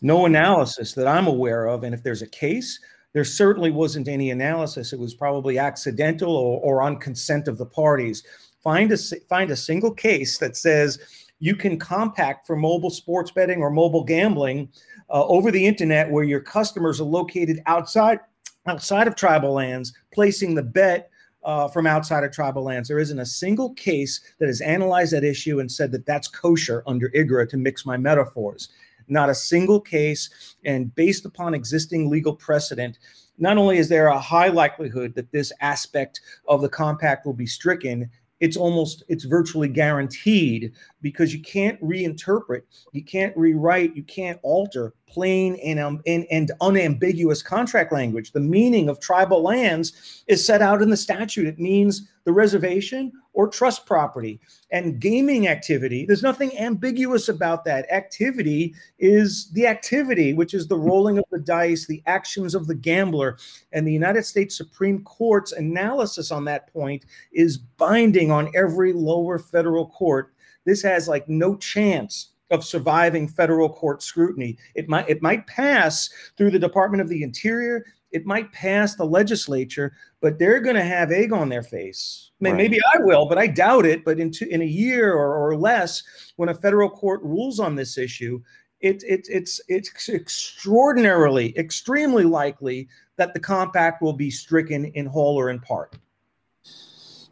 no 0.00 0.26
analysis 0.26 0.92
that 0.94 1.08
I'm 1.08 1.26
aware 1.26 1.66
of. 1.66 1.82
And 1.82 1.92
if 1.92 2.04
there's 2.04 2.22
a 2.22 2.28
case, 2.28 2.78
there 3.16 3.24
certainly 3.24 3.70
wasn't 3.70 4.08
any 4.08 4.30
analysis. 4.30 4.92
It 4.92 4.98
was 4.98 5.14
probably 5.14 5.58
accidental 5.58 6.36
or, 6.36 6.60
or 6.60 6.82
on 6.82 6.98
consent 6.98 7.48
of 7.48 7.56
the 7.56 7.64
parties. 7.64 8.22
Find 8.62 8.92
a 8.92 8.98
find 9.26 9.50
a 9.50 9.56
single 9.56 9.90
case 9.90 10.36
that 10.36 10.54
says 10.54 10.98
you 11.38 11.56
can 11.56 11.78
compact 11.78 12.46
for 12.46 12.56
mobile 12.56 12.90
sports 12.90 13.30
betting 13.30 13.62
or 13.62 13.70
mobile 13.70 14.04
gambling 14.04 14.68
uh, 15.08 15.24
over 15.28 15.50
the 15.50 15.64
internet 15.64 16.10
where 16.10 16.24
your 16.24 16.40
customers 16.40 17.00
are 17.00 17.04
located 17.04 17.62
outside 17.64 18.18
outside 18.66 19.08
of 19.08 19.16
tribal 19.16 19.54
lands, 19.54 19.94
placing 20.12 20.54
the 20.54 20.62
bet 20.62 21.08
uh, 21.42 21.68
from 21.68 21.86
outside 21.86 22.22
of 22.22 22.32
tribal 22.32 22.64
lands. 22.64 22.86
There 22.86 22.98
isn't 22.98 23.18
a 23.18 23.24
single 23.24 23.72
case 23.72 24.20
that 24.40 24.46
has 24.48 24.60
analyzed 24.60 25.14
that 25.14 25.24
issue 25.24 25.60
and 25.60 25.72
said 25.72 25.90
that 25.92 26.04
that's 26.04 26.28
kosher 26.28 26.82
under 26.86 27.08
IGRA 27.08 27.48
to 27.48 27.56
mix 27.56 27.86
my 27.86 27.96
metaphors 27.96 28.68
not 29.08 29.30
a 29.30 29.34
single 29.34 29.80
case. 29.80 30.56
And 30.64 30.94
based 30.94 31.24
upon 31.24 31.54
existing 31.54 32.10
legal 32.10 32.34
precedent, 32.34 32.98
not 33.38 33.58
only 33.58 33.78
is 33.78 33.88
there 33.88 34.08
a 34.08 34.18
high 34.18 34.48
likelihood 34.48 35.14
that 35.14 35.32
this 35.32 35.52
aspect 35.60 36.20
of 36.48 36.62
the 36.62 36.68
compact 36.68 37.26
will 37.26 37.34
be 37.34 37.46
stricken, 37.46 38.10
it's 38.40 38.56
almost 38.56 39.02
it's 39.08 39.24
virtually 39.24 39.68
guaranteed 39.68 40.72
because 41.00 41.32
you 41.32 41.40
can't 41.40 41.80
reinterpret 41.80 42.62
you 42.92 43.02
can't 43.02 43.36
rewrite 43.36 43.96
you 43.96 44.02
can't 44.02 44.38
alter 44.42 44.92
plain 45.08 45.56
and, 45.64 45.78
um, 45.78 46.02
and, 46.06 46.26
and 46.30 46.52
unambiguous 46.60 47.42
contract 47.42 47.92
language 47.92 48.32
the 48.32 48.40
meaning 48.40 48.88
of 48.88 49.00
tribal 49.00 49.42
lands 49.42 50.24
is 50.26 50.44
set 50.44 50.60
out 50.62 50.82
in 50.82 50.90
the 50.90 50.96
statute 50.96 51.46
it 51.46 51.58
means 51.58 52.08
the 52.26 52.32
reservation 52.32 53.12
or 53.36 53.46
trust 53.46 53.86
property. 53.86 54.40
And 54.72 54.98
gaming 54.98 55.46
activity, 55.46 56.06
there's 56.06 56.22
nothing 56.22 56.58
ambiguous 56.58 57.28
about 57.28 57.64
that. 57.66 57.86
Activity 57.92 58.74
is 58.98 59.50
the 59.52 59.66
activity, 59.66 60.32
which 60.32 60.54
is 60.54 60.66
the 60.66 60.76
rolling 60.76 61.18
of 61.18 61.24
the 61.30 61.38
dice, 61.38 61.86
the 61.86 62.02
actions 62.06 62.54
of 62.54 62.66
the 62.66 62.74
gambler. 62.74 63.38
And 63.72 63.86
the 63.86 63.92
United 63.92 64.24
States 64.24 64.56
Supreme 64.56 65.04
Court's 65.04 65.52
analysis 65.52 66.32
on 66.32 66.46
that 66.46 66.72
point 66.72 67.04
is 67.30 67.58
binding 67.58 68.32
on 68.32 68.50
every 68.56 68.92
lower 68.92 69.38
federal 69.38 69.86
court. 69.90 70.32
This 70.64 70.82
has 70.82 71.06
like 71.06 71.28
no 71.28 71.56
chance 71.56 72.30
of 72.50 72.64
surviving 72.64 73.26
federal 73.26 73.68
court 73.68 74.02
scrutiny. 74.02 74.56
It 74.74 74.88
might 74.88 75.08
it 75.08 75.22
might 75.22 75.46
pass 75.46 76.08
through 76.36 76.50
the 76.52 76.58
Department 76.58 77.00
of 77.00 77.08
the 77.08 77.22
Interior 77.22 77.84
it 78.12 78.24
might 78.24 78.52
pass 78.52 78.94
the 78.94 79.04
legislature, 79.04 79.92
but 80.20 80.38
they're 80.38 80.60
going 80.60 80.76
to 80.76 80.82
have 80.82 81.10
egg 81.10 81.32
on 81.32 81.48
their 81.48 81.62
face. 81.62 82.30
Right. 82.40 82.54
Maybe 82.54 82.78
I 82.94 82.98
will, 83.00 83.26
but 83.26 83.38
I 83.38 83.46
doubt 83.46 83.84
it. 83.84 84.04
But 84.04 84.18
in 84.18 84.30
two, 84.30 84.46
in 84.46 84.62
a 84.62 84.66
year 84.66 85.12
or, 85.12 85.34
or 85.34 85.56
less, 85.56 86.02
when 86.36 86.48
a 86.48 86.54
federal 86.54 86.88
court 86.88 87.22
rules 87.22 87.60
on 87.60 87.74
this 87.74 87.98
issue, 87.98 88.40
it, 88.80 89.02
it, 89.06 89.26
it's 89.28 89.60
it's 89.68 90.08
extraordinarily, 90.08 91.56
extremely 91.58 92.24
likely 92.24 92.88
that 93.16 93.34
the 93.34 93.40
compact 93.40 94.02
will 94.02 94.12
be 94.12 94.30
stricken 94.30 94.86
in 94.86 95.06
whole 95.06 95.38
or 95.38 95.50
in 95.50 95.60
part. 95.60 95.96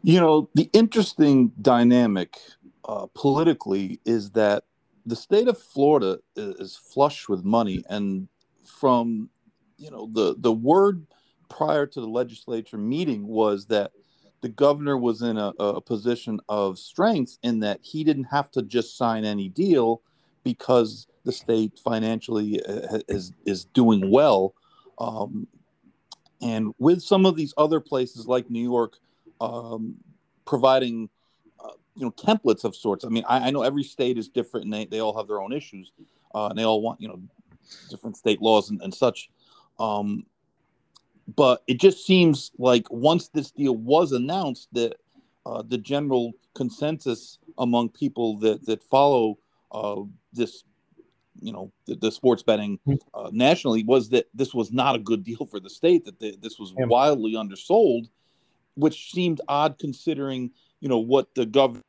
You 0.03 0.19
know, 0.19 0.49
the 0.53 0.69
interesting 0.73 1.51
dynamic 1.61 2.37
uh, 2.87 3.07
politically 3.15 3.99
is 4.05 4.31
that 4.31 4.65
the 5.05 5.15
state 5.15 5.47
of 5.47 5.57
Florida 5.57 6.19
is, 6.35 6.75
flush 6.75 7.29
with 7.29 7.43
money, 7.43 7.83
and 7.89 8.27
from 8.65 9.29
you 9.77 9.91
know 9.91 10.09
the 10.11 10.35
the 10.37 10.51
word 10.51 11.05
prior 11.49 11.85
to 11.85 12.01
the 12.01 12.07
legislature 12.07 12.77
meeting 12.77 13.27
was 13.27 13.67
that 13.67 13.91
the 14.41 14.49
governor 14.49 14.97
was 14.97 15.21
in 15.21 15.37
a, 15.37 15.53
a, 15.59 15.81
position 15.81 16.39
of 16.49 16.77
strength 16.77 17.37
in 17.43 17.59
that 17.59 17.79
he 17.81 18.03
didn't 18.03 18.25
have 18.25 18.49
to 18.51 18.61
just 18.61 18.97
sign 18.97 19.23
any 19.25 19.47
deal 19.49 20.01
because 20.43 21.07
the 21.23 21.31
state 21.31 21.79
financially 21.83 22.61
uh, 22.65 22.99
is 23.07 23.33
is 23.45 23.65
doing 23.65 24.11
well. 24.11 24.53
Um, 24.97 25.47
and 26.41 26.73
with 26.79 27.01
some 27.01 27.25
of 27.25 27.35
these 27.35 27.53
other 27.57 27.79
places 27.79 28.27
like 28.27 28.49
new 28.49 28.61
york 28.63 28.97
um, 29.41 29.95
providing 30.45 31.09
you 31.95 32.05
know 32.05 32.11
templates 32.11 32.63
of 32.63 32.75
sorts 32.75 33.05
i 33.05 33.09
mean 33.09 33.23
I, 33.27 33.47
I, 33.47 33.51
know 33.51 33.63
every 33.63 33.83
state 33.83 34.17
is 34.17 34.27
different 34.27 34.65
and 34.65 34.73
they, 34.73 34.85
they 34.85 34.99
all 34.99 35.15
have 35.15 35.27
their 35.27 35.41
own 35.41 35.53
issues 35.53 35.91
uh, 36.33 36.47
and 36.47 36.59
they 36.59 36.65
all 36.65 36.81
want 36.81 36.99
you 36.99 37.07
know 37.07 37.21
different 37.89 38.17
state 38.17 38.41
laws 38.41 38.69
and, 38.69 38.81
and 38.81 38.93
such 38.93 39.29
um, 39.79 40.25
but 41.35 41.63
it 41.67 41.79
just 41.79 42.05
seems 42.05 42.51
like 42.57 42.89
once 42.91 43.29
this 43.29 43.51
deal 43.51 43.75
was 43.75 44.11
announced, 44.11 44.69
that 44.73 44.97
uh, 45.45 45.63
the 45.67 45.77
general 45.77 46.33
consensus 46.53 47.39
among 47.57 47.89
people 47.89 48.37
that 48.39 48.65
that 48.65 48.83
follow 48.83 49.37
uh, 49.71 50.01
this, 50.33 50.63
you 51.41 51.51
know, 51.51 51.71
the, 51.87 51.95
the 51.95 52.11
sports 52.11 52.43
betting 52.43 52.79
hmm. 52.85 52.95
uh, 53.13 53.29
nationally 53.31 53.83
was 53.83 54.09
that 54.09 54.27
this 54.33 54.53
was 54.53 54.71
not 54.71 54.95
a 54.95 54.99
good 54.99 55.23
deal 55.23 55.45
for 55.49 55.59
the 55.59 55.69
state. 55.69 56.05
That 56.05 56.19
the, 56.19 56.37
this 56.41 56.59
was 56.59 56.73
wildly 56.77 57.35
undersold, 57.35 58.07
which 58.75 59.11
seemed 59.11 59.41
odd 59.47 59.79
considering 59.79 60.51
you 60.85 60.89
know 60.89 60.99
what 60.99 61.33
the 61.33 61.47
governor 61.47 61.81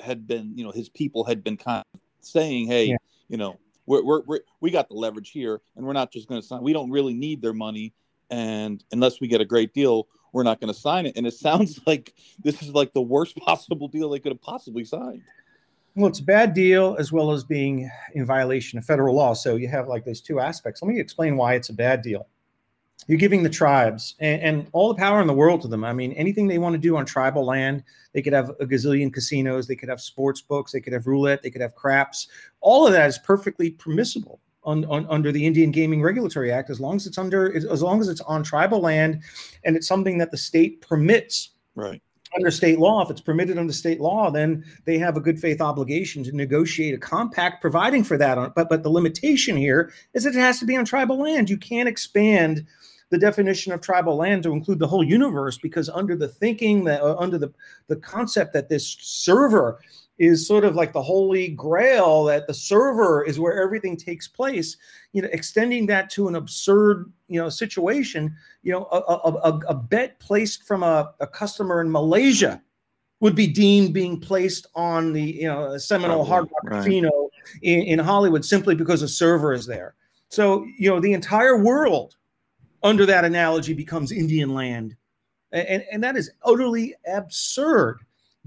had 0.00 0.28
been, 0.28 0.56
you 0.56 0.62
know, 0.62 0.70
his 0.70 0.88
people 0.88 1.24
had 1.24 1.42
been 1.42 1.56
kind 1.56 1.82
of 1.92 2.00
saying, 2.20 2.68
hey, 2.68 2.84
yeah. 2.84 2.96
you 3.28 3.36
know, 3.36 3.58
we're, 3.86 4.04
we're, 4.04 4.22
we're, 4.22 4.40
we 4.60 4.70
got 4.70 4.88
the 4.88 4.94
leverage 4.94 5.30
here, 5.30 5.60
and 5.74 5.84
we're 5.84 5.92
not 5.92 6.12
just 6.12 6.28
going 6.28 6.40
to 6.40 6.46
sign. 6.46 6.62
We 6.62 6.72
don't 6.72 6.92
really 6.92 7.12
need 7.12 7.42
their 7.42 7.52
money 7.52 7.92
and 8.30 8.82
unless 8.92 9.20
we 9.20 9.28
get 9.28 9.40
a 9.40 9.44
great 9.44 9.72
deal, 9.72 10.08
we're 10.32 10.42
not 10.42 10.60
going 10.60 10.72
to 10.72 10.78
sign 10.78 11.06
it. 11.06 11.16
And 11.16 11.26
it 11.26 11.34
sounds 11.46 11.80
like 11.86 12.14
this 12.38 12.62
is 12.62 12.70
like 12.70 12.92
the 12.92 13.02
worst 13.02 13.36
possible 13.44 13.88
deal 13.88 14.10
they 14.10 14.20
could 14.20 14.32
have 14.32 14.42
possibly 14.42 14.84
signed. 14.84 15.22
Well, 15.94 16.08
it's 16.08 16.20
a 16.20 16.24
bad 16.24 16.52
deal 16.52 16.94
as 16.98 17.10
well 17.10 17.32
as 17.32 17.42
being 17.42 17.90
in 18.14 18.26
violation 18.26 18.78
of 18.78 18.84
federal 18.84 19.16
law. 19.16 19.32
So 19.32 19.56
you 19.56 19.68
have 19.68 19.88
like 19.88 20.04
those 20.04 20.20
two 20.20 20.40
aspects. 20.40 20.82
Let 20.82 20.92
me 20.92 21.00
explain 21.00 21.36
why 21.36 21.54
it's 21.54 21.70
a 21.70 21.74
bad 21.74 22.02
deal. 22.02 22.28
You're 23.08 23.18
giving 23.18 23.42
the 23.42 23.50
tribes 23.50 24.16
and, 24.18 24.42
and, 24.42 24.66
all 24.72 24.88
the 24.88 24.98
power 24.98 25.20
in 25.20 25.26
the 25.26 25.34
world 25.34 25.62
to 25.62 25.68
them. 25.68 25.84
I 25.84 25.92
mean, 25.92 26.12
anything 26.12 26.48
they 26.48 26.58
want 26.58 26.72
to 26.74 26.78
do 26.78 26.96
on 26.96 27.06
tribal 27.06 27.44
land, 27.44 27.84
they 28.12 28.22
could 28.22 28.32
have 28.32 28.50
a 28.58 28.66
gazillion 28.66 29.12
casinos, 29.12 29.68
they 29.68 29.76
could 29.76 29.88
have 29.88 30.00
sports 30.00 30.40
books, 30.40 30.72
they 30.72 30.80
could 30.80 30.92
have 30.92 31.06
roulette, 31.06 31.42
they 31.42 31.50
could 31.50 31.60
have 31.60 31.74
craps. 31.76 32.28
All 32.60 32.86
of 32.86 32.92
that 32.92 33.08
is 33.08 33.18
perfectly 33.18 33.70
permissible 33.70 34.40
on, 34.64 34.84
on, 34.86 35.06
under 35.08 35.30
the 35.30 35.46
Indian 35.46 35.70
Gaming 35.70 36.02
Regulatory 36.02 36.50
Act 36.50 36.68
as 36.70 36.80
long 36.80 36.96
as 36.96 37.06
it's 37.06 37.18
under 37.18 37.54
as 37.54 37.82
long 37.82 38.00
as 38.00 38.08
it's 38.08 38.20
on 38.22 38.42
tribal 38.42 38.80
land 38.80 39.22
and 39.64 39.76
it's 39.76 39.86
something 39.86 40.18
that 40.18 40.32
the 40.32 40.36
state 40.36 40.80
permits. 40.80 41.50
Right. 41.76 42.02
Under 42.36 42.50
state 42.50 42.78
law, 42.78 43.02
if 43.02 43.10
it's 43.10 43.20
permitted 43.20 43.58
under 43.58 43.72
state 43.72 44.00
law, 44.00 44.30
then 44.30 44.64
they 44.84 44.98
have 44.98 45.16
a 45.16 45.20
good 45.20 45.40
faith 45.40 45.60
obligation 45.60 46.22
to 46.24 46.36
negotiate 46.36 46.94
a 46.94 46.98
compact 46.98 47.62
providing 47.62 48.04
for 48.04 48.18
that. 48.18 48.54
But 48.54 48.68
but 48.68 48.82
the 48.82 48.90
limitation 48.90 49.56
here 49.56 49.92
is 50.12 50.24
that 50.24 50.34
it 50.34 50.40
has 50.40 50.58
to 50.60 50.66
be 50.66 50.76
on 50.76 50.84
tribal 50.84 51.18
land. 51.18 51.48
You 51.48 51.56
can't 51.56 51.88
expand 51.88 52.66
the 53.10 53.18
definition 53.18 53.72
of 53.72 53.80
tribal 53.80 54.16
land 54.16 54.42
to 54.42 54.52
include 54.52 54.78
the 54.78 54.86
whole 54.86 55.04
universe 55.04 55.58
because 55.58 55.88
under 55.88 56.16
the 56.16 56.28
thinking 56.28 56.84
that 56.84 57.00
uh, 57.00 57.16
under 57.18 57.38
the 57.38 57.52
the 57.86 57.96
concept 57.96 58.52
that 58.52 58.68
this 58.68 58.96
server 59.00 59.78
is 60.18 60.46
sort 60.46 60.64
of 60.64 60.74
like 60.74 60.92
the 60.92 61.02
holy 61.02 61.48
grail 61.48 62.24
that 62.24 62.46
the 62.46 62.54
server 62.54 63.22
is 63.24 63.38
where 63.38 63.62
everything 63.62 63.96
takes 63.96 64.26
place 64.26 64.76
you 65.12 65.20
know 65.20 65.28
extending 65.32 65.86
that 65.86 66.08
to 66.08 66.26
an 66.28 66.36
absurd 66.36 67.12
you 67.28 67.40
know 67.40 67.48
situation 67.48 68.34
you 68.62 68.72
know 68.72 68.88
a, 68.92 68.98
a, 68.98 69.60
a 69.68 69.74
bet 69.74 70.18
placed 70.20 70.62
from 70.64 70.82
a, 70.82 71.12
a, 71.20 71.26
customer 71.26 71.80
in 71.80 71.90
malaysia 71.90 72.62
would 73.20 73.34
be 73.34 73.46
deemed 73.46 73.94
being 73.94 74.20
placed 74.20 74.66
on 74.74 75.12
the 75.12 75.22
you 75.22 75.46
know 75.46 75.76
seminole 75.78 76.24
Hard 76.24 76.44
Rock 76.44 76.64
right. 76.64 76.84
casino 76.84 77.30
in, 77.62 77.82
in 77.82 77.98
hollywood 77.98 78.44
simply 78.44 78.74
because 78.74 79.02
a 79.02 79.08
server 79.08 79.52
is 79.52 79.66
there. 79.66 79.94
So 80.28 80.66
you 80.78 80.90
know 80.90 81.00
the 81.00 81.12
entire 81.12 81.62
world 81.62 82.16
under 82.82 83.06
that 83.06 83.24
analogy 83.24 83.74
becomes 83.74 84.12
indian 84.12 84.54
land. 84.54 84.96
And, 85.52 85.84
and 85.90 86.02
that 86.02 86.16
is 86.16 86.30
utterly 86.44 86.94
absurd 87.06 88.00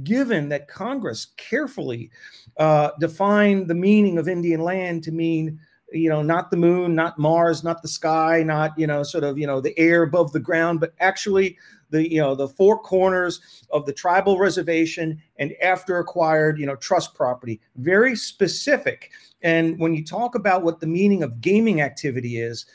given 0.03 0.49
that 0.49 0.67
Congress 0.67 1.27
carefully 1.37 2.09
uh, 2.57 2.91
defined 2.99 3.67
the 3.67 3.75
meaning 3.75 4.17
of 4.17 4.27
Indian 4.27 4.61
land 4.61 5.03
to 5.03 5.11
mean, 5.11 5.59
you 5.91 6.09
know, 6.09 6.21
not 6.21 6.51
the 6.51 6.57
moon, 6.57 6.95
not 6.95 7.17
Mars, 7.17 7.63
not 7.63 7.81
the 7.81 7.87
sky, 7.87 8.43
not, 8.43 8.77
you 8.77 8.87
know, 8.87 9.03
sort 9.03 9.23
of, 9.23 9.37
you 9.37 9.47
know, 9.47 9.59
the 9.59 9.77
air 9.77 10.03
above 10.03 10.31
the 10.31 10.39
ground, 10.39 10.79
but 10.79 10.93
actually 10.99 11.57
the, 11.89 12.11
you 12.11 12.19
know, 12.19 12.35
the 12.35 12.47
four 12.47 12.77
corners 12.77 13.65
of 13.71 13.85
the 13.85 13.93
tribal 13.93 14.37
reservation 14.37 15.19
and 15.37 15.53
after 15.63 15.97
acquired, 15.97 16.59
you 16.59 16.65
know, 16.65 16.75
trust 16.75 17.15
property. 17.15 17.59
Very 17.77 18.15
specific. 18.15 19.11
And 19.41 19.79
when 19.79 19.95
you 19.95 20.03
talk 20.03 20.35
about 20.35 20.63
what 20.63 20.79
the 20.79 20.87
meaning 20.87 21.23
of 21.23 21.41
gaming 21.41 21.81
activity 21.81 22.39
is, 22.39 22.65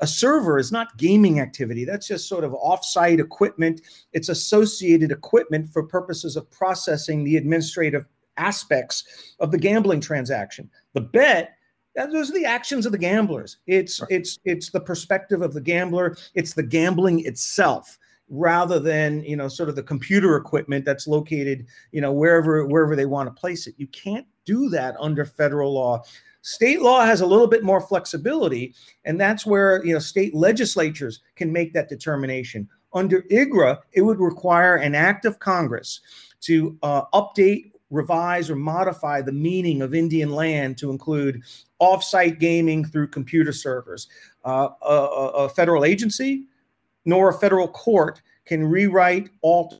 a 0.00 0.06
server 0.06 0.58
is 0.58 0.72
not 0.72 0.96
gaming 0.96 1.38
activity. 1.38 1.84
That's 1.84 2.08
just 2.08 2.28
sort 2.28 2.44
of 2.44 2.52
offsite 2.52 3.20
equipment. 3.20 3.82
It's 4.12 4.30
associated 4.30 5.12
equipment 5.12 5.70
for 5.72 5.82
purposes 5.82 6.36
of 6.36 6.50
processing 6.50 7.22
the 7.22 7.36
administrative 7.36 8.06
aspects 8.36 9.34
of 9.38 9.52
the 9.52 9.58
gambling 9.58 10.00
transaction. 10.00 10.68
The 10.94 11.02
bet 11.02 11.56
those 11.96 12.30
are 12.30 12.34
the 12.34 12.44
actions 12.44 12.86
of 12.86 12.92
the 12.92 12.98
gamblers. 12.98 13.58
It's 13.66 14.00
right. 14.00 14.10
it's 14.10 14.38
it's 14.44 14.70
the 14.70 14.80
perspective 14.80 15.42
of 15.42 15.54
the 15.54 15.60
gambler. 15.60 16.16
It's 16.34 16.54
the 16.54 16.62
gambling 16.62 17.24
itself 17.26 17.98
rather 18.28 18.80
than 18.80 19.22
you 19.24 19.36
know 19.36 19.48
sort 19.48 19.68
of 19.68 19.76
the 19.76 19.82
computer 19.82 20.36
equipment 20.36 20.84
that's 20.84 21.06
located 21.06 21.66
you 21.92 22.00
know 22.00 22.12
wherever 22.12 22.66
wherever 22.66 22.96
they 22.96 23.06
want 23.06 23.28
to 23.28 23.40
place 23.40 23.66
it. 23.66 23.74
You 23.76 23.86
can't 23.88 24.26
do 24.44 24.68
that 24.70 24.96
under 24.98 25.24
federal 25.24 25.72
law. 25.72 26.02
State 26.42 26.82
law 26.82 27.04
has 27.04 27.22
a 27.22 27.26
little 27.26 27.46
bit 27.46 27.64
more 27.64 27.80
flexibility, 27.80 28.74
and 29.04 29.20
that's 29.20 29.46
where 29.46 29.84
you 29.84 29.92
know 29.92 29.98
state 29.98 30.34
legislatures 30.34 31.20
can 31.36 31.52
make 31.52 31.72
that 31.72 31.88
determination. 31.88 32.68
Under 32.92 33.22
IGRA, 33.22 33.78
it 33.92 34.02
would 34.02 34.20
require 34.20 34.76
an 34.76 34.94
act 34.94 35.24
of 35.24 35.40
Congress 35.40 36.00
to 36.42 36.76
uh, 36.82 37.02
update, 37.14 37.72
revise, 37.94 38.50
or 38.50 38.56
modify 38.56 39.22
the 39.22 39.32
meaning 39.32 39.82
of 39.82 39.94
Indian 39.94 40.30
land 40.30 40.76
to 40.78 40.90
include 40.90 41.42
offsite 41.80 42.38
gaming 42.38 42.84
through 42.84 43.08
computer 43.08 43.52
servers. 43.52 44.08
Uh, 44.44 44.68
a, 44.82 44.94
a 45.44 45.48
federal 45.48 45.84
agency 45.84 46.44
nor 47.04 47.28
a 47.28 47.34
federal 47.34 47.68
court 47.68 48.22
can 48.46 48.64
rewrite, 48.64 49.30
alter, 49.42 49.78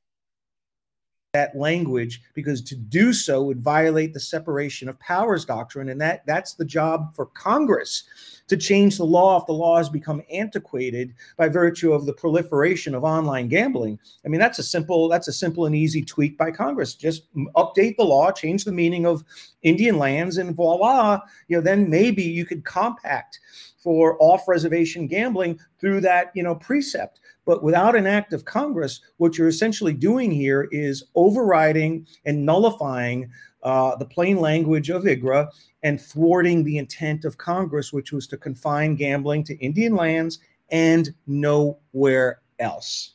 that 1.34 1.54
language 1.56 2.22
because 2.32 2.62
to 2.62 2.76
do 2.76 3.12
so 3.12 3.42
would 3.42 3.60
violate 3.60 4.14
the 4.14 4.20
separation 4.20 4.88
of 4.88 4.98
powers 5.00 5.44
doctrine 5.44 5.90
and 5.90 6.00
that 6.00 6.24
that's 6.26 6.54
the 6.54 6.64
job 6.64 7.14
for 7.14 7.26
congress 7.26 8.04
to 8.46 8.56
change 8.56 8.96
the 8.96 9.04
law 9.04 9.40
if 9.40 9.46
the 9.46 9.52
law 9.52 9.78
has 9.78 9.88
become 9.88 10.22
antiquated 10.30 11.14
by 11.36 11.48
virtue 11.48 11.92
of 11.92 12.04
the 12.04 12.12
proliferation 12.12 12.94
of 12.94 13.02
online 13.02 13.48
gambling. 13.48 13.98
I 14.24 14.28
mean 14.28 14.38
that's 14.38 14.58
a 14.58 14.62
simple 14.62 15.08
that's 15.08 15.28
a 15.28 15.32
simple 15.32 15.66
and 15.66 15.74
easy 15.74 16.04
tweak 16.04 16.36
by 16.36 16.50
congress. 16.50 16.94
Just 16.94 17.22
update 17.56 17.96
the 17.96 18.04
law 18.04 18.30
change 18.30 18.64
the 18.64 18.72
meaning 18.72 19.06
of 19.06 19.24
indian 19.62 19.98
lands 19.98 20.38
and 20.38 20.54
voila 20.54 21.20
you 21.48 21.56
know 21.56 21.62
then 21.62 21.88
maybe 21.88 22.22
you 22.22 22.44
could 22.44 22.64
compact 22.64 23.40
for 23.84 24.16
off 24.18 24.48
reservation 24.48 25.06
gambling 25.06 25.60
through 25.78 26.00
that 26.00 26.32
you 26.34 26.42
know 26.42 26.56
precept 26.56 27.20
but 27.44 27.62
without 27.62 27.94
an 27.94 28.06
act 28.06 28.32
of 28.32 28.44
Congress, 28.44 29.00
what 29.18 29.36
you're 29.36 29.48
essentially 29.48 29.92
doing 29.92 30.30
here 30.30 30.68
is 30.72 31.04
overriding 31.14 32.06
and 32.24 32.44
nullifying 32.44 33.30
uh, 33.62 33.96
the 33.96 34.04
plain 34.04 34.38
language 34.38 34.90
of 34.90 35.04
IGRA 35.04 35.48
and 35.82 36.00
thwarting 36.00 36.64
the 36.64 36.78
intent 36.78 37.24
of 37.24 37.38
Congress, 37.38 37.92
which 37.92 38.12
was 38.12 38.26
to 38.28 38.36
confine 38.36 38.94
gambling 38.94 39.44
to 39.44 39.56
Indian 39.58 39.94
lands 39.94 40.38
and 40.70 41.14
nowhere 41.26 42.40
else. 42.58 43.14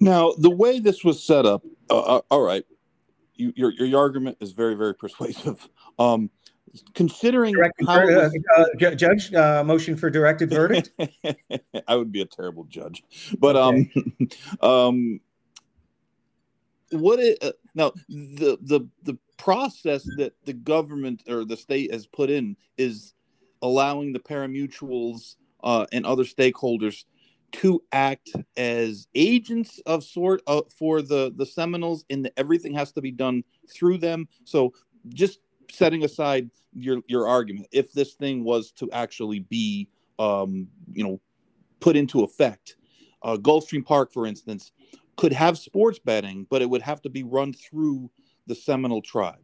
Now, 0.00 0.32
the 0.38 0.50
way 0.50 0.80
this 0.80 1.04
was 1.04 1.22
set 1.22 1.44
up, 1.44 1.62
uh, 1.90 1.98
uh 1.98 2.20
all 2.30 2.42
right, 2.42 2.64
you, 3.34 3.52
your, 3.56 3.72
your 3.72 4.00
argument 4.00 4.38
is 4.40 4.52
very, 4.52 4.74
very 4.74 4.94
persuasive. 4.94 5.68
Um, 5.98 6.30
considering 6.94 7.54
how 7.86 8.08
uh, 8.08 8.30
uh, 8.56 8.94
judge 8.94 9.32
uh, 9.34 9.62
motion 9.64 9.96
for 9.96 10.10
directed 10.10 10.50
verdict 10.50 10.90
i 11.88 11.94
would 11.94 12.12
be 12.12 12.20
a 12.20 12.26
terrible 12.26 12.64
judge 12.64 13.02
but 13.38 13.56
okay. 13.56 13.90
um 14.62 14.70
um 14.70 15.20
what 16.90 17.18
it 17.18 17.38
uh, 17.42 17.52
now 17.74 17.92
the 18.08 18.58
the 18.62 18.80
the 19.02 19.18
process 19.36 20.04
that 20.16 20.34
the 20.44 20.52
government 20.52 21.22
or 21.28 21.44
the 21.44 21.56
state 21.56 21.92
has 21.92 22.06
put 22.06 22.30
in 22.30 22.56
is 22.76 23.14
allowing 23.62 24.12
the 24.12 24.18
parimutuels 24.18 25.36
uh, 25.62 25.86
and 25.92 26.06
other 26.06 26.24
stakeholders 26.24 27.04
to 27.50 27.82
act 27.92 28.30
as 28.56 29.08
agents 29.14 29.80
of 29.86 30.04
sort 30.04 30.42
uh, 30.46 30.60
for 30.76 31.02
the 31.02 31.32
the 31.36 31.46
Seminoles, 31.46 32.04
in 32.08 32.22
that 32.22 32.34
everything 32.36 32.74
has 32.74 32.92
to 32.92 33.00
be 33.00 33.10
done 33.10 33.42
through 33.72 33.98
them. 33.98 34.28
So 34.44 34.72
just 35.08 35.40
setting 35.70 36.04
aside 36.04 36.50
your 36.74 37.00
your 37.06 37.26
argument, 37.26 37.68
if 37.72 37.92
this 37.92 38.14
thing 38.14 38.44
was 38.44 38.72
to 38.72 38.90
actually 38.92 39.40
be, 39.40 39.88
um, 40.18 40.68
you 40.92 41.04
know, 41.04 41.20
put 41.80 41.96
into 41.96 42.22
effect, 42.22 42.76
uh, 43.22 43.36
Gulfstream 43.36 43.84
Park, 43.84 44.12
for 44.12 44.26
instance, 44.26 44.72
could 45.16 45.32
have 45.32 45.58
sports 45.58 45.98
betting, 45.98 46.46
but 46.50 46.62
it 46.62 46.70
would 46.70 46.82
have 46.82 47.02
to 47.02 47.10
be 47.10 47.22
run 47.22 47.52
through 47.52 48.10
the 48.46 48.54
Seminole 48.54 49.02
tribe. 49.02 49.36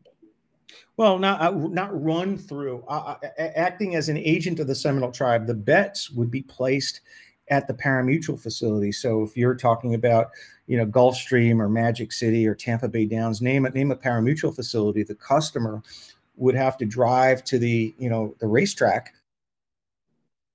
Well, 0.97 1.19
not 1.19 1.41
uh, 1.41 1.51
not 1.51 2.03
run 2.03 2.39
through. 2.39 2.85
Uh, 2.89 3.17
uh 3.23 3.29
acting 3.39 3.97
as 3.97 4.09
an 4.09 4.17
agent 4.17 4.61
of 4.61 4.67
the 4.67 4.75
Seminole 4.75 5.13
tribe, 5.13 5.47
the 5.47 5.55
bets 5.55 6.11
would 6.11 6.31
be 6.31 6.43
placed 6.43 7.01
at 7.49 7.67
the 7.67 7.75
parimutuel 7.75 8.41
facility. 8.41 8.91
So 8.91 9.23
if 9.23 9.37
you're 9.37 9.55
talking 9.55 9.95
about, 9.95 10.31
you 10.67 10.79
know, 10.79 10.87
Gulfstream 10.87 11.61
or 11.61 11.69
Magic 11.69 12.11
City 12.11 12.47
or 12.47 12.55
Tampa 12.55 12.89
Bay 12.89 13.05
Downs, 13.05 13.43
name 13.43 13.67
it, 13.67 13.75
name 13.75 13.91
a 13.91 13.97
parimutuel 13.97 14.55
facility, 14.55 15.03
the 15.03 15.15
customer 15.15 15.83
would 16.37 16.55
have 16.55 16.77
to 16.79 16.85
drive 16.85 17.45
to 17.45 17.59
the, 17.59 17.95
you 17.99 18.09
know, 18.09 18.35
the 18.41 18.47
racetrack 18.47 19.15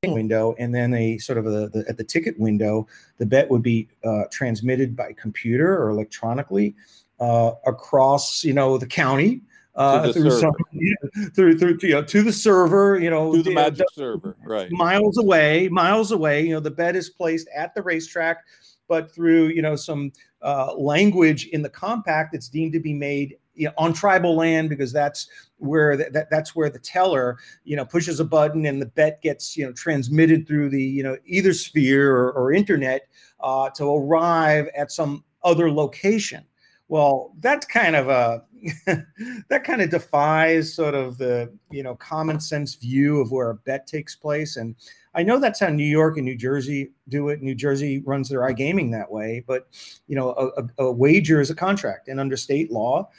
window 0.08 0.56
and 0.58 0.74
then 0.74 0.94
a 0.94 1.18
sort 1.18 1.38
of 1.38 1.46
a, 1.46 1.68
the, 1.70 1.84
at 1.90 1.98
the 1.98 2.04
ticket 2.06 2.40
window 2.40 2.88
the 3.18 3.26
bet 3.26 3.50
would 3.50 3.62
be 3.62 3.86
uh, 4.06 4.24
transmitted 4.32 4.96
by 4.96 5.12
computer 5.14 5.78
or 5.78 5.90
electronically 5.90 6.74
uh, 7.20 7.52
across 7.66 8.46
you 8.46 8.54
know 8.54 8.78
the 8.78 8.88
county 8.88 9.42
uh, 9.76 10.12
through, 10.12 10.32
some, 10.32 10.54
you 10.72 10.96
know, 11.02 11.30
through 11.30 11.58
through 11.58 11.78
you 11.82 11.92
know 11.92 12.04
to 12.04 12.22
the 12.22 12.34
server, 12.34 13.00
you 13.00 13.10
know, 13.10 13.32
through 13.32 13.44
the 13.44 13.54
magic 13.54 13.88
server, 13.94 14.36
right? 14.44 14.70
Miles 14.72 15.18
away, 15.18 15.70
miles 15.70 16.12
away. 16.12 16.46
You 16.46 16.54
know, 16.54 16.60
the 16.60 16.72
bet 16.72 16.98
is 16.98 17.10
placed 17.10 17.48
at 17.56 17.74
the 17.74 17.82
racetrack, 17.82 18.44
but 18.90 19.14
through 19.14 19.48
you 19.48 19.62
know 19.62 19.78
some 19.78 20.12
uh, 20.42 20.74
language 20.76 21.48
in 21.48 21.62
the 21.62 21.70
compact, 21.70 22.36
it's 22.36 22.50
deemed 22.50 22.74
to 22.74 22.80
be 22.80 22.94
made 22.94 23.38
you 23.60 23.66
know, 23.66 23.74
on 23.78 23.92
tribal 23.92 24.38
land 24.38 24.70
because 24.70 24.94
that's 24.94 25.28
where 25.58 25.98
the, 25.98 26.10
that 26.12 26.30
that's 26.32 26.56
where 26.56 26.70
the 26.70 26.80
teller 26.80 27.38
you 27.66 27.76
know 27.76 27.84
pushes 27.84 28.22
a 28.22 28.26
button 28.26 28.66
and 28.66 28.82
the 28.82 28.86
bet 28.86 29.22
gets 29.22 29.58
you 29.58 29.66
know 29.66 29.74
transmitted 29.74 30.48
through 30.48 30.70
the 30.70 30.82
you 30.82 31.04
know 31.04 31.18
either 31.26 31.54
sphere 31.54 32.16
or, 32.16 32.32
or 32.32 32.54
internet 32.54 33.08
uh, 33.42 33.70
to 33.72 33.84
arrive 33.86 34.70
at 34.76 34.92
some 34.92 35.24
other 35.44 35.70
location. 35.72 36.44
Well, 36.88 37.36
that's 37.40 37.66
kind 37.66 37.96
of 37.96 38.08
a 38.10 38.44
that 39.50 39.64
kind 39.64 39.82
of 39.82 39.90
defies 39.90 40.74
sort 40.74 40.96
of 40.96 41.18
the 41.18 41.54
you 41.70 41.84
know 41.84 41.96
common 41.96 42.40
sense 42.40 42.76
view 42.76 43.20
of 43.20 43.32
where 43.32 43.50
a 43.50 43.56
bet 43.56 43.88
takes 43.88 44.16
place. 44.16 44.56
And 44.56 44.76
i 45.16 45.24
know 45.24 45.40
that's 45.40 45.60
how 45.60 45.70
new 45.70 45.84
york 45.84 46.18
and 46.18 46.26
new 46.26 46.38
jersey 46.38 46.92
do 47.08 47.30
it. 47.30 47.42
New 47.42 47.56
jersey 47.56 48.00
runs 48.06 48.30
their 48.30 48.42
igaming 48.42 48.92
that 48.92 49.12
way 49.12 49.44
but 49.48 49.68
you 50.08 50.16
know 50.16 50.36
a, 50.38 50.62
a, 50.62 50.86
a 50.86 50.92
wager 50.92 51.42
is 51.42 51.50
a 51.50 51.56
contract. 51.56 52.08
And 52.08 52.20
under 52.20 52.38
state 52.38 52.72
law 52.72 53.10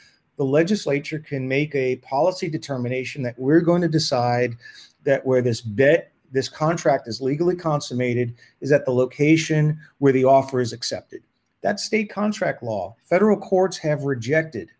the 0.41 0.45
legislature 0.45 1.19
can 1.19 1.47
make 1.47 1.75
a 1.75 1.97
policy 1.97 2.49
determination 2.49 3.21
that 3.21 3.37
we're 3.37 3.61
going 3.61 3.83
to 3.83 3.87
decide 3.87 4.57
that 5.03 5.23
where 5.23 5.43
this 5.43 5.61
bet 5.61 6.11
this 6.31 6.49
contract 6.49 7.07
is 7.07 7.21
legally 7.21 7.55
consummated 7.55 8.33
is 8.59 8.71
at 8.71 8.83
the 8.85 8.91
location 8.91 9.79
where 9.99 10.11
the 10.11 10.25
offer 10.25 10.59
is 10.59 10.73
accepted 10.73 11.21
that's 11.61 11.83
state 11.83 12.09
contract 12.09 12.63
law 12.63 12.95
federal 13.05 13.37
courts 13.37 13.77
have 13.77 14.01
rejected 14.01 14.71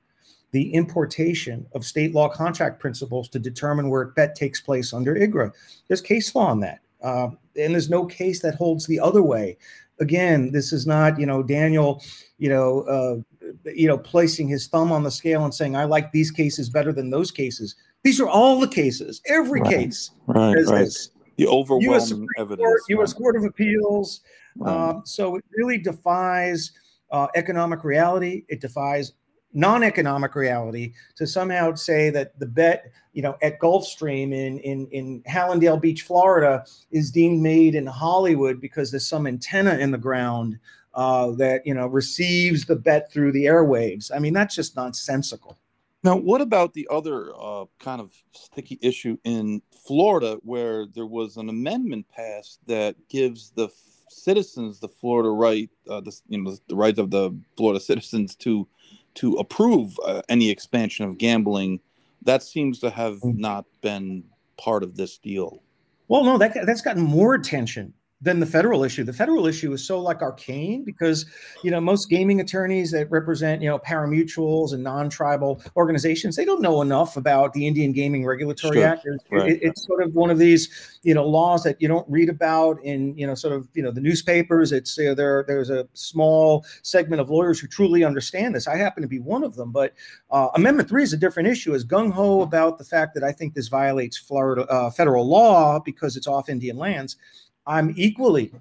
the 0.50 0.74
importation 0.74 1.63
of 1.76 1.86
state 1.86 2.15
law 2.15 2.28
contract 2.28 2.80
principles 2.80 3.30
to 3.30 3.38
determine 3.38 3.88
where 3.88 4.02
a 4.02 4.08
bet 4.08 4.36
takes 4.36 4.60
place 4.60 4.93
under 4.93 5.13
IGRA. 5.13 5.52
There's 5.88 6.02
case 6.02 6.34
law 6.34 6.47
on 6.47 6.60
that. 6.62 6.80
Uh, 7.04 7.30
and 7.56 7.74
there's 7.74 7.89
no 7.89 8.06
case 8.06 8.41
that 8.41 8.56
holds 8.56 8.86
the 8.86 9.00
other 9.00 9.24
way. 9.24 9.58
Again, 10.00 10.52
this 10.52 10.74
is 10.74 10.86
not, 10.86 11.19
you 11.19 11.26
know, 11.26 11.41
Daniel, 11.41 12.04
you 12.38 12.50
know, 12.50 12.82
uh, 12.82 13.21
you 13.66 13.88
know, 13.88 13.98
placing 13.98 14.48
his 14.48 14.68
thumb 14.68 14.92
on 14.92 15.04
the 15.04 15.12
scale 15.12 15.44
and 15.44 15.54
saying, 15.54 15.76
I 15.76 15.86
like 15.86 16.12
these 16.12 16.32
cases 16.32 16.70
better 16.70 16.92
than 16.92 17.10
those 17.10 17.32
cases. 17.32 17.76
These 18.04 18.20
are 18.20 18.28
all 18.28 18.60
the 18.60 18.68
cases. 18.68 19.22
Every 19.28 19.62
right. 19.62 19.72
case 19.72 20.12
right, 20.28 20.56
right. 20.56 20.86
This. 20.86 21.12
The 21.38 21.48
overwhelming 21.48 21.92
US 21.92 22.14
evidence. 22.38 22.68
Court, 22.68 22.82
U.S. 22.90 23.14
Court 23.14 23.36
of 23.36 23.44
Appeals. 23.46 24.22
Um, 24.66 25.02
so 25.06 25.38
it 25.38 25.46
really 25.56 25.78
defies 25.78 26.72
uh, 27.12 27.28
economic 27.36 27.84
reality. 27.84 28.44
It 28.50 28.62
defies 28.62 29.14
non-economic 29.54 30.36
reality 30.36 30.94
to 31.16 31.28
somehow 31.28 31.74
say 31.74 32.10
that 32.10 32.38
the 32.40 32.46
bet 32.46 32.86
you 33.14 33.22
know 33.22 33.38
at 33.42 33.60
gulfstream 33.60 34.34
in 34.34 34.60
in 34.60 34.88
in 34.92 35.22
hallandale 35.24 35.80
beach 35.80 36.04
florida 36.04 36.64
is 36.92 37.12
deemed 37.12 37.42
made 37.42 37.76
in 37.76 37.86
hollywood 37.86 38.62
because 38.62 38.92
there's 38.92 39.06
some 39.06 39.28
antenna 39.28 39.78
in 39.78 39.92
the 39.92 39.98
ground 39.98 40.58
uh, 40.93 41.32
that 41.32 41.65
you 41.65 41.73
know 41.73 41.88
receives 41.88 42.65
the 42.65 42.75
bet 42.75 43.12
through 43.12 43.32
the 43.32 43.45
airwaves 43.45 44.12
i 44.13 44.19
mean 44.19 44.34
that's 44.34 44.56
just 44.56 44.75
nonsensical 44.75 45.58
now 46.04 46.15
what 46.15 46.41
about 46.41 46.73
the 46.73 46.88
other 46.91 47.32
uh, 47.39 47.65
kind 47.80 48.01
of 48.01 48.12
sticky 48.34 48.77
issue 48.82 49.17
in 49.23 49.62
florida 49.86 50.38
where 50.43 50.86
there 50.88 51.06
was 51.06 51.38
an 51.38 51.49
amendment 51.49 52.06
passed 52.10 52.60
that 52.67 52.95
gives 53.10 53.51
the 53.51 53.69
citizens 54.10 54.80
the 54.80 54.89
florida 54.89 55.30
right 55.30 55.69
uh, 55.89 56.01
the, 56.01 56.15
you 56.27 56.41
know 56.41 56.56
the 56.67 56.75
rights 56.75 56.99
of 56.99 57.10
the 57.12 57.32
florida 57.56 57.80
citizens 57.80 58.36
to 58.36 58.67
to 59.15 59.36
approve 59.36 59.97
uh, 60.06 60.21
any 60.30 60.49
expansion 60.49 61.06
of 61.06 61.17
gambling, 61.17 61.80
that 62.23 62.43
seems 62.43 62.80
to 62.80 62.89
have 62.89 63.15
mm. 63.17 63.38
not 63.38 63.65
been 63.82 64.23
part 64.58 64.84
of 64.84 64.95
this 64.95 65.17
deal. 65.17 65.62
Well, 66.08 66.23
no, 66.23 66.38
that 66.38 66.54
that's 66.65 66.82
gotten 66.82 67.04
more 67.04 67.34
attention 67.34 67.93
than 68.22 68.40
the 68.40 68.46
federal 68.46 68.84
issue. 68.84 69.04
The 69.04 69.14
federal 69.14 69.48
issue 69.48 69.74
is 69.74 69.86
so 69.86 70.00
like 70.00 70.22
arcane 70.22 70.84
because 70.84 71.26
you 71.64 71.72
know 71.72 71.82
most 71.82 72.10
gaming 72.10 72.40
attorneys 72.40 72.92
that 72.92 73.10
represent 73.10 73.62
you 73.62 73.70
know 73.70 73.80
parimutuels 73.80 74.74
and 74.74 74.84
non-tribal 74.84 75.62
organizations 75.76 76.36
they 76.36 76.46
don't 76.46 76.62
know 76.62 76.82
enough 76.82 77.18
about 77.18 77.54
the 77.54 77.66
Indian 77.66 77.92
Gaming 77.92 78.26
Regulatory 78.26 78.78
sure. 78.78 78.88
Act. 78.88 79.08
Right. 79.32 79.54
It, 79.54 79.60
it's 79.64 79.86
sort 79.86 80.04
of 80.04 80.14
one 80.14 80.30
of 80.30 80.38
these 80.38 81.00
you 81.04 81.14
know 81.14 81.26
laws 81.28 81.64
that 81.64 81.82
you 81.82 81.88
don't 81.88 82.08
read 82.10 82.30
about 82.30 82.82
in 82.84 83.18
you 83.18 83.26
know 83.26 83.34
sort 83.34 83.54
of 83.54 83.68
you 83.74 83.82
know 83.82 83.92
the 83.92 84.02
newspapers. 84.02 84.72
It's 84.72 84.98
you 84.98 85.06
know, 85.06 85.16
there 85.16 85.44
there's 85.48 85.70
a 85.70 85.88
small 85.94 86.66
segment 86.84 87.22
of 87.22 87.30
lawyers 87.30 87.60
who 87.60 87.68
truly 87.68 88.04
understand 88.04 88.54
this. 88.54 88.68
I 88.68 88.78
happen 88.78 89.02
to 89.02 89.10
be 89.10 89.20
one 89.20 89.44
of 89.44 89.56
them, 89.56 89.72
but 89.72 89.94
uh, 90.30 90.50
Amendment 90.56 90.90
Three 90.90 91.04
is 91.04 91.14
a 91.14 91.18
different 91.18 91.50
issue. 91.50 91.74
Is 91.74 91.84
gung 91.84 92.12
ho 92.12 92.42
about 92.42 92.78
the 92.78 92.84
fact 92.84 93.16
that 93.16 93.24
I 93.24 93.32
think 93.32 93.56
this 93.56 93.68
violates 93.68 94.18
Florida 94.18 94.66
uh, 94.68 94.92
federal 94.92 95.28
law 95.28 95.80
because 95.80 96.16
it's 96.16 96.28
off 96.28 96.50
Indian 96.50 96.78
lands. 96.78 97.18
I'm 97.65 97.93
equally, 97.97 98.52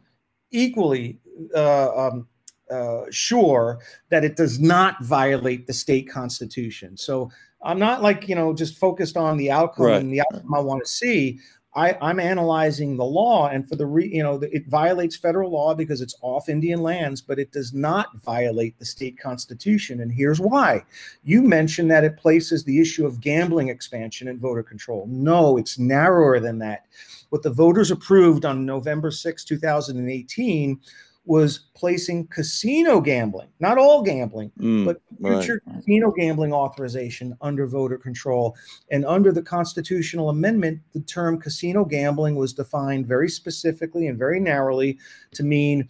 equally 0.51 1.19
uh, 1.55 2.09
um, 2.09 2.29
uh, 2.71 3.05
sure 3.11 3.81
that 4.11 4.25
it 4.25 4.37
does 4.37 4.61
not 4.61 5.03
violate 5.03 5.67
the 5.67 5.73
state 5.73 6.09
constitution. 6.09 6.97
So 6.97 7.31
I'm 7.63 7.79
not 7.79 8.03
like 8.03 8.29
you 8.29 8.35
know 8.35 8.55
just 8.55 8.79
focused 8.79 9.17
on 9.17 9.37
the 9.37 9.51
outcome 9.51 9.87
right. 9.87 10.01
and 10.01 10.13
the 10.13 10.21
outcome 10.21 10.55
I 10.55 10.61
want 10.61 10.85
to 10.85 10.91
see. 10.91 11.41
I, 11.75 11.97
I'm 12.03 12.19
analyzing 12.19 12.97
the 12.97 13.05
law, 13.05 13.49
and 13.49 13.69
for 13.69 13.77
the 13.77 13.87
re, 13.87 14.09
you 14.13 14.25
know, 14.25 14.41
it 14.43 14.67
violates 14.67 15.17
federal 15.17 15.53
law 15.53 15.73
because 15.73 16.01
it's 16.01 16.17
off 16.21 16.49
Indian 16.49 16.83
lands, 16.83 17.21
but 17.21 17.39
it 17.39 17.53
does 17.53 17.73
not 17.73 18.09
violate 18.25 18.77
the 18.79 18.85
state 18.85 19.17
constitution. 19.19 20.01
And 20.01 20.11
here's 20.11 20.41
why: 20.41 20.83
you 21.23 21.43
mentioned 21.43 21.89
that 21.93 22.03
it 22.03 22.17
places 22.17 22.65
the 22.65 22.81
issue 22.81 23.07
of 23.07 23.21
gambling 23.21 23.69
expansion 23.69 24.27
and 24.27 24.41
voter 24.41 24.65
control. 24.65 25.07
No, 25.09 25.59
it's 25.59 25.79
narrower 25.79 26.41
than 26.41 26.59
that. 26.59 26.87
What 27.29 27.45
the 27.45 27.51
voters 27.51 27.93
approved 27.93 28.45
on 28.45 28.67
November 28.67 29.13
6, 29.13 29.45
2018 29.45 30.81
was 31.27 31.67
placing 31.75 32.27
casino 32.29 33.01
gambling, 33.01 33.49
not 33.61 33.79
all 33.79 34.03
gambling, 34.03 34.51
mm, 34.59 34.85
but 34.85 35.01
future 35.21 35.61
right. 35.67 35.77
casino 35.77 36.11
gambling 36.11 36.53
authorization 36.53 37.37
under 37.41 37.67
voter 37.67 37.99
control. 37.99 38.57
And 38.91 39.05
under 39.05 39.31
the 39.31 39.43
constitutional 39.43 40.31
amendment, 40.31 40.81
the 40.93 41.01
term 41.01 41.39
casino 41.39 41.85
gambling 41.85 42.37
was 42.37 42.53
defined 42.53 43.07
very 43.07 43.29
specifically 43.29 44.07
and 44.07 44.19
very 44.19 44.41
narrowly 44.41 44.99
to 45.33 45.43
mean 45.43 45.89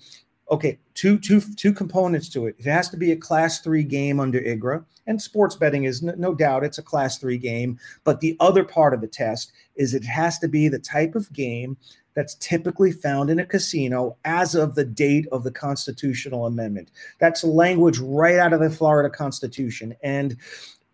okay, 0.51 0.79
two 0.95 1.19
two 1.19 1.41
two 1.57 1.73
components 1.73 2.29
to 2.31 2.47
it. 2.47 2.57
It 2.59 2.67
has 2.67 2.89
to 2.91 2.97
be 2.97 3.13
a 3.13 3.17
class 3.17 3.61
three 3.61 3.85
game 3.85 4.19
under 4.21 4.41
IGRA, 4.41 4.85
and 5.07 5.21
sports 5.21 5.55
betting 5.55 5.85
is 5.85 6.03
no, 6.03 6.13
no, 6.17 6.35
doubt 6.35 6.65
it's 6.65 6.79
a 6.79 6.83
class 6.83 7.19
three 7.19 7.39
game. 7.39 7.79
But 8.05 8.21
the 8.21 8.37
other 8.41 8.65
part 8.65 8.93
of 8.93 9.01
the 9.01 9.07
test 9.07 9.53
is 9.77 9.95
it 9.95 10.05
has 10.05 10.39
to 10.41 10.49
be 10.49 10.69
the 10.69 10.79
type 10.79 11.15
of 11.15 11.33
game 11.33 11.77
that's 12.21 12.35
typically 12.35 12.93
found 12.93 13.31
in 13.31 13.41
a 13.41 13.47
casino 13.47 14.15
as 14.27 14.55
of 14.55 14.75
the 14.75 14.85
date 14.85 15.27
of 15.33 15.43
the 15.43 15.51
constitutional 15.51 16.45
amendment. 16.45 16.91
That's 17.19 17.43
language 17.43 17.99
right 17.99 18.37
out 18.37 18.53
of 18.53 18.61
the 18.61 18.69
Florida 18.69 19.09
Constitution, 19.09 19.97
and 20.03 20.37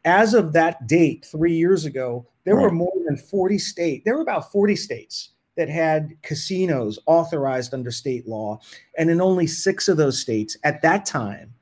as 0.05 0.35
of 0.35 0.53
that 0.53 0.87
date, 0.87 1.27
three 1.29 1.55
years 1.57 1.85
ago, 1.85 2.25
there 2.45 2.55
right. 2.55 2.63
were 2.63 2.71
more 2.71 2.93
than 3.07 3.17
40 3.17 3.59
states. 3.59 4.05
There 4.05 4.15
were 4.15 4.23
about 4.23 4.53
40 4.53 4.77
states 4.77 5.31
that 5.57 5.69
had 5.69 6.13
casinos 6.23 7.01
authorized 7.07 7.75
under 7.75 7.91
state 7.91 8.29
law. 8.29 8.61
And 8.97 9.11
in 9.11 9.21
only 9.21 9.49
six 9.49 9.89
of 9.89 9.97
those 9.97 10.21
states 10.21 10.57
at 10.63 10.81
that 10.83 11.07
time, 11.07 11.53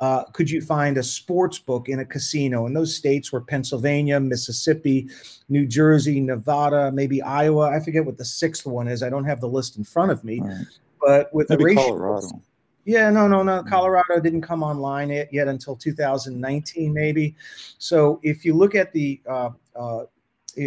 uh, 0.00 0.24
could 0.24 0.50
you 0.50 0.60
find 0.60 0.96
a 0.96 1.02
sports 1.02 1.58
book 1.58 1.88
in 1.88 2.00
a 2.00 2.04
casino? 2.04 2.66
And 2.66 2.76
those 2.76 2.94
states 2.94 3.32
were 3.32 3.40
Pennsylvania, 3.40 4.20
Mississippi, 4.20 5.08
New 5.48 5.66
Jersey, 5.66 6.20
Nevada, 6.20 6.92
maybe 6.92 7.20
Iowa. 7.20 7.70
I 7.70 7.80
forget 7.80 8.04
what 8.04 8.16
the 8.16 8.24
sixth 8.24 8.66
one 8.66 8.88
is. 8.88 9.02
I 9.02 9.10
don't 9.10 9.24
have 9.24 9.40
the 9.40 9.48
list 9.48 9.76
in 9.76 9.84
front 9.84 10.12
of 10.12 10.22
me. 10.22 10.40
Right. 10.40 10.66
But 11.00 11.34
with 11.34 11.50
maybe 11.50 11.62
the 11.62 11.64
ratio, 11.64 11.82
Colorado. 11.84 12.42
Yeah, 12.84 13.10
no, 13.10 13.28
no, 13.28 13.42
no. 13.42 13.62
Mm. 13.62 13.68
Colorado 13.68 14.20
didn't 14.20 14.42
come 14.42 14.62
online 14.62 15.10
yet, 15.10 15.28
yet 15.32 15.48
until 15.48 15.76
2019, 15.76 16.92
maybe. 16.92 17.34
So 17.78 18.20
if 18.22 18.44
you 18.44 18.54
look 18.54 18.74
at 18.74 18.92
the 18.92 19.20
uh, 19.28 19.50
uh, 19.74 20.04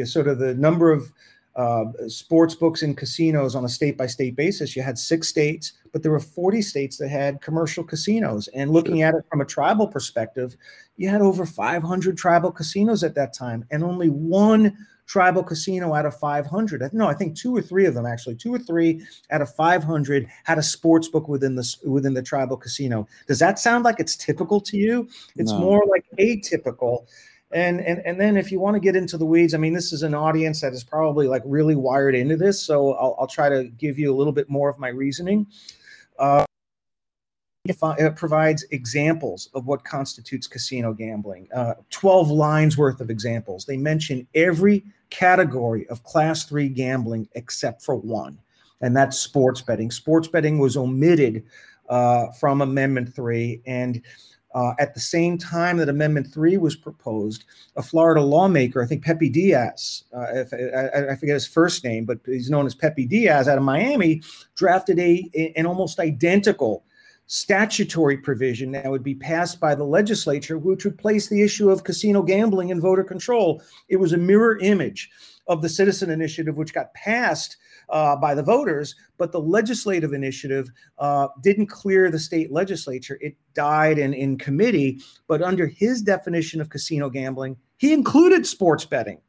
sort 0.06 0.28
of 0.28 0.40
the 0.40 0.54
number 0.56 0.92
of 0.92 1.12
uh, 1.56 1.86
sports 2.08 2.56
books 2.56 2.82
and 2.82 2.98
casinos 2.98 3.56
on 3.56 3.66
a 3.66 3.70
state 3.70 3.98
by 3.98 4.08
state 4.08 4.36
basis. 4.36 4.76
You 4.76 4.82
had 4.82 4.98
six 4.98 5.28
states, 5.28 5.74
but 5.92 6.04
there 6.04 6.12
were 6.12 6.20
40 6.20 6.62
states 6.62 6.98
that 6.98 7.10
had 7.10 7.42
commercial 7.42 7.84
casinos. 7.84 8.48
And 8.50 8.72
looking 8.72 9.02
at 9.02 9.14
it 9.14 9.26
from 9.30 9.42
a 9.42 9.46
tribal 9.46 9.88
perspective, 9.88 10.56
you 10.98 11.10
had 11.10 11.22
over 11.22 11.46
500 11.46 12.18
tribal 12.18 12.52
casinos 12.52 13.04
at 13.04 13.16
that 13.16 13.34
time, 13.34 13.66
and 13.72 13.84
only 13.84 14.10
one 14.10 14.76
tribal 15.08 15.44
casino 15.44 15.94
out 15.94 16.06
of 16.06 16.18
500. 16.18 16.94
No, 16.94 17.08
I 17.08 17.14
think 17.14 17.36
two 17.36 17.56
or 17.56 17.62
three 17.62 17.86
of 17.86 17.94
them 17.94 18.06
actually, 18.06 18.36
two 18.36 18.54
or 18.54 18.60
three 18.60 19.06
out 19.30 19.42
of 19.42 19.54
500 19.56 20.28
had 20.46 20.58
a 20.58 20.64
sports 20.64 21.10
book 21.10 21.28
within 21.28 21.56
the 21.56 21.76
within 21.86 22.14
the 22.14 22.22
tribal 22.22 22.56
casino. 22.56 23.08
Does 23.28 23.40
that 23.40 23.60
sound 23.60 23.84
like 23.84 24.00
it's 24.00 24.16
typical 24.16 24.62
to 24.62 24.78
you? 24.78 25.10
It's 25.36 25.52
no. 25.52 25.60
more 25.60 25.84
like 25.90 26.06
atypical 26.18 27.08
and 27.54 27.82
and 27.82 28.02
and 28.06 28.20
then 28.20 28.38
if 28.38 28.52
you 28.52 28.60
want 28.60 28.76
to 28.76 28.80
get 28.80 28.96
into 28.96 29.18
the 29.18 29.26
weeds, 29.26 29.54
I 29.54 29.58
mean, 29.58 29.74
this 29.74 29.92
is 29.92 30.04
an 30.04 30.14
audience 30.14 30.62
that 30.62 30.74
is 30.74 30.84
probably 30.84 31.28
like 31.28 31.44
really 31.46 31.76
wired 31.76 32.16
into 32.16 32.38
this, 32.38 32.62
so 32.62 32.94
I'll, 32.94 33.16
I'll 33.20 33.28
try 33.28 33.50
to 33.50 33.66
give 33.66 34.00
you 34.00 34.14
a 34.14 34.16
little 34.16 34.34
bit 34.34 34.50
more 34.50 34.70
of 34.70 34.80
my 34.80 34.90
reasoning. 34.90 35.48
Uh, 36.22 36.46
it 37.66 38.16
provides 38.16 38.64
examples 38.72 39.50
of 39.54 39.68
what 39.68 39.84
constitutes 39.84 40.48
casino 40.48 40.94
gambling. 40.94 41.48
Uh, 41.54 41.76
12 41.90 42.30
lines 42.30 42.78
worth 42.78 43.02
of 43.02 43.10
examples. 43.10 43.66
They 43.66 43.78
mention 43.78 44.28
every 44.34 44.84
category 45.10 45.88
of 45.90 46.04
class 46.04 46.46
three 46.46 46.70
gambling 46.70 47.28
except 47.34 47.82
for 47.84 47.96
one, 47.96 48.38
and 48.82 48.96
that's 48.96 49.18
sports 49.18 49.62
betting. 49.62 49.92
Sports 49.92 50.28
betting 50.28 50.58
was 50.58 50.78
omitted 50.78 51.44
uh, 51.92 52.32
from 52.32 52.62
Amendment 52.62 53.14
3. 53.14 53.62
And 53.66 54.02
uh, 54.54 54.74
at 54.80 54.94
the 54.94 55.00
same 55.00 55.38
time 55.38 55.78
that 55.78 55.90
Amendment 55.90 56.28
3 56.34 56.58
was 56.58 56.76
proposed, 56.76 57.46
a 57.76 57.82
Florida 57.82 58.22
lawmaker, 58.22 58.84
I 58.84 58.86
think 58.86 59.04
Pepe 59.04 59.30
Diaz, 59.30 60.04
uh, 60.16 60.26
if, 60.34 60.54
I, 60.54 61.12
I, 61.12 61.16
forget 61.16 61.36
his 61.36 61.48
first 61.48 61.84
name, 61.84 62.06
but 62.06 62.20
he's 62.26 62.50
known 62.50 62.66
as 62.66 62.76
Pepe 62.76 63.06
Diaz 63.06 63.48
out 63.48 63.58
of 63.58 63.64
Miami, 63.64 64.22
drafted 64.56 65.00
a, 65.00 65.54
an 65.56 65.66
almost 65.66 66.00
identical 66.00 66.84
statutory 67.28 68.18
provision 68.18 68.72
that 68.72 68.92
would 68.92 69.04
be 69.04 69.16
passed 69.16 69.58
by 69.60 69.74
the 69.74 69.86
legislature, 69.86 70.58
which 70.58 70.84
would 70.84 70.98
place 70.98 71.30
the 71.30 71.42
issue 71.42 71.70
of 71.70 71.86
casino 71.86 72.22
gambling 72.22 72.70
in 72.70 72.82
voter 72.82 73.06
control. 73.06 73.64
It 73.88 73.96
was 73.96 74.12
a 74.12 74.18
mirror 74.18 74.58
image 74.60 75.10
of 75.48 75.62
the 75.62 75.70
citizen 75.70 76.10
initiative, 76.10 76.56
which 76.56 76.74
got 76.74 76.94
passed 76.94 77.58
uh, 77.90 78.16
by 78.16 78.34
the 78.34 78.44
voters, 78.44 78.96
but 79.18 79.32
the 79.32 79.40
legislative 79.40 80.14
initiative 80.14 80.70
uh, 81.00 81.28
didn't 81.44 81.68
clear 81.68 82.10
the 82.10 82.20
state 82.20 82.52
legislature. 82.52 83.18
It 83.22 83.36
died 83.54 83.98
in, 83.98 84.14
in 84.14 84.38
committee, 84.38 85.00
but 85.28 85.42
under 85.42 85.68
his 85.68 86.02
definition 86.02 86.62
of 86.62 86.70
casino 86.70 87.10
gambling, 87.10 87.58
he 87.78 87.94
included 87.94 88.46
sports 88.46 88.86
betting. 88.86 89.20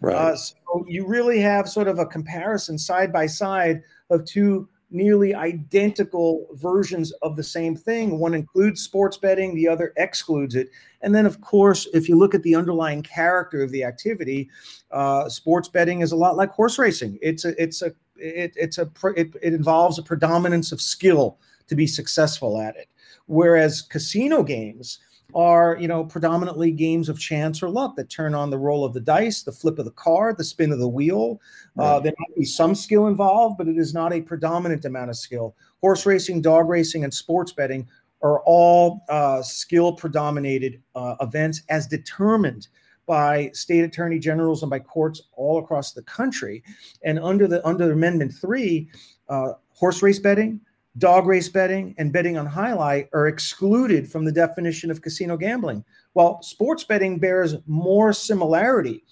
Right. 0.00 0.16
Uh, 0.16 0.36
so 0.36 0.84
you 0.86 1.06
really 1.06 1.40
have 1.40 1.68
sort 1.68 1.88
of 1.88 1.98
a 1.98 2.06
comparison 2.06 2.78
side 2.78 3.12
by 3.12 3.26
side 3.26 3.82
of 4.10 4.24
two 4.24 4.68
nearly 4.90 5.34
identical 5.34 6.46
versions 6.52 7.12
of 7.22 7.36
the 7.36 7.42
same 7.42 7.74
thing. 7.76 8.18
One 8.18 8.34
includes 8.34 8.82
sports 8.82 9.16
betting, 9.16 9.54
the 9.54 9.68
other 9.68 9.92
excludes 9.96 10.54
it. 10.54 10.68
And 11.02 11.14
then, 11.14 11.26
of 11.26 11.40
course, 11.40 11.88
if 11.92 12.08
you 12.08 12.16
look 12.16 12.34
at 12.34 12.42
the 12.42 12.54
underlying 12.54 13.02
character 13.02 13.62
of 13.62 13.70
the 13.70 13.84
activity, 13.84 14.48
uh, 14.90 15.28
sports 15.28 15.68
betting 15.68 16.00
is 16.00 16.12
a 16.12 16.16
lot 16.16 16.36
like 16.36 16.50
horse 16.50 16.78
racing. 16.78 17.18
It's 17.22 17.44
a, 17.44 17.60
it's 17.60 17.82
a, 17.82 17.92
it, 18.16 18.52
it's 18.56 18.78
a, 18.78 18.90
it, 19.16 19.34
it 19.42 19.54
involves 19.54 19.98
a 19.98 20.02
predominance 20.02 20.70
of 20.72 20.80
skill 20.80 21.38
to 21.66 21.74
be 21.74 21.86
successful 21.86 22.60
at 22.60 22.76
it. 22.76 22.88
Whereas 23.26 23.82
casino 23.82 24.42
games, 24.42 24.98
are 25.34 25.76
you 25.80 25.88
know 25.88 26.04
predominantly 26.04 26.70
games 26.70 27.08
of 27.08 27.18
chance 27.18 27.62
or 27.62 27.68
luck 27.68 27.96
that 27.96 28.08
turn 28.08 28.34
on 28.34 28.50
the 28.50 28.58
roll 28.58 28.84
of 28.84 28.92
the 28.92 29.00
dice 29.00 29.42
the 29.42 29.52
flip 29.52 29.78
of 29.78 29.84
the 29.84 29.90
card 29.92 30.36
the 30.38 30.44
spin 30.44 30.72
of 30.72 30.78
the 30.78 30.88
wheel. 30.88 31.40
Uh, 31.78 31.82
right. 31.82 31.88
uh, 31.88 32.00
there 32.00 32.12
might 32.18 32.36
be 32.36 32.44
some 32.44 32.74
skill 32.74 33.06
involved 33.06 33.58
but 33.58 33.68
it 33.68 33.76
is 33.76 33.94
not 33.94 34.12
a 34.12 34.20
predominant 34.20 34.84
amount 34.84 35.10
of 35.10 35.16
skill. 35.16 35.54
Horse 35.80 36.06
racing 36.06 36.42
dog 36.42 36.68
racing 36.68 37.04
and 37.04 37.12
sports 37.12 37.52
betting 37.52 37.86
are 38.22 38.40
all 38.46 39.04
uh, 39.08 39.42
skill 39.42 39.92
predominated 39.92 40.80
uh, 40.94 41.16
events 41.20 41.62
as 41.68 41.86
determined 41.86 42.68
by 43.06 43.50
state 43.52 43.84
attorney 43.84 44.18
generals 44.18 44.62
and 44.62 44.70
by 44.70 44.78
courts 44.78 45.28
all 45.32 45.58
across 45.58 45.92
the 45.92 46.02
country. 46.02 46.62
And 47.02 47.18
under 47.18 47.46
the 47.46 47.66
under 47.66 47.92
amendment 47.92 48.32
3 48.32 48.88
uh, 49.28 49.52
horse 49.72 50.02
race 50.02 50.18
betting 50.18 50.60
dog 50.98 51.26
race 51.26 51.48
betting 51.48 51.94
and 51.98 52.12
betting 52.12 52.38
on 52.38 52.46
jai 52.46 52.70
alai 52.70 53.08
are 53.12 53.26
excluded 53.26 54.10
from 54.10 54.24
the 54.24 54.32
definition 54.32 54.90
of 54.90 55.02
casino 55.02 55.36
gambling. 55.36 55.84
While 56.12 56.42
sports 56.42 56.84
betting 56.84 57.18
bears 57.18 57.56
more 57.66 58.12
similarity 58.12 59.04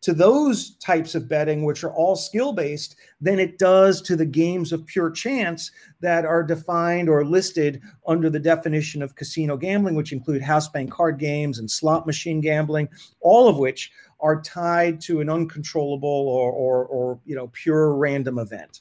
to 0.00 0.12
those 0.12 0.76
types 0.76 1.14
of 1.14 1.28
betting, 1.28 1.64
which 1.64 1.82
are 1.82 1.92
all 1.92 2.14
skill 2.14 2.52
based, 2.52 2.96
than 3.20 3.38
it 3.38 3.58
does 3.58 4.00
to 4.02 4.14
the 4.14 4.26
games 4.26 4.72
of 4.72 4.86
pure 4.86 5.10
chance 5.10 5.72
that 6.00 6.24
are 6.24 6.44
defined 6.44 7.08
or 7.08 7.24
listed 7.24 7.80
under 8.06 8.30
the 8.30 8.38
definition 8.38 9.02
of 9.02 9.16
casino 9.16 9.56
gambling, 9.56 9.96
which 9.96 10.12
include 10.12 10.40
house 10.40 10.68
bank 10.68 10.90
card 10.90 11.18
games 11.18 11.58
and 11.58 11.68
slot 11.70 12.06
machine 12.06 12.40
gambling, 12.40 12.88
all 13.20 13.48
of 13.48 13.58
which 13.58 13.90
are 14.20 14.40
tied 14.40 15.00
to 15.00 15.20
an 15.20 15.28
uncontrollable 15.28 16.08
or, 16.08 16.52
or, 16.52 16.84
or 16.86 17.20
you 17.24 17.34
know 17.34 17.48
pure 17.52 17.94
random 17.94 18.38
event. 18.38 18.80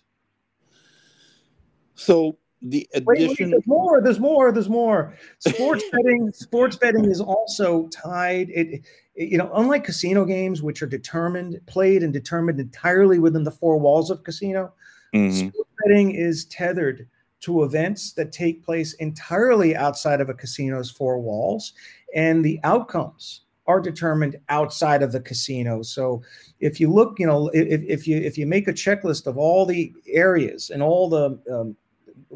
So 1.96 2.38
the 2.62 2.88
addition. 2.94 3.06
Wait, 3.06 3.40
wait, 3.40 3.50
there's 3.52 3.68
more. 3.68 4.02
There's 4.02 4.20
more. 4.20 4.52
There's 4.52 4.70
more. 4.70 5.14
Sports 5.40 5.84
betting. 5.92 6.32
Sports 6.34 6.76
betting 6.76 7.06
is 7.06 7.22
also 7.22 7.88
tied. 7.88 8.50
It, 8.50 8.84
it, 9.16 9.30
you 9.30 9.38
know, 9.38 9.52
unlike 9.56 9.84
casino 9.84 10.26
games, 10.26 10.62
which 10.62 10.82
are 10.82 10.88
determined, 10.88 11.60
played, 11.68 12.04
and 12.04 12.12
determined 12.12 12.60
entirely 12.60 13.20
within 13.20 13.44
the 13.44 13.52
four 13.52 13.78
walls 13.78 14.10
of 14.10 14.24
casino. 14.24 14.74
Mm-hmm. 15.14 15.50
Sports 15.50 15.70
betting 15.84 16.12
is 16.12 16.46
tethered 16.46 17.08
to 17.42 17.64
events 17.64 18.14
that 18.14 18.32
take 18.32 18.64
place 18.64 18.94
entirely 18.94 19.76
outside 19.76 20.22
of 20.22 20.30
a 20.30 20.34
casino's 20.34 20.90
four 20.90 21.20
walls, 21.20 21.74
and 22.16 22.44
the 22.44 22.60
outcomes 22.64 23.42
are 23.68 23.82
determined 23.82 24.38
outside 24.50 25.04
of 25.04 25.12
the 25.12 25.20
casino. 25.20 25.82
So 25.82 26.24
if 26.60 26.80
you 26.80 26.92
look, 26.92 27.20
you 27.20 27.28
know, 27.28 27.50
if, 27.50 27.82
if 27.84 28.08
you 28.08 28.18
if 28.18 28.38
you 28.38 28.48
make 28.48 28.68
a 28.68 28.74
checklist 28.74 29.28
of 29.28 29.38
all 29.38 29.66
the 29.66 29.94
areas 30.08 30.70
and 30.70 30.82
all 30.82 31.10
the 31.10 31.40
um, 31.54 31.76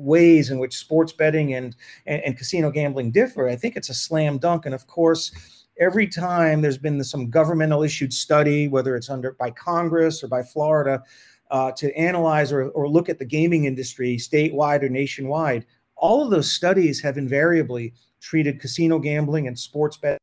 ways 0.02 0.50
in 0.50 0.60
which 0.60 0.78
sports 0.78 1.14
betting 1.14 1.54
and, 1.54 1.76
and, 2.06 2.22
and 2.24 2.38
casino 2.38 2.72
gambling 2.72 3.12
differ, 3.12 3.48
I 3.48 3.56
think 3.56 3.76
it's 3.76 3.90
a 3.90 3.94
slam 3.94 4.38
dunk. 4.38 4.66
And 4.66 4.76
of 4.76 4.88
course, 4.88 5.32
every 5.80 6.08
time 6.08 6.62
there's 6.62 6.78
been 6.78 7.04
some 7.04 7.30
governmental 7.30 7.84
issued 7.84 8.14
study, 8.14 8.68
whether 8.68 8.96
it's 8.96 9.10
under 9.10 9.34
by 9.34 9.52
Congress 9.52 10.24
or 10.24 10.28
by 10.28 10.44
Florida, 10.44 11.04
uh, 11.50 11.72
to 11.74 11.94
analyze 11.98 12.52
or, 12.52 12.70
or 12.70 12.88
look 12.88 13.10
at 13.10 13.20
the 13.20 13.26
gaming 13.26 13.66
industry 13.66 14.18
statewide 14.18 14.84
or 14.84 14.90
nationwide, 14.90 15.66
all 15.96 16.24
of 16.24 16.32
those 16.32 16.52
studies 16.52 17.02
have 17.02 17.18
invariably 17.18 17.94
treated 18.20 18.60
casino 18.60 19.00
gambling 19.00 19.48
and 19.48 19.58
sports 19.58 19.98
betting 19.98 20.18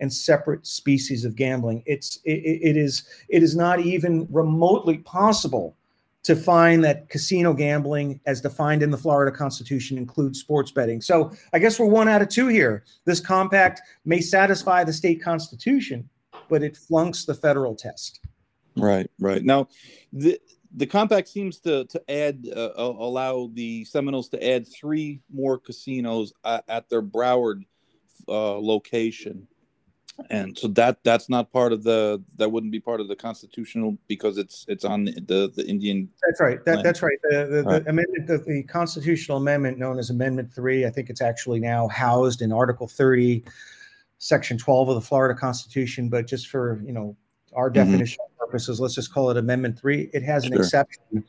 and 0.00 0.12
separate 0.12 0.66
species 0.66 1.24
of 1.24 1.36
gambling. 1.36 1.82
It's 1.86 2.18
it, 2.24 2.40
it 2.40 2.76
is 2.76 3.04
it 3.28 3.42
is 3.42 3.56
not 3.56 3.80
even 3.80 4.26
remotely 4.30 4.98
possible 4.98 5.76
to 6.24 6.36
find 6.36 6.84
that 6.84 7.08
casino 7.08 7.52
gambling, 7.52 8.20
as 8.26 8.40
defined 8.40 8.82
in 8.82 8.90
the 8.90 8.96
Florida 8.96 9.36
Constitution, 9.36 9.98
includes 9.98 10.38
sports 10.38 10.70
betting. 10.70 11.00
So 11.00 11.32
I 11.52 11.58
guess 11.58 11.78
we're 11.78 11.86
one 11.86 12.08
out 12.08 12.22
of 12.22 12.28
two 12.28 12.48
here. 12.48 12.84
This 13.04 13.20
compact 13.20 13.82
may 14.04 14.20
satisfy 14.20 14.84
the 14.84 14.92
state 14.92 15.22
constitution, 15.22 16.08
but 16.48 16.62
it 16.62 16.76
flunks 16.76 17.24
the 17.24 17.34
federal 17.34 17.74
test. 17.74 18.20
Right, 18.76 19.10
right. 19.18 19.42
Now, 19.44 19.68
the 20.12 20.40
the 20.74 20.86
compact 20.86 21.28
seems 21.28 21.58
to 21.60 21.84
to 21.86 22.10
add 22.10 22.48
uh, 22.54 22.70
allow 22.76 23.50
the 23.52 23.84
Seminoles 23.84 24.28
to 24.30 24.48
add 24.48 24.66
three 24.66 25.20
more 25.30 25.58
casinos 25.58 26.32
at, 26.44 26.64
at 26.68 26.88
their 26.88 27.02
Broward 27.02 27.64
uh, 28.28 28.58
location 28.58 29.46
and 30.30 30.56
so 30.56 30.68
that 30.68 31.02
that's 31.04 31.28
not 31.28 31.52
part 31.52 31.72
of 31.72 31.82
the 31.82 32.22
that 32.36 32.50
wouldn't 32.50 32.72
be 32.72 32.80
part 32.80 33.00
of 33.00 33.08
the 33.08 33.16
constitutional 33.16 33.96
because 34.08 34.38
it's 34.38 34.64
it's 34.68 34.84
on 34.84 35.04
the 35.04 35.12
the, 35.12 35.52
the 35.54 35.66
Indian. 35.66 36.08
That's 36.26 36.40
right. 36.40 36.64
That, 36.64 36.82
that's 36.82 37.02
right. 37.02 37.18
The, 37.22 37.46
the, 37.46 37.62
the 37.62 37.90
amendment, 37.90 38.26
the, 38.26 38.38
the, 38.38 38.62
constitutional 38.64 39.38
amendment 39.38 39.78
known 39.78 39.98
as 39.98 40.10
Amendment 40.10 40.52
Three, 40.52 40.86
I 40.86 40.90
think 40.90 41.10
it's 41.10 41.22
actually 41.22 41.60
now 41.60 41.88
housed 41.88 42.42
in 42.42 42.52
Article 42.52 42.86
Thirty, 42.86 43.44
Section 44.18 44.58
Twelve 44.58 44.88
of 44.88 44.94
the 44.94 45.00
Florida 45.00 45.38
Constitution. 45.38 46.08
But 46.08 46.26
just 46.26 46.48
for 46.48 46.82
you 46.84 46.92
know 46.92 47.16
our 47.54 47.70
definition 47.70 48.18
mm-hmm. 48.22 48.44
purposes, 48.44 48.80
let's 48.80 48.94
just 48.94 49.12
call 49.12 49.30
it 49.30 49.36
Amendment 49.36 49.78
Three. 49.78 50.10
It 50.12 50.22
has 50.22 50.44
an 50.44 50.52
sure. 50.52 50.60
exception 50.60 51.24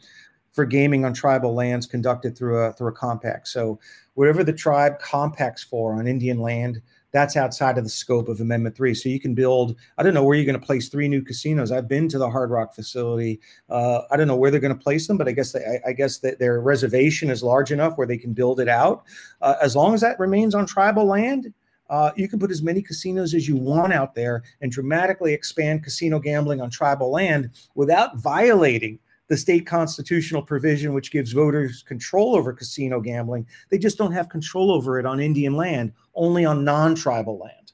for 0.51 0.65
gaming 0.65 1.03
on 1.03 1.13
tribal 1.13 1.55
lands 1.55 1.85
conducted 1.85 2.37
through 2.37 2.57
a 2.57 2.73
through 2.73 2.89
a 2.89 2.93
compact. 2.93 3.47
So 3.47 3.79
whatever 4.13 4.43
the 4.43 4.53
tribe 4.53 4.99
compacts 4.99 5.63
for 5.63 5.95
on 5.95 6.05
Indian 6.05 6.39
land, 6.39 6.81
that's 7.13 7.37
outside 7.37 7.77
of 7.77 7.83
the 7.83 7.89
scope 7.89 8.27
of 8.27 8.41
Amendment 8.41 8.75
3. 8.75 8.93
So 8.95 9.07
you 9.07 9.19
can 9.19 9.33
build, 9.35 9.77
I 9.97 10.03
don't 10.03 10.15
know 10.15 10.23
where 10.23 10.35
you're 10.35 10.45
going 10.45 10.59
to 10.59 10.65
place 10.65 10.89
three 10.89 11.07
new 11.07 11.21
casinos. 11.21 11.71
I've 11.71 11.87
been 11.87 12.09
to 12.09 12.17
the 12.17 12.29
Hard 12.29 12.49
Rock 12.49 12.73
facility. 12.73 13.39
Uh, 13.69 14.01
I 14.11 14.17
don't 14.17 14.27
know 14.27 14.35
where 14.35 14.51
they're 14.51 14.59
going 14.59 14.77
to 14.77 14.83
place 14.83 15.07
them, 15.07 15.17
but 15.17 15.27
I 15.27 15.31
guess 15.31 15.51
they, 15.51 15.59
I, 15.59 15.89
I, 15.89 15.93
guess 15.93 16.17
that 16.19 16.39
their 16.39 16.59
reservation 16.59 17.29
is 17.29 17.43
large 17.43 17.71
enough 17.71 17.97
where 17.97 18.07
they 18.07 18.17
can 18.17 18.33
build 18.33 18.59
it 18.59 18.67
out. 18.67 19.03
Uh, 19.41 19.55
as 19.61 19.75
long 19.75 19.93
as 19.93 20.01
that 20.01 20.19
remains 20.19 20.55
on 20.55 20.65
tribal 20.65 21.05
land, 21.05 21.53
uh, 21.89 22.11
you 22.15 22.27
can 22.27 22.39
put 22.39 22.49
as 22.49 22.63
many 22.63 22.81
casinos 22.81 23.35
as 23.35 23.47
you 23.47 23.55
want 23.55 23.93
out 23.93 24.15
there 24.15 24.41
and 24.61 24.71
dramatically 24.71 25.33
expand 25.33 25.83
casino 25.83 26.17
gambling 26.19 26.61
on 26.61 26.69
tribal 26.71 27.11
land 27.11 27.51
without 27.75 28.17
violating 28.17 28.97
the 29.29 29.37
state 29.37 29.65
constitutional 29.65 30.41
provision 30.41 30.93
which 30.93 31.11
gives 31.11 31.31
voters 31.31 31.83
control 31.83 32.35
over 32.35 32.53
casino 32.53 32.99
gambling. 32.99 33.47
They 33.69 33.77
just 33.77 33.97
don't 33.97 34.11
have 34.11 34.29
control 34.29 34.71
over 34.71 34.99
it 34.99 35.05
on 35.05 35.19
Indian 35.19 35.55
land, 35.55 35.93
only 36.15 36.45
on 36.45 36.63
non-tribal 36.63 37.37
land. 37.39 37.71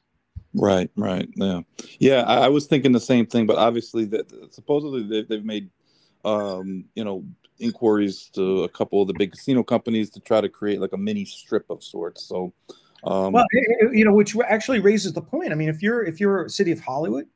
Right, 0.54 0.89
right, 0.95 1.30
yeah, 1.36 1.62
yeah. 2.00 2.24
I, 2.24 2.45
I 2.45 2.47
was 2.47 2.66
thinking 2.66 2.91
the 2.91 3.00
same 3.00 3.26
thing, 3.26 3.45
but 3.45 3.58
obviously 3.58 4.06
that 4.06 4.54
supposedly 4.54 5.04
they, 5.04 5.24
they've 5.24 5.45
made, 5.45 5.70
um, 6.26 6.86
you 6.95 7.04
know, 7.04 7.24
inquiries 7.60 8.30
to 8.34 8.64
a 8.64 8.70
couple 8.70 9.02
of 9.02 9.08
the 9.08 9.14
big 9.18 9.32
casino 9.32 9.64
companies 9.64 10.10
to 10.12 10.20
try 10.20 10.41
to 10.41 10.50
create 10.50 10.82
like 10.82 10.93
a 10.93 10.97
mini 10.97 11.26
strip 11.26 11.70
of 11.70 11.84
sorts. 11.84 12.24
So, 12.24 12.54
um, 13.04 13.34
well, 13.34 13.45
you 13.91 14.06
know, 14.06 14.14
which 14.14 14.36
actually 14.47 14.80
raises 14.80 15.14
the 15.14 15.22
point. 15.22 15.52
I 15.52 15.56
mean, 15.56 15.70
if 15.70 15.82
you're 15.82 16.04
if 16.04 16.20
you're 16.20 16.45
a 16.45 16.50
city 16.50 16.72
of 16.72 16.80
Hollywood, 16.80 17.28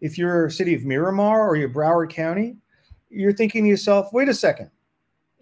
if 0.00 0.16
you're 0.16 0.46
a 0.46 0.50
city 0.50 0.74
of 0.74 0.84
Miramar 0.84 1.48
or 1.48 1.56
you're 1.56 1.68
Broward 1.68 2.10
County, 2.10 2.56
you're 3.10 3.32
thinking 3.32 3.64
to 3.64 3.68
yourself, 3.68 4.12
wait 4.12 4.28
a 4.28 4.34
second, 4.34 4.70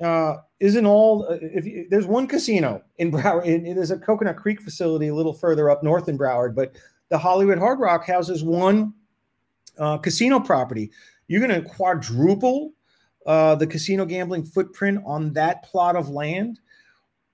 uh, 0.01 0.37
isn't 0.61 0.87
all 0.87 1.27
uh, 1.29 1.39
if 1.41 1.65
you, 1.67 1.87
there's 1.91 2.07
one 2.07 2.27
casino 2.27 2.83
in 2.99 3.13
Broward, 3.13 3.47
in, 3.47 3.75
there's 3.75 3.91
a 3.91 3.99
Coconut 3.99 4.37
Creek 4.37 4.61
facility 4.61 5.09
a 5.09 5.15
little 5.15 5.33
further 5.33 5.71
up 5.71 5.83
north 5.83 6.09
in 6.09 6.19
Broward, 6.19 6.55
but 6.55 6.75
the 7.11 7.19
Hollywood 7.19 7.59
Hard 7.59 7.79
Rock 7.79 8.07
houses 8.07 8.43
one 8.43 8.95
uh, 9.79 9.99
casino 9.99 10.41
property. 10.41 10.91
You're 11.29 11.47
going 11.47 11.63
to 11.63 11.69
quadruple 11.69 12.73
uh, 13.27 13.55
the 13.55 13.67
casino 13.67 14.05
gambling 14.05 14.45
footprint 14.45 15.03
on 15.07 15.33
that 15.33 15.63
plot 15.65 15.97
of 15.97 16.09
land 16.09 16.61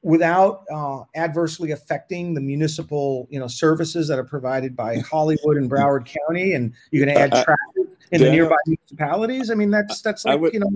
without 0.02 0.64
uh, 0.72 1.02
adversely 1.14 1.72
affecting 1.72 2.32
the 2.32 2.40
municipal 2.40 3.26
you 3.30 3.38
know 3.38 3.46
services 3.46 4.08
that 4.08 4.18
are 4.18 4.24
provided 4.24 4.76
by 4.76 4.98
Hollywood 4.98 5.56
and 5.56 5.70
Broward 5.70 6.06
County, 6.06 6.54
and 6.54 6.72
you're 6.90 7.04
going 7.04 7.14
to 7.14 7.20
add 7.20 7.30
traffic 7.44 7.79
in 8.12 8.20
the 8.20 8.30
nearby 8.30 8.56
municipalities. 8.66 9.50
I 9.50 9.54
mean, 9.54 9.70
that's 9.70 10.00
that's 10.02 10.24
like 10.24 10.40
would, 10.40 10.52
you 10.52 10.60
know. 10.60 10.70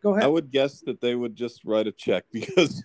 Go 0.00 0.12
ahead. 0.12 0.22
I 0.22 0.28
would 0.28 0.52
guess 0.52 0.80
that 0.82 1.00
they 1.00 1.16
would 1.16 1.34
just 1.34 1.64
write 1.64 1.88
a 1.88 1.92
check 1.92 2.24
because 2.32 2.84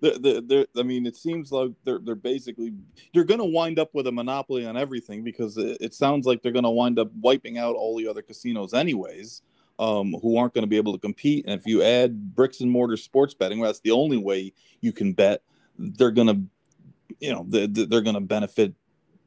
they're, 0.00 0.18
they're, 0.18 0.40
they're, 0.40 0.66
I 0.76 0.82
mean, 0.82 1.06
it 1.06 1.16
seems 1.16 1.52
like 1.52 1.70
they're 1.84 2.00
they're 2.00 2.16
basically 2.16 2.72
you're 3.12 3.24
going 3.24 3.38
to 3.38 3.44
wind 3.44 3.78
up 3.78 3.94
with 3.94 4.08
a 4.08 4.12
monopoly 4.12 4.66
on 4.66 4.76
everything 4.76 5.22
because 5.22 5.56
it, 5.56 5.78
it 5.80 5.94
sounds 5.94 6.26
like 6.26 6.42
they're 6.42 6.50
going 6.50 6.64
to 6.64 6.70
wind 6.70 6.98
up 6.98 7.08
wiping 7.20 7.58
out 7.58 7.76
all 7.76 7.96
the 7.96 8.08
other 8.08 8.22
casinos 8.22 8.74
anyways 8.74 9.42
um, 9.80 10.14
who 10.20 10.36
aren't 10.36 10.52
going 10.52 10.62
to 10.62 10.68
be 10.68 10.76
able 10.76 10.92
to 10.92 10.98
compete. 10.98 11.46
And 11.46 11.58
if 11.58 11.66
you 11.66 11.82
add 11.82 12.34
bricks 12.34 12.60
and 12.60 12.70
mortar 12.70 12.98
sports 12.98 13.32
betting, 13.32 13.58
well, 13.58 13.68
that's 13.68 13.80
the 13.80 13.92
only 13.92 14.18
way 14.18 14.52
you 14.82 14.92
can 14.92 15.14
bet. 15.14 15.42
They're 15.78 16.10
going 16.10 16.26
to, 16.26 16.40
you 17.18 17.32
know, 17.32 17.46
they're, 17.48 17.66
they're 17.66 18.02
going 18.02 18.14
to 18.14 18.20
benefit 18.20 18.74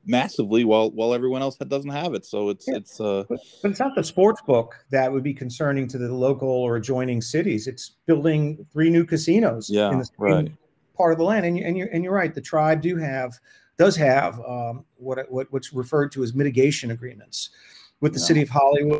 massively 0.05 0.63
while 0.63 0.91
while 0.91 1.13
everyone 1.13 1.41
else 1.41 1.55
doesn't 1.55 1.89
have 1.91 2.13
it. 2.13 2.25
So 2.25 2.49
it's 2.49 2.67
yeah. 2.67 2.75
it's 2.75 2.99
uh 2.99 3.23
but, 3.29 3.39
but, 3.61 3.71
it's 3.71 3.79
not 3.79 3.95
the 3.95 4.03
sports 4.03 4.41
book 4.41 4.85
that 4.91 5.11
would 5.11 5.23
be 5.23 5.33
concerning 5.33 5.87
to 5.89 5.97
the 5.97 6.13
local 6.13 6.49
or 6.49 6.75
adjoining 6.75 7.21
cities. 7.21 7.67
It's 7.67 7.91
building 8.05 8.65
three 8.71 8.89
new 8.89 9.05
casinos 9.05 9.69
yeah, 9.69 9.91
in 9.91 9.99
the 9.99 10.09
right. 10.17 10.51
part 10.95 11.13
of 11.13 11.17
the 11.17 11.25
land. 11.25 11.45
And 11.45 11.57
you 11.57 11.65
and 11.65 11.77
you 11.77 11.87
and 11.91 12.03
you're 12.03 12.13
right, 12.13 12.33
the 12.33 12.41
tribe 12.41 12.81
do 12.81 12.97
have 12.97 13.33
does 13.77 13.95
have 13.95 14.39
um, 14.41 14.85
what 14.95 15.29
what 15.31 15.51
what's 15.51 15.73
referred 15.73 16.11
to 16.13 16.23
as 16.23 16.33
mitigation 16.33 16.91
agreements 16.91 17.49
with 18.01 18.13
the 18.13 18.19
yeah. 18.19 18.25
city 18.25 18.41
of 18.41 18.49
Hollywood 18.49 18.99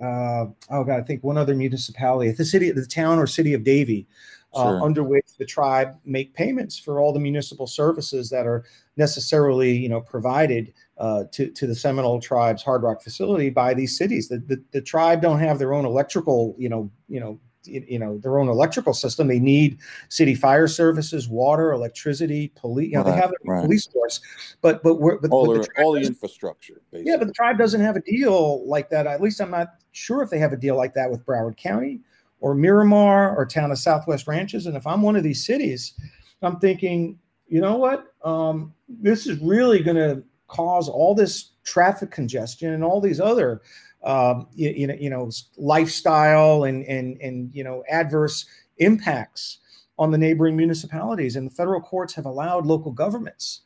uh, 0.00 0.46
oh 0.70 0.84
god, 0.84 1.00
I 1.00 1.02
think 1.02 1.24
one 1.24 1.38
other 1.38 1.54
municipality, 1.54 2.30
the 2.32 2.44
city, 2.44 2.70
the 2.70 2.84
town 2.84 3.18
or 3.18 3.26
city 3.26 3.54
of 3.54 3.64
Davie, 3.64 4.06
uh, 4.54 4.80
under 4.82 5.04
which 5.04 5.26
the 5.38 5.44
tribe 5.44 5.94
make 6.04 6.34
payments 6.34 6.78
for 6.78 7.00
all 7.00 7.12
the 7.12 7.20
municipal 7.20 7.66
services 7.66 8.30
that 8.30 8.46
are 8.46 8.64
necessarily, 8.96 9.76
you 9.76 9.88
know, 9.88 10.00
provided 10.00 10.72
uh, 10.98 11.24
to 11.32 11.50
to 11.50 11.66
the 11.66 11.74
Seminole 11.74 12.20
Tribe's 12.20 12.62
Hard 12.62 12.82
Rock 12.82 13.02
facility 13.02 13.50
by 13.50 13.74
these 13.74 13.96
cities. 13.96 14.28
The, 14.28 14.38
the 14.38 14.62
the 14.72 14.82
tribe 14.82 15.22
don't 15.22 15.38
have 15.38 15.58
their 15.58 15.72
own 15.72 15.84
electrical, 15.84 16.54
you 16.58 16.68
know, 16.68 16.90
you 17.08 17.20
know, 17.20 17.38
you 17.64 17.98
know 17.98 18.18
their 18.18 18.38
own 18.38 18.48
electrical 18.48 18.92
system. 18.92 19.28
They 19.28 19.38
need 19.38 19.78
city 20.08 20.34
fire 20.34 20.66
services, 20.66 21.28
water, 21.28 21.72
electricity, 21.72 22.52
police. 22.56 22.90
You 22.90 22.98
know, 22.98 23.04
right, 23.04 23.14
they 23.14 23.20
have 23.20 23.30
a 23.30 23.34
right. 23.50 23.62
police 23.62 23.86
force, 23.86 24.20
but 24.62 24.82
but 24.82 25.00
we're 25.00 25.18
but, 25.18 25.30
all, 25.30 25.46
but 25.46 25.62
the 25.62 25.82
all 25.82 25.92
the 25.92 26.00
infrastructure. 26.00 26.82
Basically. 26.90 27.10
Yeah, 27.10 27.18
but 27.18 27.28
the 27.28 27.34
tribe 27.34 27.58
doesn't 27.58 27.80
have 27.80 27.96
a 27.96 28.02
deal 28.02 28.66
like 28.68 28.90
that. 28.90 29.06
At 29.06 29.20
least 29.20 29.40
I'm 29.40 29.50
not 29.50 29.68
sure 29.92 30.22
if 30.22 30.30
they 30.30 30.38
have 30.38 30.52
a 30.52 30.56
deal 30.56 30.76
like 30.76 30.94
that 30.94 31.10
with 31.10 31.24
Broward 31.24 31.56
County 31.56 32.00
or 32.40 32.54
Miramar 32.54 33.36
or 33.36 33.46
town 33.46 33.70
of 33.70 33.78
Southwest 33.78 34.26
Ranches. 34.26 34.66
And 34.66 34.76
if 34.76 34.86
I'm 34.86 35.02
one 35.02 35.16
of 35.16 35.22
these 35.22 35.44
cities, 35.44 35.94
I'm 36.42 36.58
thinking, 36.58 37.18
you 37.48 37.60
know 37.60 37.76
what? 37.76 38.14
Um, 38.24 38.74
this 38.88 39.26
is 39.26 39.38
really 39.40 39.82
going 39.82 39.96
to 39.96 40.22
cause 40.48 40.88
all 40.88 41.14
this 41.14 41.52
traffic 41.64 42.10
congestion 42.10 42.72
and 42.72 42.82
all 42.82 43.00
these 43.00 43.20
other 43.20 43.62
um, 44.02 44.48
you, 44.54 44.70
you, 44.70 44.86
know, 44.86 44.94
you 44.94 45.10
know, 45.10 45.30
lifestyle 45.56 46.64
and 46.64 46.84
and 46.84 47.20
and 47.20 47.54
you 47.54 47.64
know 47.64 47.84
adverse 47.90 48.46
impacts 48.78 49.58
on 49.98 50.10
the 50.10 50.18
neighboring 50.18 50.56
municipalities. 50.56 51.36
And 51.36 51.46
the 51.46 51.54
federal 51.54 51.80
courts 51.80 52.14
have 52.14 52.24
allowed 52.24 52.66
local 52.66 52.92
governments 52.92 53.62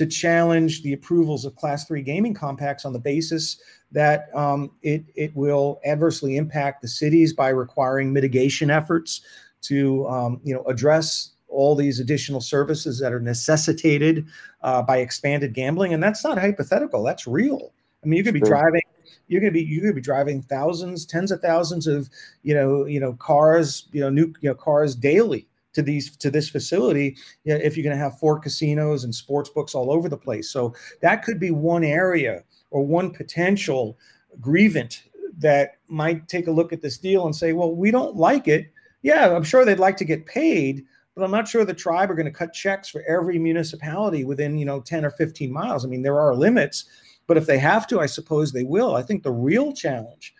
to 0.00 0.06
challenge 0.06 0.82
the 0.82 0.94
approvals 0.94 1.44
of 1.44 1.54
Class 1.56 1.84
Three 1.84 2.00
gaming 2.00 2.32
compacts 2.32 2.86
on 2.86 2.94
the 2.94 2.98
basis 2.98 3.60
that 3.92 4.34
um, 4.34 4.70
it 4.80 5.04
it 5.14 5.36
will 5.36 5.78
adversely 5.84 6.38
impact 6.38 6.80
the 6.80 6.88
cities 6.88 7.34
by 7.34 7.50
requiring 7.50 8.10
mitigation 8.10 8.70
efforts 8.70 9.20
to 9.60 10.08
um, 10.08 10.40
you 10.42 10.54
know 10.54 10.62
address 10.64 11.32
all 11.48 11.74
these 11.74 12.00
additional 12.00 12.40
services 12.40 12.98
that 12.98 13.12
are 13.12 13.20
necessitated 13.20 14.24
uh, 14.62 14.80
by 14.80 14.96
expanded 14.96 15.52
gambling. 15.52 15.92
And 15.92 16.02
that's 16.02 16.24
not 16.24 16.38
hypothetical; 16.38 17.04
that's 17.04 17.26
real. 17.26 17.74
I 18.02 18.06
mean, 18.06 18.16
you 18.16 18.24
could 18.24 18.32
be 18.32 18.40
driving 18.40 18.80
you're 19.28 19.42
going 19.42 19.52
to 19.52 19.58
be 19.58 19.62
you're 19.62 19.82
going 19.82 19.92
to 19.92 20.00
be 20.00 20.00
driving 20.00 20.40
thousands, 20.40 21.04
tens 21.04 21.30
of 21.30 21.42
thousands 21.42 21.86
of 21.86 22.08
you 22.42 22.54
know 22.54 22.86
you 22.86 23.00
know 23.00 23.12
cars, 23.12 23.86
you 23.92 24.00
know 24.00 24.08
new 24.08 24.32
you 24.40 24.48
know 24.48 24.54
cars 24.54 24.94
daily 24.94 25.46
to 25.72 25.82
these 25.82 26.16
to 26.16 26.30
this 26.30 26.48
facility 26.48 27.16
if 27.44 27.76
you're 27.76 27.84
going 27.84 27.96
to 27.96 28.02
have 28.02 28.18
four 28.18 28.38
casinos 28.38 29.04
and 29.04 29.14
sports 29.14 29.50
books 29.50 29.74
all 29.74 29.90
over 29.90 30.08
the 30.08 30.16
place. 30.16 30.50
So 30.50 30.74
that 31.02 31.22
could 31.22 31.38
be 31.38 31.50
one 31.50 31.84
area 31.84 32.44
or 32.70 32.84
one 32.84 33.10
potential 33.10 33.98
grievant 34.40 35.04
that 35.38 35.78
might 35.88 36.28
take 36.28 36.46
a 36.46 36.52
look 36.52 36.72
at 36.72 36.82
this 36.82 36.98
deal 36.98 37.26
and 37.26 37.34
say, 37.34 37.52
well, 37.52 37.74
we 37.74 37.90
don't 37.90 38.16
like 38.16 38.48
it. 38.48 38.72
Yeah, 39.02 39.34
I'm 39.34 39.44
sure 39.44 39.64
they'd 39.64 39.78
like 39.78 39.96
to 39.98 40.04
get 40.04 40.26
paid, 40.26 40.84
but 41.14 41.24
I'm 41.24 41.30
not 41.30 41.48
sure 41.48 41.64
the 41.64 41.72
tribe 41.72 42.10
are 42.10 42.14
going 42.14 42.26
to 42.26 42.32
cut 42.32 42.52
checks 42.52 42.88
for 42.88 43.02
every 43.08 43.38
municipality 43.38 44.24
within, 44.24 44.58
you 44.58 44.66
know, 44.66 44.80
10 44.80 45.04
or 45.04 45.10
15 45.10 45.50
miles. 45.50 45.84
I 45.84 45.88
mean, 45.88 46.02
there 46.02 46.20
are 46.20 46.34
limits, 46.34 46.84
but 47.26 47.36
if 47.36 47.46
they 47.46 47.58
have 47.58 47.86
to, 47.88 48.00
I 48.00 48.06
suppose 48.06 48.52
they 48.52 48.64
will. 48.64 48.96
I 48.96 49.02
think 49.02 49.22
the 49.22 49.30
real 49.30 49.72
challenge 49.72 50.34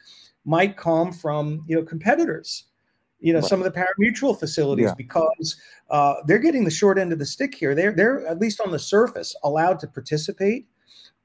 might 0.44 0.76
come 0.76 1.12
from 1.12 1.64
you 1.66 1.76
know 1.76 1.82
competitors, 1.82 2.64
you 3.20 3.32
know, 3.32 3.40
right. 3.40 3.48
some 3.48 3.62
of 3.62 3.72
the 3.72 3.80
parimutuel 3.80 4.38
facilities 4.38 4.86
yeah. 4.86 4.94
because 4.96 5.56
uh, 5.90 6.14
they're 6.26 6.38
getting 6.38 6.64
the 6.64 6.70
short 6.70 6.98
end 6.98 7.12
of 7.12 7.18
the 7.18 7.26
stick 7.26 7.54
here. 7.54 7.74
They're 7.74 7.92
they're 7.92 8.26
at 8.26 8.38
least 8.38 8.60
on 8.60 8.70
the 8.70 8.78
surface 8.78 9.34
allowed 9.44 9.78
to 9.80 9.86
participate, 9.86 10.66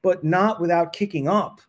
but 0.02 0.24
not 0.24 0.60
without 0.60 0.92
kicking 0.92 1.28
up 1.28 1.60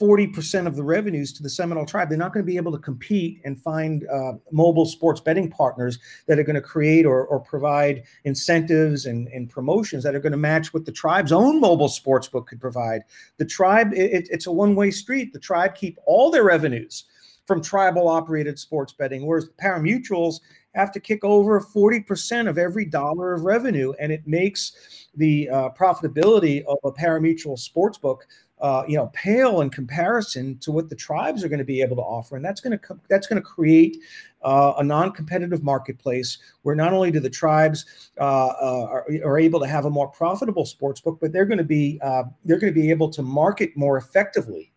40% 0.00 0.66
of 0.66 0.76
the 0.76 0.82
revenues 0.82 1.32
to 1.32 1.42
the 1.42 1.48
Seminole 1.48 1.86
tribe. 1.86 2.08
They're 2.08 2.18
not 2.18 2.32
going 2.32 2.44
to 2.44 2.50
be 2.50 2.56
able 2.56 2.72
to 2.72 2.78
compete 2.78 3.40
and 3.44 3.60
find 3.60 4.06
uh, 4.08 4.34
mobile 4.52 4.84
sports 4.84 5.20
betting 5.20 5.50
partners 5.50 5.98
that 6.26 6.38
are 6.38 6.42
going 6.42 6.56
to 6.56 6.62
create 6.62 7.06
or, 7.06 7.24
or 7.26 7.40
provide 7.40 8.02
incentives 8.24 9.06
and, 9.06 9.28
and 9.28 9.48
promotions 9.48 10.04
that 10.04 10.14
are 10.14 10.20
going 10.20 10.32
to 10.32 10.38
match 10.38 10.74
what 10.74 10.84
the 10.84 10.92
tribe's 10.92 11.32
own 11.32 11.60
mobile 11.60 11.88
sports 11.88 12.28
book 12.28 12.46
could 12.46 12.60
provide. 12.60 13.02
The 13.38 13.46
tribe, 13.46 13.92
it, 13.94 14.28
it's 14.30 14.46
a 14.46 14.52
one 14.52 14.74
way 14.74 14.90
street. 14.90 15.32
The 15.32 15.40
tribe 15.40 15.74
keep 15.74 15.98
all 16.04 16.30
their 16.30 16.44
revenues 16.44 17.04
from 17.46 17.62
tribal 17.62 18.08
operated 18.08 18.58
sports 18.58 18.92
betting, 18.92 19.26
whereas 19.26 19.46
the 19.46 19.62
parimutuels 19.62 20.40
have 20.74 20.92
to 20.92 21.00
kick 21.00 21.24
over 21.24 21.60
40% 21.60 22.48
of 22.48 22.58
every 22.58 22.84
dollar 22.84 23.32
of 23.32 23.42
revenue. 23.42 23.92
And 23.98 24.12
it 24.12 24.26
makes 24.26 25.08
the 25.16 25.48
uh, 25.48 25.70
profitability 25.70 26.64
of 26.64 26.78
a 26.84 26.92
parimutuel 26.92 27.58
sports 27.58 27.96
book 27.96 28.26
uh, 28.60 28.84
you 28.88 28.96
know, 28.96 29.10
pale 29.12 29.60
in 29.60 29.70
comparison 29.70 30.58
to 30.58 30.72
what 30.72 30.88
the 30.88 30.96
tribes 30.96 31.44
are 31.44 31.48
going 31.48 31.58
to 31.58 31.64
be 31.64 31.82
able 31.82 31.96
to 31.96 32.02
offer, 32.02 32.36
and 32.36 32.44
that's 32.44 32.60
going 32.60 32.78
to 32.78 32.98
that's 33.08 33.26
going 33.26 33.40
to 33.40 33.46
create 33.46 33.98
uh, 34.42 34.74
a 34.78 34.84
non-competitive 34.84 35.62
marketplace 35.62 36.38
where 36.62 36.74
not 36.74 36.92
only 36.92 37.10
do 37.10 37.20
the 37.20 37.30
tribes 37.30 38.10
uh, 38.20 38.46
uh, 38.46 38.86
are, 38.90 39.06
are, 39.24 39.38
able 39.38 39.58
to 39.58 39.66
have 39.66 39.86
a 39.86 39.90
more 39.90 40.08
profitable 40.08 40.64
sports 40.64 41.00
book, 41.00 41.18
but 41.20 41.32
they're 41.32 41.46
going 41.46 41.58
to 41.58 41.64
be 41.64 41.98
uh, 42.02 42.24
they're 42.44 42.58
going 42.58 42.72
to 42.72 42.80
be 42.80 42.90
able 42.90 43.10
to 43.10 43.22
market 43.22 43.76
more 43.76 43.96
effectively 43.96 44.72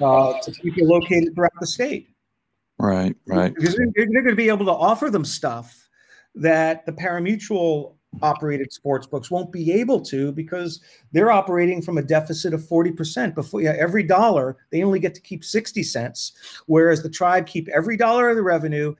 uh, 0.00 0.32
to 0.40 0.50
people 0.62 0.86
located 0.86 1.34
throughout 1.34 1.52
the 1.60 1.66
state. 1.66 2.08
Right, 2.78 3.16
right. 3.26 3.54
Because 3.54 3.76
they're, 3.76 3.86
they're 3.94 4.22
going 4.22 4.26
to 4.26 4.34
be 4.34 4.48
able 4.48 4.66
to 4.66 4.72
offer 4.72 5.10
them 5.10 5.24
stuff 5.24 5.88
that 6.34 6.84
the 6.84 6.92
parimutuel 6.92 7.94
operated 8.22 8.72
sports 8.72 9.06
books 9.06 9.30
won't 9.30 9.52
be 9.52 9.72
able 9.72 10.00
to 10.00 10.32
because 10.32 10.80
they're 11.12 11.30
operating 11.30 11.82
from 11.82 11.98
a 11.98 12.02
deficit 12.02 12.54
of 12.54 12.62
40% 12.62 13.34
before 13.34 13.60
yeah, 13.60 13.74
every 13.78 14.02
dollar 14.02 14.56
they 14.70 14.82
only 14.82 14.98
get 14.98 15.14
to 15.14 15.20
keep 15.20 15.44
60 15.44 15.82
cents 15.82 16.62
whereas 16.66 17.02
the 17.02 17.10
tribe 17.10 17.46
keep 17.46 17.68
every 17.68 17.96
dollar 17.96 18.30
of 18.30 18.36
the 18.36 18.42
revenue 18.42 18.94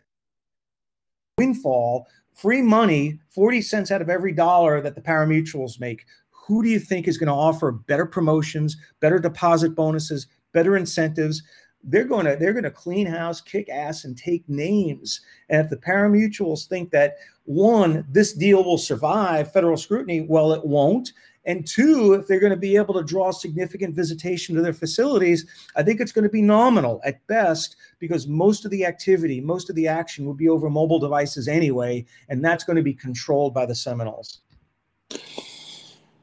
windfall 1.38 2.06
free 2.36 2.62
money 2.62 3.18
40 3.30 3.62
cents 3.62 3.90
out 3.90 4.02
of 4.02 4.10
every 4.10 4.32
dollar 4.32 4.80
that 4.80 4.94
the 4.94 5.00
parimutuels 5.00 5.80
make. 5.80 6.04
Who 6.30 6.62
do 6.62 6.68
you 6.68 6.78
think 6.78 7.08
is 7.08 7.18
going 7.18 7.28
to 7.28 7.32
offer 7.32 7.72
better 7.72 8.06
promotions 8.06 8.76
better 9.00 9.18
deposit 9.18 9.74
bonuses 9.74 10.28
better 10.52 10.76
incentives 10.76 11.42
they're 11.86 12.04
going 12.04 12.26
to 12.26 12.36
they're 12.36 12.52
going 12.52 12.64
to 12.64 12.70
clean 12.70 13.06
house, 13.06 13.40
kick 13.40 13.68
ass, 13.68 14.04
and 14.04 14.16
take 14.16 14.46
names. 14.48 15.20
And 15.48 15.62
if 15.62 15.70
the 15.70 15.76
parimutuels 15.76 16.66
think 16.66 16.90
that 16.90 17.16
one, 17.44 18.04
this 18.10 18.32
deal 18.32 18.64
will 18.64 18.78
survive 18.78 19.52
federal 19.52 19.76
scrutiny, 19.76 20.26
well, 20.28 20.52
it 20.52 20.64
won't. 20.64 21.12
And 21.46 21.64
two, 21.64 22.14
if 22.14 22.26
they're 22.26 22.40
going 22.40 22.50
to 22.50 22.56
be 22.56 22.76
able 22.76 22.94
to 22.94 23.04
draw 23.04 23.30
significant 23.30 23.94
visitation 23.94 24.56
to 24.56 24.62
their 24.62 24.72
facilities, 24.72 25.46
I 25.76 25.84
think 25.84 26.00
it's 26.00 26.10
going 26.10 26.24
to 26.24 26.28
be 26.28 26.42
nominal 26.42 27.00
at 27.04 27.24
best 27.28 27.76
because 28.00 28.26
most 28.26 28.64
of 28.64 28.72
the 28.72 28.84
activity, 28.84 29.40
most 29.40 29.70
of 29.70 29.76
the 29.76 29.86
action 29.86 30.26
will 30.26 30.34
be 30.34 30.48
over 30.48 30.68
mobile 30.68 30.98
devices 30.98 31.46
anyway, 31.46 32.04
and 32.28 32.44
that's 32.44 32.64
going 32.64 32.76
to 32.76 32.82
be 32.82 32.94
controlled 32.94 33.54
by 33.54 33.64
the 33.64 33.76
Seminoles. 33.76 34.40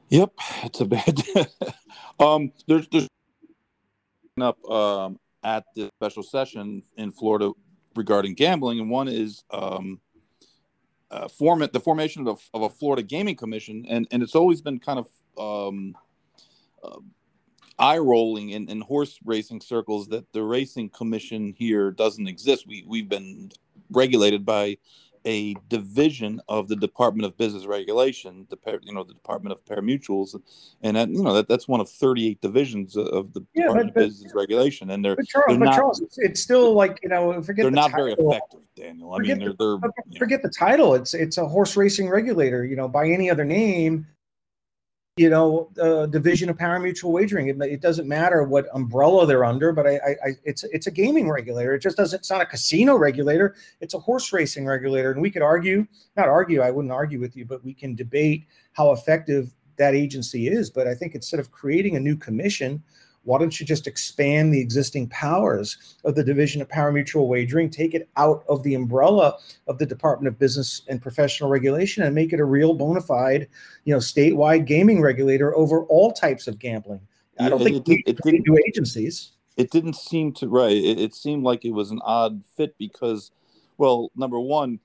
Yep, 0.10 0.34
it's 0.64 0.82
a 0.82 0.86
bad. 0.86 1.24
um, 2.20 2.52
there's 2.68 2.88
there's 2.90 3.08
up 4.42 4.64
um, 4.70 5.20
at 5.44 5.66
the 5.76 5.90
special 5.98 6.24
session 6.24 6.84
in 6.98 7.12
Florida 7.12 7.52
regarding 7.96 8.34
gambling, 8.34 8.80
and 8.80 8.90
one 8.90 9.08
is 9.08 9.44
um, 9.52 10.00
uh, 11.12 11.28
format 11.28 11.74
the 11.74 11.80
formation 11.80 12.28
of, 12.28 12.42
of, 12.54 12.64
a 12.64 12.70
Florida 12.70 13.04
Gaming 13.04 13.36
Commission, 13.36 13.86
and 13.88 14.08
and 14.12 14.24
it's 14.24 14.36
always 14.36 14.62
been 14.62 14.80
kind 14.80 15.00
of 15.00 15.08
um, 15.38 15.96
uh, 16.84 17.00
eye 17.80 17.98
rolling 17.98 18.50
in, 18.50 18.70
in 18.70 18.82
horse 18.82 19.20
racing 19.26 19.62
circles 19.62 20.08
that 20.08 20.32
the 20.34 20.44
racing 20.44 20.90
commission 20.90 21.54
here 21.58 21.92
doesn't 21.92 22.28
exist. 22.28 22.68
We 22.68 22.84
we've 22.88 23.10
been 23.10 23.52
regulated 23.92 24.46
by 24.46 24.78
a 25.26 25.56
division 25.70 26.42
of 26.48 26.68
the 26.68 26.76
Department 26.76 27.26
of 27.26 27.38
Business 27.38 27.66
Regulation, 27.66 28.46
the 28.50 28.80
you 28.82 28.94
know 28.94 29.04
the 29.04 29.14
Department 29.14 29.54
of 29.54 29.64
Parimutuels, 29.66 30.36
and 30.82 30.98
that, 30.98 31.10
you 31.10 31.24
know 31.24 31.34
that 31.34 31.48
that's 31.48 31.68
one 31.68 31.80
of 31.80 31.90
38 31.90 32.42
divisions 32.42 32.96
of 32.98 33.34
the 33.34 33.42
yeah, 33.54 33.64
Department 33.64 33.94
but, 33.94 34.04
of 34.04 34.10
Business 34.10 34.34
Regulation, 34.36 34.90
and 34.92 35.04
they're, 35.04 35.16
but 35.16 35.28
Charles, 35.28 35.46
they're 35.48 35.60
but 35.60 35.66
not, 35.66 35.76
Charles, 35.76 36.04
it's 36.18 36.42
still 36.42 36.74
like 36.74 37.00
you 37.04 37.10
know 37.10 37.42
forget 37.42 37.64
they're 37.64 37.72
the 37.72 37.76
not 37.76 37.92
title. 37.92 38.16
very 38.16 38.28
effective, 38.28 38.62
Daniel. 38.76 39.14
I 39.14 39.18
forget 39.18 39.38
mean, 39.38 39.56
they're, 39.60 39.80
they're 39.80 39.90
the, 39.90 40.18
forget 40.18 40.44
know. 40.44 40.50
the 40.50 40.54
title. 40.54 40.94
It's 40.96 41.14
it's 41.14 41.38
a 41.38 41.48
horse 41.48 41.78
racing 41.78 42.10
regulator. 42.10 42.66
You 42.66 42.76
know, 42.76 42.88
by 42.88 43.08
any 43.08 43.30
other 43.30 43.46
name, 43.46 44.08
you 45.16 45.30
know, 45.30 45.70
uh, 45.80 46.08
division 46.08 46.50
of 46.50 46.58
parimutuel 46.58 47.12
wagering. 47.12 47.48
It, 47.48 47.62
it, 47.62 47.82
doesn't 47.82 48.08
matter 48.08 48.44
what 48.44 48.66
umbrella 48.74 49.28
they're 49.28 49.46
under, 49.46 49.72
but 49.72 49.86
I, 49.86 49.98
I, 49.98 50.30
it's 50.44 50.64
it's 50.64 50.88
a 50.88 50.92
gaming 50.92 51.30
regulator. 51.30 51.74
It 51.74 51.80
just 51.80 51.98
doesn't. 51.98 52.18
It's 52.18 52.32
not 52.32 52.42
a 52.42 52.48
casino 52.48 52.96
regulator. 52.96 53.56
It's 53.80 53.94
a 53.94 54.00
horse 54.00 54.34
racing 54.34 54.66
regulator. 54.66 55.12
And 55.12 55.22
we 55.22 55.30
could 55.30 55.44
argue, 55.44 55.86
not 56.18 56.30
argue. 56.30 56.62
I 56.62 56.72
wouldn't 56.72 56.92
argue 56.92 57.20
with 57.20 57.36
you, 57.36 57.46
but 57.46 57.64
we 57.64 57.76
can 57.76 57.94
debate 57.94 58.48
how 58.72 58.92
effective 58.92 59.54
that 59.78 59.94
agency 59.94 60.48
is. 60.48 60.72
But 60.72 60.88
I 60.88 60.96
think 60.96 61.14
instead 61.14 61.40
of 61.40 61.52
creating 61.52 61.96
a 61.96 62.00
new 62.00 62.16
commission, 62.16 62.82
why 63.24 63.40
don't 63.40 63.60
you 63.60 63.66
just 63.66 63.88
expand 63.88 64.54
the 64.54 64.60
existing 64.60 65.08
powers 65.10 65.96
of 66.04 66.16
the 66.16 66.24
Division 66.24 66.62
of 66.62 66.68
Parimutuel 66.68 67.28
Wagering, 67.28 67.70
take 67.70 67.94
it 67.94 68.10
out 68.18 68.44
of 68.50 68.64
the 68.64 68.76
umbrella 68.76 69.38
of 69.68 69.78
the 69.78 69.86
Department 69.86 70.28
of 70.28 70.40
Business 70.40 70.82
and 70.88 71.02
Professional 71.02 71.50
Regulation, 71.50 72.04
and 72.04 72.14
make 72.14 72.34
it 72.34 72.40
a 72.40 72.46
real 72.46 72.74
bona 72.74 73.02
fide, 73.02 73.48
you 73.86 73.94
know, 73.94 74.00
statewide 74.00 74.66
gaming 74.66 75.02
regulator 75.02 75.56
over 75.56 75.84
all 75.86 76.12
types 76.12 76.48
of 76.48 76.60
gambling? 76.60 77.02
I 77.40 77.50
don't 77.50 77.64
think 77.64 77.88
it, 77.88 78.04
it, 78.08 78.20
it 78.26 78.44
new 78.46 78.58
agencies. 78.68 79.32
It 79.58 79.72
didn't 79.72 79.96
seem 79.96 80.34
to 80.34 80.48
right. 80.48 80.76
It, 80.76 81.00
it, 81.00 81.16
seemed 81.16 81.44
like 81.44 81.66
it 81.66 81.72
was 81.72 81.92
an 81.92 82.02
odd 82.04 82.44
fit 82.58 82.76
because, 82.78 83.32
well, 83.78 84.12
number 84.16 84.40
one, 84.40 84.80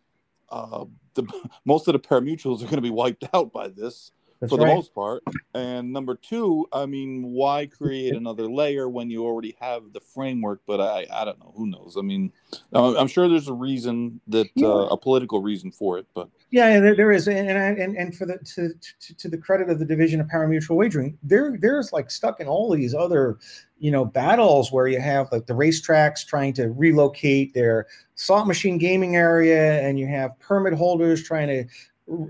uh, 0.51 0.85
the 1.15 1.25
most 1.65 1.89
of 1.89 1.93
the 1.93 1.99
parimutuels 1.99 2.63
are 2.63 2.67
going 2.67 2.77
to 2.77 2.83
be 2.83 2.91
wiped 2.91 3.25
out 3.35 3.53
by 3.53 3.69
this. 3.69 4.13
That's 4.41 4.53
for 4.53 4.59
the 4.59 4.67
most 4.67 4.95
part. 4.95 5.25
And 5.55 5.93
number 5.93 6.15
two, 6.15 6.69
I 6.73 6.87
mean, 6.87 7.25
why 7.33 7.67
create 7.67 8.15
another 8.15 8.49
layer 8.49 8.89
when 8.89 9.11
you 9.11 9.25
already 9.25 9.57
have 9.61 9.93
the 9.93 10.01
framework? 10.01 10.61
But 10.65 10.81
I, 10.81 11.07
I 11.13 11.25
don't 11.25 11.41
know. 11.41 11.53
Who 11.57 11.67
knows? 11.67 11.97
I 11.99 12.03
mean, 12.03 12.33
I'm 12.73 13.09
sure 13.09 13.29
there's 13.29 13.49
a 13.49 13.53
reason 13.53 14.21
that 14.29 14.47
yeah. 14.55 14.69
uh, 14.69 14.89
a 14.91 14.97
political 14.97 15.43
reason 15.43 15.73
for 15.73 15.99
it. 15.99 16.07
But 16.15 16.29
yeah, 16.51 16.79
there, 16.79 16.95
there 16.95 17.11
is, 17.11 17.27
and 17.27 17.51
and 17.51 17.97
and 17.97 18.17
for 18.17 18.27
the 18.27 18.39
to, 18.39 18.73
to, 19.01 19.15
to 19.17 19.29
the 19.29 19.39
credit 19.39 19.71
of 19.71 19.81
the 19.81 19.85
division 19.85 20.21
of 20.21 20.29
parimutuel 20.29 20.77
wagering, 20.77 21.19
there 21.25 21.57
there's 21.61 21.93
like 21.93 22.09
stuck 22.09 22.39
in 22.39 22.47
all 22.47 22.71
these 22.71 22.95
other 22.95 23.39
you 23.81 23.91
know 23.91 24.05
battles 24.05 24.71
where 24.71 24.87
you 24.87 25.01
have 25.01 25.31
like 25.33 25.47
the 25.47 25.53
racetracks 25.53 26.25
trying 26.25 26.53
to 26.53 26.71
relocate 26.71 27.55
their 27.55 27.87
slot 28.15 28.47
machine 28.47 28.79
gaming 28.79 29.17
area 29.17 29.81
and 29.81 29.99
you 29.99 30.07
have 30.07 30.39
permit 30.39 30.75
holders 30.75 31.23
trying 31.23 31.49
to 31.49 31.65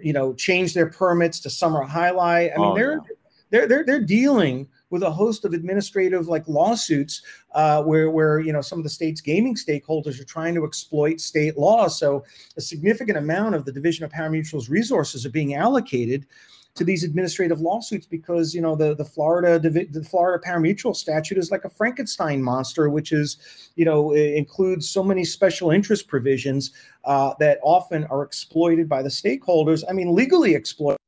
you 0.02 0.12
know, 0.12 0.34
change 0.34 0.74
their 0.74 0.90
permits 0.90 1.40
to 1.40 1.50
summer 1.50 1.84
jai 1.86 2.10
alai. 2.10 2.52
I 2.52 2.56
mean, 2.56 2.66
oh, 2.66 2.74
they're, 2.74 2.92
yeah. 2.92 3.14
they're 3.50 3.68
they're 3.68 3.84
they're 3.84 4.04
dealing 4.04 4.68
with 4.90 5.02
a 5.02 5.10
host 5.10 5.44
of 5.44 5.52
administrative 5.52 6.28
like 6.28 6.46
lawsuits 6.48 7.22
uh, 7.54 7.82
where 7.82 8.10
where 8.10 8.40
you 8.40 8.52
know 8.52 8.60
some 8.60 8.78
of 8.78 8.84
the 8.84 8.90
state's 8.90 9.20
gaming 9.20 9.54
stakeholders 9.54 10.20
are 10.20 10.24
trying 10.24 10.54
to 10.54 10.64
exploit 10.64 11.20
state 11.20 11.56
law. 11.56 11.88
So 11.88 12.24
a 12.56 12.60
significant 12.60 13.18
amount 13.18 13.54
of 13.54 13.64
the 13.64 13.72
Division 13.72 14.04
of 14.04 14.10
Parimutuel's 14.10 14.68
resources 14.68 15.24
are 15.26 15.30
being 15.30 15.54
allocated 15.54 16.26
to 16.74 16.84
these 16.84 17.02
administrative 17.02 17.60
lawsuits 17.60 18.06
because 18.06 18.54
you 18.54 18.60
know 18.60 18.76
the 18.76 18.94
the 18.94 19.04
Florida 19.04 19.58
the 19.58 20.04
Florida 20.08 20.42
parimutuel 20.46 20.94
statute 20.94 21.36
is 21.36 21.50
like 21.50 21.64
a 21.64 21.70
Frankenstein 21.70 22.42
monster, 22.42 22.88
which 22.88 23.12
is 23.12 23.70
you 23.74 23.84
know 23.84 24.12
includes 24.12 24.88
so 24.88 25.02
many 25.02 25.24
special 25.24 25.70
interest 25.70 26.08
provisions 26.08 26.70
uh, 27.04 27.34
that 27.40 27.58
often 27.62 28.04
are 28.04 28.22
exploited 28.22 28.88
by 28.88 29.02
the 29.02 29.08
stakeholders. 29.08 29.82
I 29.88 29.92
mean, 29.92 30.14
legally 30.14 30.54
exploited 30.54 30.98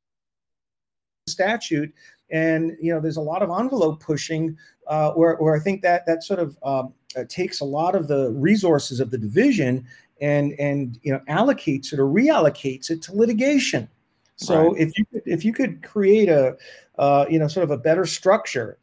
statute, 1.27 1.93
and 2.29 2.75
you 2.81 2.93
know 2.93 2.99
there's 2.99 3.17
a 3.17 3.21
lot 3.21 3.41
of 3.41 3.49
envelope 3.49 4.01
pushing 4.01 4.57
uh, 4.87 5.11
where 5.11 5.35
where 5.37 5.55
I 5.55 5.59
think 5.59 5.81
that 5.83 6.05
that 6.05 6.23
sort 6.23 6.39
of 6.39 6.57
um, 6.63 6.93
uh, 7.15 7.23
takes 7.29 7.61
a 7.61 7.65
lot 7.65 7.95
of 7.95 8.07
the 8.07 8.31
resources 8.31 8.99
of 8.99 9.09
the 9.09 9.17
division 9.17 9.85
and 10.19 10.53
and 10.59 10.99
you 11.01 11.11
know 11.11 11.21
allocates 11.29 11.93
it 11.93 11.99
or 11.99 12.05
reallocates 12.05 12.89
it 12.89 13.01
to 13.03 13.15
litigation 13.15 13.87
so 14.41 14.71
right. 14.71 14.81
if 14.81 14.97
you 14.97 15.05
could, 15.05 15.21
if 15.25 15.45
you 15.45 15.53
could 15.53 15.83
create 15.83 16.27
a 16.27 16.57
uh, 16.97 17.25
you 17.29 17.37
know 17.37 17.47
sort 17.47 17.63
of 17.63 17.71
a 17.71 17.77
better 17.77 18.05
structure, 18.05 18.79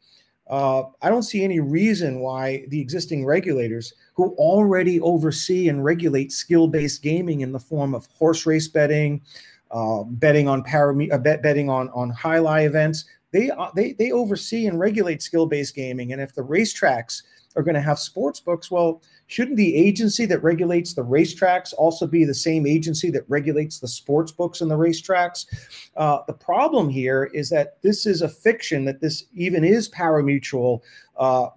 uh, 0.49 0.83
I 1.01 1.09
don't 1.09 1.23
see 1.23 1.43
any 1.43 1.59
reason 1.59 2.21
why 2.21 2.65
the 2.69 2.79
existing 2.79 3.25
regulators 3.25 3.93
who 4.13 4.33
already 4.35 5.01
oversee 5.01 5.67
and 5.67 5.83
regulate 5.83 6.31
skill-based 6.31 7.03
gaming 7.03 7.41
in 7.41 7.51
the 7.51 7.59
form 7.59 7.93
of 7.93 8.07
horse 8.07 8.45
race 8.45 8.69
betting, 8.69 9.21
uh, 9.71 10.03
betting 10.03 10.47
on 10.47 10.63
param- 10.63 11.11
uh, 11.11 11.17
bet, 11.17 11.43
betting 11.43 11.69
on 11.69 11.89
on 11.89 12.15
jai 12.21 12.37
alai 12.37 12.65
events, 12.65 13.03
they 13.31 13.49
uh, 13.51 13.69
they 13.75 13.91
they 13.93 14.11
oversee 14.11 14.67
and 14.67 14.79
regulate 14.79 15.21
skill-based 15.21 15.75
gaming. 15.75 16.13
And 16.13 16.21
if 16.21 16.33
the 16.33 16.41
racetracks 16.41 17.23
are 17.55 17.63
going 17.63 17.75
to 17.75 17.81
have 17.81 17.99
sports 17.99 18.39
books, 18.39 18.69
well, 18.69 19.01
shouldn't 19.27 19.57
the 19.57 19.75
agency 19.75 20.25
that 20.25 20.43
regulates 20.43 20.93
the 20.93 21.03
racetracks 21.03 21.73
also 21.77 22.05
be 22.05 22.23
the 22.23 22.33
same 22.33 22.67
agency 22.67 23.09
that 23.11 23.23
regulates 23.27 23.79
the 23.79 23.87
sports 23.87 24.31
books 24.31 24.61
and 24.61 24.69
the 24.69 24.77
racetracks? 24.77 25.45
Uh, 25.97 26.19
the 26.27 26.33
problem 26.33 26.89
here 26.89 27.29
is 27.33 27.49
that 27.49 27.81
this 27.81 28.05
is 28.05 28.21
a 28.21 28.29
fiction 28.29 28.85
that 28.85 29.01
this 29.01 29.25
even 29.33 29.63
is 29.63 29.89
parimutuel. 29.89 30.81
Uh, 31.17 31.49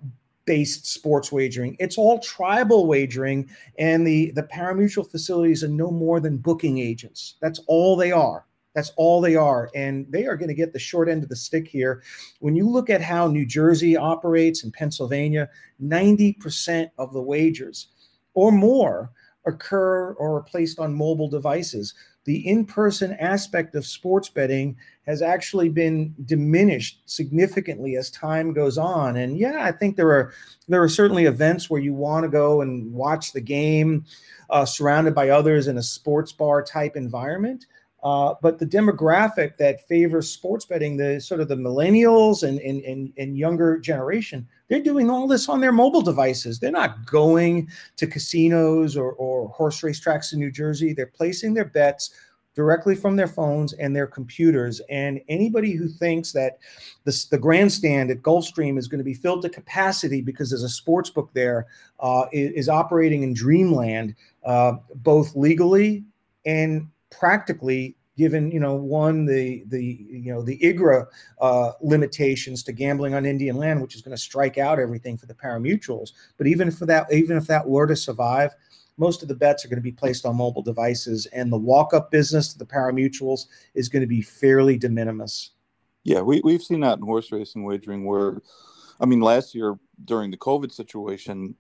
based 0.45 0.87
sports 0.87 1.31
wagering. 1.31 1.77
It's 1.79 1.97
all 1.97 2.19
tribal 2.19 2.87
wagering, 2.89 3.49
and 3.79 4.05
the 4.05 4.33
the 4.33 4.43
parimutuel 4.43 5.09
facilities 5.09 5.63
are 5.63 5.69
no 5.69 5.93
more 5.93 6.19
than 6.19 6.37
booking 6.37 6.79
agents. 6.79 7.37
That's 7.41 7.61
all 7.69 7.97
they 7.97 8.11
are. 8.11 8.45
That's 8.75 8.93
all 8.97 9.21
they 9.21 9.37
are. 9.37 9.71
And 9.75 10.07
they 10.11 10.27
are 10.27 10.37
going 10.37 10.49
to 10.49 10.55
get 10.55 10.73
the 10.73 10.79
short 10.79 11.09
end 11.09 11.23
of 11.23 11.29
the 11.29 11.37
stick 11.37 11.69
here. 11.69 12.03
When 12.41 12.57
you 12.57 12.69
look 12.69 12.89
at 12.89 13.03
how 13.03 13.27
New 13.27 13.45
Jersey 13.47 13.97
operates 13.97 14.65
and 14.65 14.73
Pennsylvania, 14.73 15.49
90% 15.83 16.91
of 16.99 17.13
the 17.13 17.23
wagers 17.23 17.89
or 18.35 18.51
more 18.51 19.11
occur 19.45 20.13
or 20.13 20.37
are 20.37 20.43
placed 20.43 20.79
on 20.79 20.95
mobile 20.95 21.29
devices. 21.29 21.95
The 22.25 22.49
in 22.49 22.65
person 22.65 23.15
aspect 23.15 23.75
of 23.75 23.85
sports 23.85 24.29
betting 24.29 24.77
has 25.07 25.23
actually 25.23 25.69
been 25.69 26.15
diminished 26.25 27.03
significantly 27.07 27.97
as 27.97 28.11
time 28.11 28.53
goes 28.53 28.79
on. 28.79 29.17
And 29.17 29.37
yeah, 29.37 29.59
I 29.61 29.73
think 29.73 29.97
there 29.97 30.11
are 30.11 30.33
there 30.69 30.83
are 30.83 30.89
certainly 30.89 31.25
events 31.25 31.69
where 31.69 31.81
you 31.81 31.95
want 31.95 32.23
to 32.23 32.29
go 32.29 32.61
and 32.61 32.93
watch 32.93 33.33
the 33.33 33.41
game 33.41 34.05
uh, 34.51 34.65
surrounded 34.65 35.15
by 35.15 35.31
others 35.31 35.67
in 35.67 35.79
a 35.79 35.83
sports 35.83 36.31
bar 36.31 36.63
type 36.63 36.95
environment. 36.95 37.67
Uh, 38.03 38.35
but 38.43 38.59
the 38.59 38.67
demographic 38.67 39.57
that 39.57 39.87
favors 39.87 40.29
sports 40.29 40.65
betting, 40.65 40.97
the 40.97 41.21
sort 41.21 41.41
of 41.41 41.49
the 41.49 41.55
millennials 41.55 42.43
and, 42.43 42.59
and, 42.61 42.83
and, 42.85 43.13
and 43.17 43.39
younger 43.39 43.79
generation, 43.79 44.47
they're 44.69 44.83
doing 44.83 45.09
all 45.09 45.29
this 45.29 45.49
on 45.49 45.61
their 45.61 45.71
mobile 45.71 46.03
devices. 46.03 46.59
They're 46.59 46.73
not 46.73 47.07
going 47.07 47.69
to 47.97 48.07
casinos 48.07 48.97
or, 48.97 49.13
or 49.13 49.49
horse 49.51 49.83
race 49.83 50.01
tracks 50.01 50.33
in 50.33 50.41
New 50.41 50.51
Jersey. 50.51 50.93
They're 50.93 51.07
placing 51.07 51.55
their 51.55 51.67
bets 51.67 52.11
directly 52.55 52.95
from 52.95 53.17
their 53.17 53.29
phones 53.29 53.73
and 53.75 53.95
their 53.95 54.07
computers. 54.07 54.81
And 54.91 55.21
anybody 55.29 55.73
who 55.73 55.89
thinks 55.89 56.33
that 56.33 56.59
the, 57.05 57.27
the 57.31 57.39
grandstand 57.39 58.11
at 58.11 58.23
Gulfstream 58.23 58.79
is 58.79 58.89
going 58.89 58.99
to 58.99 59.05
be 59.05 59.15
filled 59.15 59.43
to 59.43 59.49
capacity 59.49 60.21
because 60.21 60.51
there's 60.51 60.63
a 60.63 60.69
sports 60.69 61.09
book 61.09 61.31
there 61.33 61.67
uh, 62.01 62.27
is, 62.33 62.53
is 62.53 62.69
operating 62.69 63.23
in 63.23 63.33
dreamland, 63.33 64.15
uh, 64.45 64.75
both 64.97 65.35
legally 65.35 66.05
and 66.45 66.89
practically 67.19 67.97
given 68.17 68.51
you 68.51 68.61
know 68.61 68.75
one 68.75 69.25
the 69.25 69.65
the 69.69 69.83
you 69.83 70.33
know 70.33 70.43
the 70.43 70.59
IGRA 70.59 71.07
uh, 71.41 71.73
limitations 71.81 72.63
to 72.65 72.73
gambling 72.73 73.15
on 73.15 73.25
Indian 73.25 73.57
land, 73.57 73.81
which 73.81 73.95
is 73.95 74.03
going 74.03 74.17
to 74.17 74.23
strike 74.23 74.59
out 74.59 74.79
everything 74.79 75.17
for 75.17 75.27
the 75.27 75.35
pari-mutuels. 75.35 76.13
But 76.37 76.47
even 76.47 76.71
for 76.71 76.87
that, 76.87 77.13
even 77.13 77.37
if 77.37 77.47
that 77.47 77.67
were 77.67 77.87
to 77.87 77.97
survive, 77.97 78.55
most 78.97 79.23
of 79.23 79.29
the 79.29 79.35
bets 79.35 79.65
are 79.65 79.69
going 79.69 79.79
to 79.79 79.83
be 79.83 79.93
placed 79.93 80.27
on 80.27 80.37
mobile 80.37 80.63
devices, 80.63 81.27
and 81.27 81.53
the 81.53 81.59
walk-up 81.59 82.11
business 82.11 82.53
to 82.53 82.59
the 82.59 82.67
pari-mutuels 82.67 83.47
is 83.75 83.89
going 83.89 84.03
to 84.03 84.07
be 84.07 84.23
fairly 84.23 84.77
de 84.77 84.89
minimis. 84.89 85.51
Yeah, 86.05 86.21
we 86.21 86.41
we've 86.45 86.63
seen 86.63 86.81
that 86.81 86.99
in 86.99 87.05
horse 87.05 87.33
racing 87.33 87.65
wagering 87.65 88.05
where, 88.05 88.43
I 89.01 89.07
mean, 89.07 89.21
last 89.21 89.55
year 89.55 89.79
during 90.05 90.31
the 90.31 90.37
COVID 90.37 90.73
situation, 90.73 91.55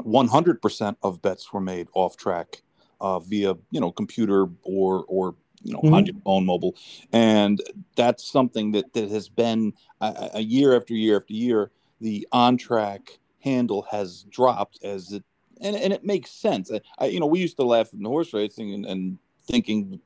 100% 0.00 0.96
of 1.02 1.22
bets 1.22 1.52
were 1.52 1.60
made 1.60 1.88
off 1.94 2.16
track 2.16 2.62
uh, 3.02 3.18
via 3.18 3.54
you 3.70 3.80
know 3.80 3.90
computer 3.90 4.46
or 4.62 5.04
or 5.08 5.34
you 5.62 5.72
know 5.72 5.80
mm-hmm. 5.80 5.94
on 5.94 6.06
your 6.06 6.14
phone 6.24 6.46
mobile 6.46 6.74
and 7.12 7.60
that's 7.96 8.24
something 8.24 8.72
that 8.72 8.92
that 8.94 9.10
has 9.10 9.28
been 9.28 9.72
a, 10.00 10.30
a, 10.34 10.40
year 10.40 10.74
after 10.76 10.94
year 10.94 11.16
after 11.16 11.34
year 11.34 11.70
the 12.00 12.26
on 12.32 12.56
track 12.56 13.18
handle 13.40 13.86
has 13.90 14.22
dropped 14.30 14.78
as 14.84 15.12
it 15.12 15.24
and, 15.60 15.76
and 15.76 15.92
it 15.92 16.04
makes 16.04 16.30
sense 16.30 16.70
I, 16.98 17.06
you 17.06 17.20
know 17.20 17.26
we 17.26 17.40
used 17.40 17.56
to 17.56 17.64
laugh 17.64 17.92
in 17.92 18.04
horse 18.04 18.32
racing 18.32 18.72
and, 18.72 18.86
and 18.86 19.18
thinking 19.46 20.00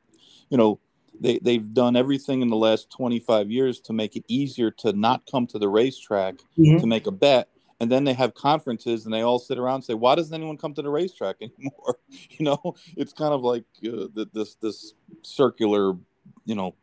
you 0.48 0.56
know 0.56 0.80
they, 1.18 1.38
they've 1.38 1.72
done 1.72 1.96
everything 1.96 2.42
in 2.42 2.48
the 2.48 2.56
last 2.56 2.90
25 2.90 3.50
years 3.50 3.80
to 3.80 3.92
make 3.92 4.16
it 4.16 4.24
easier 4.28 4.70
to 4.70 4.92
not 4.92 5.22
come 5.30 5.46
to 5.48 5.58
the 5.58 5.68
racetrack 5.68 6.36
mm-hmm. 6.58 6.78
to 6.78 6.86
make 6.86 7.06
a 7.06 7.10
bet 7.10 7.48
and 7.80 7.90
then 7.90 8.04
they 8.04 8.14
have 8.14 8.34
conferences 8.34 9.04
and 9.04 9.12
they 9.12 9.22
all 9.22 9.38
sit 9.38 9.58
around 9.58 9.76
and 9.76 9.84
say 9.84 9.94
why 9.94 10.14
doesn't 10.14 10.34
anyone 10.34 10.56
come 10.56 10.74
to 10.74 10.82
the 10.82 10.90
racetrack 10.90 11.36
anymore? 11.40 11.98
You 12.30 12.44
know 12.44 12.74
it's 12.96 13.12
kind 13.12 13.34
of 13.34 13.42
like 13.42 13.64
uh, 13.86 14.06
this 14.32 14.54
this 14.56 14.94
circular 15.22 15.94
you 16.44 16.54
know 16.54 16.74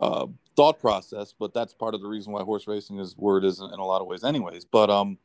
uh, 0.00 0.26
thought 0.56 0.78
process 0.78 1.34
but 1.38 1.52
that's 1.54 1.74
part 1.74 1.94
of 1.94 2.00
the 2.00 2.08
reason 2.08 2.32
why 2.32 2.42
horse 2.42 2.66
racing 2.66 2.98
is 2.98 3.14
where 3.16 3.38
it 3.38 3.44
is 3.44 3.60
in, 3.60 3.66
in 3.72 3.78
a 3.78 3.84
lot 3.84 4.00
of 4.00 4.06
ways 4.06 4.24
anyways 4.24 4.64
but 4.64 4.90
um 4.90 5.18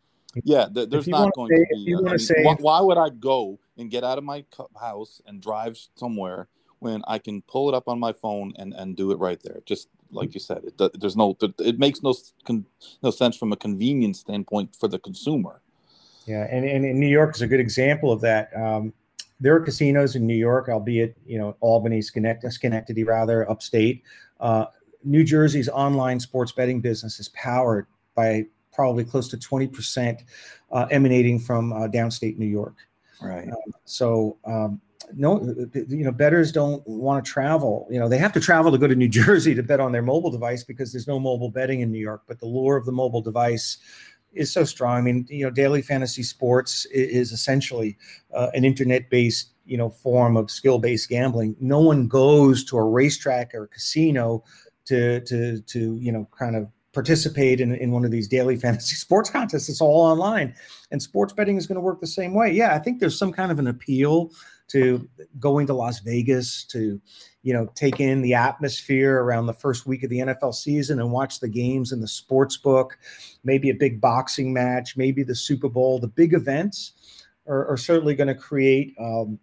yeah 0.44 0.68
th- 0.68 0.90
there's 0.90 1.08
not 1.08 1.34
going 1.34 1.50
say, 1.50 1.58
to 1.58 1.86
be 1.86 1.96
I 1.96 2.00
mean, 2.02 2.20
say... 2.20 2.44
why, 2.44 2.56
why 2.60 2.82
would 2.82 2.98
i 2.98 3.10
go 3.10 3.60
and 3.78 3.90
get 3.90 4.04
out 4.04 4.18
of 4.18 4.24
my 4.24 4.44
house 4.80 5.22
and 5.26 5.42
drive 5.42 5.78
somewhere 5.96 6.48
when 6.80 7.02
i 7.08 7.18
can 7.18 7.42
pull 7.44 7.70
it 7.70 7.76
up 7.76 7.88
on 7.88 8.00
my 8.00 8.12
phone 8.12 8.54
and 8.58 8.74
and 8.74 8.96
do 8.96 9.12
it 9.12 9.20
right 9.20 9.42
there 9.44 9.62
just 9.66 9.88
like 10.12 10.34
you 10.34 10.40
said, 10.40 10.64
it, 10.64 11.00
there's 11.00 11.16
no, 11.16 11.38
it 11.60 11.80
makes 11.80 12.02
no 12.02 12.14
no 13.04 13.12
sense 13.12 13.38
from 13.38 13.52
a 13.52 13.58
convenience 13.58 14.20
standpoint 14.20 14.76
for 14.76 14.88
the 14.88 15.00
consumer. 15.00 15.62
Yeah, 16.26 16.48
and, 16.50 16.66
and, 16.66 17.00
New 17.00 17.08
York 17.08 17.36
is 17.36 17.42
a 17.42 17.48
good 17.48 17.60
example 17.60 18.12
of 18.12 18.22
that. 18.22 18.56
Um, 18.56 18.94
there 19.40 19.56
are 19.56 19.60
casinos 19.60 20.16
in 20.16 20.28
New 20.28 20.36
York, 20.36 20.70
albeit 20.70 21.16
you 21.26 21.40
know 21.40 21.56
Albany, 21.60 22.02
Schenectady, 22.02 22.52
Schenectady 22.52 23.04
rather, 23.04 23.50
upstate. 23.50 24.04
Uh, 24.40 24.66
New 25.04 25.24
Jersey's 25.24 25.70
online 25.70 26.20
sports 26.20 26.52
betting 26.52 26.82
business 26.82 27.20
is 27.20 27.30
powered 27.30 27.88
by 28.16 28.46
probably 28.74 29.04
close 29.04 29.28
to 29.30 29.38
20% 29.38 30.20
uh, 30.72 30.88
emanating 30.92 31.40
from 31.40 31.74
uh, 31.74 31.88
downstate 31.88 32.38
New 32.38 32.46
York. 32.46 32.76
Right. 33.22 33.48
Um, 33.48 33.74
so 33.86 34.38
um, 34.46 34.82
no, 35.14 35.42
you 35.74 36.04
know, 36.04 36.12
bettors 36.12 36.52
don't 36.52 36.86
want 36.88 37.24
to 37.24 37.32
travel. 37.32 37.88
You 37.90 38.00
know, 38.00 38.10
they 38.10 38.18
have 38.18 38.34
to 38.34 38.40
travel 38.40 38.72
to 38.72 38.78
go 38.78 38.88
to 38.88 38.96
New 38.96 39.08
Jersey 39.10 39.56
to 39.56 39.64
bet 39.64 39.80
on 39.80 39.92
their 39.92 40.02
mobile 40.02 40.32
device 40.32 40.64
because 40.64 40.92
there's 40.92 41.08
no 41.08 41.20
mobile 41.20 41.50
betting 41.50 41.82
in 41.82 41.92
New 41.92 42.00
York. 42.00 42.24
But 42.28 42.40
the 42.40 42.46
lure 42.46 42.78
of 42.78 42.86
the 42.86 42.92
mobile 42.92 43.22
device 43.22 43.78
is 44.34 44.52
so 44.52 44.64
strong. 44.64 44.98
I 44.98 45.02
mean, 45.02 45.26
you 45.30 45.46
know, 45.46 45.52
daily 45.52 45.82
fantasy 45.82 46.24
sports 46.24 46.86
is 46.88 47.32
essentially 47.32 47.98
uh, 48.34 48.50
an 48.54 48.64
internet-based, 48.66 49.52
you 49.66 49.78
know, 49.78 49.90
form 49.90 50.38
of 50.38 50.52
skill-based 50.52 51.10
gambling. 51.10 51.56
No 51.60 51.80
one 51.80 52.08
goes 52.08 52.64
to 52.66 52.78
a 52.78 52.84
racetrack 52.84 53.54
or 53.56 53.64
a 53.64 53.68
casino 53.68 54.44
to 54.86 55.22
to 55.22 55.62
to 55.62 55.98
you 55.98 56.12
know 56.12 56.28
kind 56.38 56.56
of 56.56 56.68
participate 56.94 57.62
in, 57.62 57.76
in 57.76 57.92
one 57.92 58.04
of 58.04 58.12
these 58.12 58.28
daily 58.28 58.56
fantasy 58.66 58.96
sports 58.96 59.30
contests. 59.30 59.70
It's 59.70 59.82
all 59.82 60.02
online. 60.02 60.54
And 60.92 61.02
sports 61.02 61.34
betting 61.34 61.58
is 61.58 61.68
going 61.68 61.76
to 61.76 61.82
work 61.82 62.02
the 62.02 62.08
same 62.08 62.34
way. 62.34 62.52
Yeah, 62.52 62.76
I 62.76 62.80
think 62.80 63.00
there's 63.00 63.18
some 63.18 63.32
kind 63.32 63.52
of 63.52 63.60
an 63.60 63.68
appeal 63.68 64.32
to 64.70 65.08
going 65.40 65.68
to 65.68 65.74
Las 65.74 66.00
Vegas 66.00 66.64
to, 66.66 67.02
you 67.42 67.54
know, 67.54 67.72
take 67.76 68.00
in 68.00 68.22
the 68.22 68.34
atmosphere 68.34 69.20
around 69.20 69.48
the 69.48 69.54
first 69.54 69.86
week 69.86 70.04
of 70.04 70.10
the 70.10 70.20
NFL 70.20 70.54
season 70.54 71.00
and 71.00 71.12
watch 71.12 71.40
the 71.40 71.50
games 71.50 71.92
in 71.92 72.02
the 72.02 72.08
sports 72.08 72.58
book, 72.58 72.98
maybe 73.44 73.70
a 73.70 73.76
big 73.76 74.00
boxing 74.00 74.54
match, 74.54 74.96
maybe 74.96 75.24
the 75.24 75.36
Super 75.36 75.70
Bowl, 75.70 76.00
the 76.00 76.08
big 76.08 76.34
events 76.34 76.94
are, 77.48 77.68
are 77.68 77.78
certainly 77.78 78.16
going 78.16 78.28
to 78.28 78.36
create 78.36 78.96
um, 79.00 79.40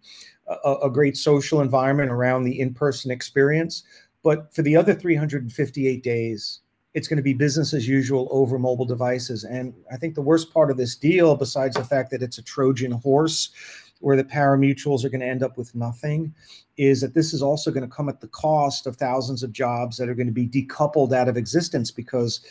a, 0.47 0.75
a 0.83 0.89
great 0.89 1.17
social 1.17 1.61
environment 1.61 2.11
around 2.11 2.43
the 2.43 2.59
in-person 2.59 3.11
experience. 3.11 3.83
But 4.23 4.53
for 4.53 4.61
the 4.61 4.75
other 4.75 4.93
358 4.93 6.03
days, 6.03 6.61
it's 6.93 7.07
going 7.07 7.17
to 7.17 7.23
be 7.23 7.33
business 7.33 7.73
as 7.73 7.87
usual 7.87 8.27
over 8.31 8.57
mobile 8.57 8.85
devices. 8.85 9.43
And 9.43 9.73
I 9.91 9.97
think 9.97 10.15
the 10.15 10.21
worst 10.21 10.51
part 10.51 10.71
of 10.71 10.77
this 10.77 10.95
deal, 10.95 11.35
besides 11.35 11.75
the 11.75 11.83
fact 11.83 12.09
that 12.11 12.23
it's 12.23 12.39
a 12.39 12.43
Trojan 12.43 12.91
horse, 12.91 13.51
where 13.99 14.15
the 14.15 14.23
pari-mutuels 14.23 15.03
are 15.03 15.09
going 15.09 15.21
to 15.21 15.27
end 15.27 15.43
up 15.43 15.57
with 15.57 15.73
nothing 15.75 16.33
is 16.77 17.01
that 17.01 17.13
this 17.13 17.33
is 17.33 17.41
also 17.41 17.71
going 17.71 17.87
to 17.87 17.95
come 17.95 18.09
at 18.09 18.21
the 18.21 18.27
cost 18.27 18.85
of 18.85 18.95
thousands 18.95 19.43
of 19.43 19.51
jobs 19.51 19.97
that 19.97 20.09
are 20.09 20.15
going 20.15 20.27
to 20.27 20.33
be 20.33 20.47
decoupled 20.47 21.13
out 21.13 21.27
of 21.27 21.37
existence 21.37 21.91
because 21.91 22.41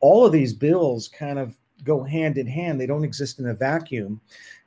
all 0.00 0.26
of 0.26 0.32
these 0.32 0.52
bills 0.52 1.08
kind 1.08 1.38
of 1.38 1.56
go 1.84 2.02
hand 2.02 2.38
in 2.38 2.46
hand. 2.46 2.80
They 2.80 2.86
don't 2.86 3.04
exist 3.04 3.38
in 3.38 3.48
a 3.48 3.54
vacuum. 3.54 4.20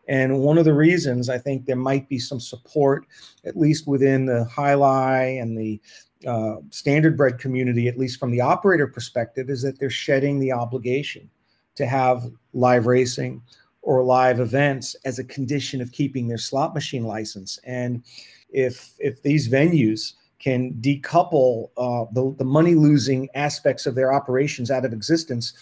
And 0.07 0.39
one 0.39 0.57
of 0.57 0.65
the 0.65 0.73
reasons 0.73 1.29
I 1.29 1.37
think 1.37 1.65
there 1.65 1.75
might 1.75 2.07
be 2.09 2.19
some 2.19 2.39
support, 2.39 3.05
at 3.43 3.57
least 3.57 3.87
within 3.87 4.25
the 4.25 4.47
jai 4.55 5.37
and 5.39 5.57
the 5.57 5.81
uh, 6.27 6.57
standard 6.69 7.17
bred 7.17 7.39
community, 7.39 7.87
at 7.87 7.97
least 7.97 8.19
from 8.19 8.31
the 8.31 8.41
operator 8.41 8.87
perspective, 8.87 9.49
is 9.49 9.61
that 9.61 9.79
they're 9.79 9.89
shedding 9.89 10.39
the 10.39 10.51
obligation 10.51 11.29
to 11.75 11.85
have 11.85 12.31
live 12.53 12.85
racing 12.87 13.41
or 13.85 14.03
live 14.03 14.39
events 14.39 14.95
as 15.05 15.19
a 15.19 15.23
condition 15.23 15.79
of 15.79 15.91
keeping 15.91 16.27
their 16.27 16.39
slot 16.39 16.73
machine 16.73 17.05
license. 17.05 17.59
And 17.63 18.03
if 18.49 18.95
if 18.99 19.21
these 19.21 19.47
venues 19.47 20.13
can 20.39 20.73
decouple 20.81 21.69
uh, 21.77 22.05
the, 22.11 22.35
the 22.37 22.43
money 22.43 22.75
losing 22.75 23.29
aspects 23.35 23.85
of 23.85 23.95
their 23.95 24.11
operations 24.11 24.69
out 24.69 24.85
of 24.85 24.91
existence, 24.91 25.53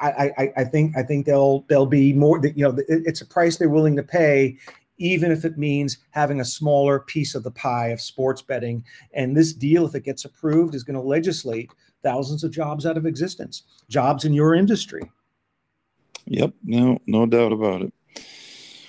I, 0.00 0.32
I, 0.38 0.52
I 0.56 0.64
think 0.64 0.96
I 0.96 1.02
think 1.02 1.26
they'll 1.26 1.64
they'll 1.68 1.86
be 1.86 2.12
more 2.12 2.40
you 2.44 2.64
know 2.64 2.76
it's 2.88 3.20
a 3.20 3.26
price 3.26 3.56
they're 3.56 3.68
willing 3.68 3.96
to 3.96 4.02
pay 4.02 4.56
even 4.98 5.30
if 5.30 5.44
it 5.44 5.58
means 5.58 5.98
having 6.10 6.40
a 6.40 6.44
smaller 6.44 7.00
piece 7.00 7.34
of 7.34 7.42
the 7.42 7.50
pie 7.50 7.88
of 7.88 8.00
sports 8.00 8.40
betting. 8.40 8.82
And 9.12 9.36
this 9.36 9.52
deal, 9.52 9.84
if 9.84 9.94
it 9.94 10.04
gets 10.04 10.24
approved, 10.24 10.74
is 10.74 10.84
going 10.84 10.94
to 10.94 11.06
legislate 11.06 11.70
thousands 12.02 12.44
of 12.44 12.50
jobs 12.50 12.86
out 12.86 12.96
of 12.96 13.04
existence, 13.04 13.64
jobs 13.90 14.24
in 14.24 14.32
your 14.32 14.54
industry. 14.54 15.02
Yep, 16.26 16.54
no, 16.64 16.98
no 17.06 17.26
doubt 17.26 17.52
about 17.52 17.82
it. 17.82 17.92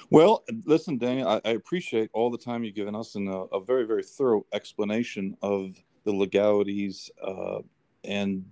Well, 0.09 0.43
listen, 0.65 0.97
Daniel, 0.97 1.27
I, 1.27 1.41
I 1.43 1.49
appreciate 1.51 2.09
all 2.13 2.31
the 2.31 2.37
time 2.37 2.63
you've 2.63 2.75
given 2.75 2.95
us 2.95 3.15
and 3.15 3.27
a, 3.27 3.45
a 3.53 3.59
very, 3.59 3.85
very 3.85 4.03
thorough 4.03 4.45
explanation 4.53 5.35
of 5.41 5.75
the 6.05 6.13
legalities 6.13 7.11
uh, 7.21 7.59
and 8.05 8.45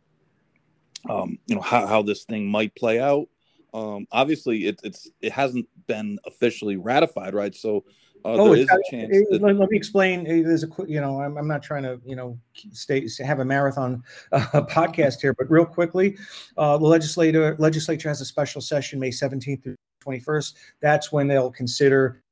um, 1.09 1.37
you 1.45 1.55
know 1.55 1.61
how, 1.61 1.85
how 1.85 2.01
this 2.01 2.25
thing 2.25 2.47
might 2.47 2.75
play 2.75 2.99
out. 2.99 3.27
Um, 3.73 4.07
obviously, 4.11 4.65
it, 4.65 4.79
it's 4.83 5.09
it 5.21 5.31
hasn't 5.31 5.67
been 5.87 6.17
officially 6.25 6.77
ratified, 6.77 7.33
right? 7.33 7.53
So 7.53 7.85
uh, 8.25 8.37
oh, 8.39 8.55
there 8.55 8.63
is 8.63 8.69
a 8.69 8.79
chance. 8.89 9.11
That... 9.29 9.39
Let, 9.39 9.55
let, 9.55 9.69
me 9.69 9.77
explain. 9.77 10.23
There's 10.23 10.63
a 10.63 10.69
you 10.87 10.99
know, 10.99 11.21
I'm, 11.21 11.37
I'm 11.37 11.47
not 11.47 11.61
trying 11.61 11.83
to 11.83 12.01
you 12.03 12.15
know 12.15 12.39
stay 12.71 13.07
have 13.23 13.39
a 13.39 13.45
marathon 13.45 14.03
uh, 14.31 14.39
podcast 14.63 15.21
here, 15.21 15.35
but 15.35 15.49
real 15.49 15.65
quickly, 15.65 16.17
uh, 16.57 16.79
the 16.79 16.85
legislature 16.85 17.55
legislature 17.59 18.09
has 18.09 18.21
a 18.21 18.25
special 18.25 18.61
session 18.61 18.99
May 18.99 19.11
17th 19.11 19.63
through 19.63 19.75
21st. 20.03 20.55
That's 20.81 21.11
when 21.11 21.27
they'll 21.27 21.51
consider 21.51 22.23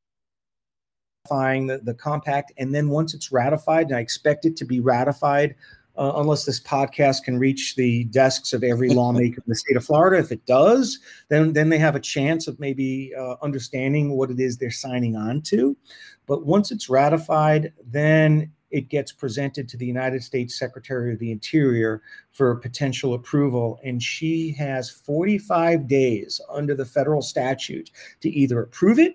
ratifying 1.26 1.68
the, 1.68 1.78
the 1.78 1.94
compact, 1.94 2.54
and 2.58 2.74
then 2.74 2.90
once 2.90 3.14
it's 3.14 3.32
ratified, 3.32 3.88
and 3.88 3.96
I 3.96 4.00
expect 4.00 4.46
it 4.46 4.56
to 4.58 4.66
be 4.66 4.80
ratified 4.80 5.54
uh, 5.98 6.14
unless 6.16 6.46
this 6.46 6.60
podcast 6.60 7.24
can 7.24 7.38
reach 7.38 7.76
the 7.76 8.06
desks 8.06 8.54
of 8.54 8.64
every 8.64 8.90
lawmaker 8.90 9.38
in 9.38 9.44
the 9.48 9.56
state 9.56 9.78
of 9.78 9.86
Florida. 9.86 10.18
If 10.18 10.32
it 10.32 10.46
does, 10.46 11.00
then 11.30 11.54
then 11.54 11.70
they 11.70 11.78
have 11.78 11.96
a 11.96 12.00
chance 12.00 12.48
of 12.48 12.60
maybe 12.60 13.14
uh, 13.18 13.36
understanding 13.42 14.12
what 14.18 14.32
it 14.32 14.40
is 14.40 14.58
they're 14.58 14.72
signing 14.72 15.16
on 15.16 15.42
to. 15.44 15.78
But 16.26 16.46
once 16.46 16.72
it's 16.72 16.90
ratified, 16.90 17.74
then 17.86 18.52
it 18.74 18.90
gets 18.90 19.12
presented 19.12 19.70
to 19.70 19.78
the 19.78 19.86
United 19.86 20.24
States 20.24 20.58
Secretary 20.58 21.14
of 21.14 21.20
the 21.20 21.32
Interior 21.32 22.02
for 22.32 22.56
potential 22.56 23.14
approval. 23.14 23.80
And 23.84 24.02
she 24.02 24.52
has 24.54 24.90
45 24.90 25.88
days 25.88 26.42
under 26.52 26.74
the 26.74 26.86
federal 26.86 27.22
statute 27.22 27.92
to 28.22 28.30
either 28.30 28.62
approve 28.62 28.98
it, 28.98 29.14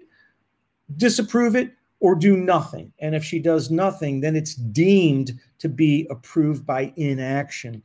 disapprove 0.97 1.57
it, 1.57 1.73
or 2.01 2.15
do 2.15 2.37
nothing. 2.37 2.93
And 3.01 3.15
if 3.15 3.25
she 3.25 3.39
does 3.39 3.71
nothing, 3.71 4.21
then 4.21 4.37
it's 4.37 4.55
deemed 4.55 5.33
to 5.59 5.69
be 5.69 6.07
approved 6.11 6.65
by 6.65 6.93
inaction. 6.97 7.83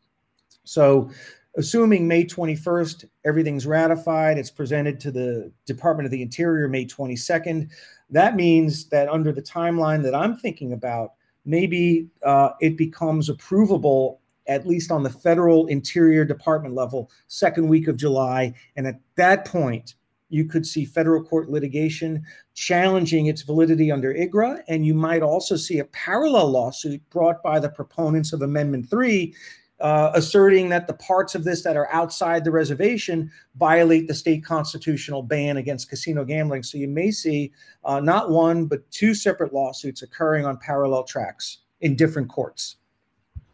So, 0.64 1.10
assuming 1.58 2.08
May 2.08 2.26
21st, 2.26 3.06
everything's 3.26 3.68
ratified, 3.68 4.38
it's 4.38 4.52
presented 4.52 5.00
to 5.02 5.12
the 5.12 5.52
Department 5.66 6.06
of 6.06 6.12
the 6.12 6.22
Interior 6.22 6.68
May 6.68 6.86
22nd. 6.86 7.70
That 8.10 8.36
means 8.36 8.88
that 8.90 9.10
under 9.10 9.32
the 9.32 9.42
timeline 9.42 10.04
that 10.04 10.16
I'm 10.16 10.38
thinking 10.38 10.74
about, 10.74 11.14
maybe 11.46 12.08
uh, 12.24 12.52
it 12.62 12.78
becomes 12.78 13.30
approvable 13.30 14.20
at 14.48 14.68
least 14.68 14.92
on 14.92 15.04
the 15.04 15.10
federal 15.10 15.68
Interior 15.68 16.26
Department 16.26 16.76
level, 16.76 17.10
second 17.28 17.68
week 17.68 17.88
of 17.88 17.98
July. 17.98 18.54
And 18.76 18.86
at 18.86 19.00
that 19.16 19.46
point, 19.46 19.96
you 20.34 20.46
could 20.46 20.66
see 20.66 20.84
federal 20.84 21.24
court 21.24 21.50
litigation 21.50 22.24
challenging 22.56 23.28
its 23.28 23.44
validity 23.44 23.92
under 23.92 24.14
IGRA. 24.14 24.64
And 24.68 24.86
you 24.86 24.94
might 24.94 25.22
also 25.22 25.56
see 25.56 25.80
a 25.80 25.86
parallel 25.86 26.50
lawsuit 26.50 27.08
brought 27.10 27.44
by 27.44 27.60
the 27.60 27.70
proponents 27.70 28.34
of 28.34 28.42
Amendment 28.42 28.90
3 28.90 29.34
uh, 29.80 30.12
asserting 30.16 30.70
that 30.70 30.88
the 30.88 30.94
parts 30.94 31.36
of 31.36 31.44
this 31.44 31.62
that 31.62 31.76
are 31.76 31.92
outside 31.92 32.44
the 32.44 32.52
reservation 32.52 33.30
violate 33.58 34.08
the 34.08 34.14
state 34.14 34.44
constitutional 34.44 35.22
ban 35.22 35.58
against 35.58 35.90
casino 35.90 36.24
gambling. 36.24 36.64
So 36.64 36.78
you 36.78 36.88
may 36.88 37.12
see 37.12 37.52
uh, 37.84 38.00
not 38.00 38.30
one, 38.30 38.66
but 38.66 38.90
two 38.92 39.14
separate 39.14 39.54
lawsuits 39.54 40.02
occurring 40.02 40.46
on 40.46 40.58
parallel 40.58 41.04
tracks 41.04 41.60
in 41.82 41.96
different 41.96 42.30
courts. 42.30 42.78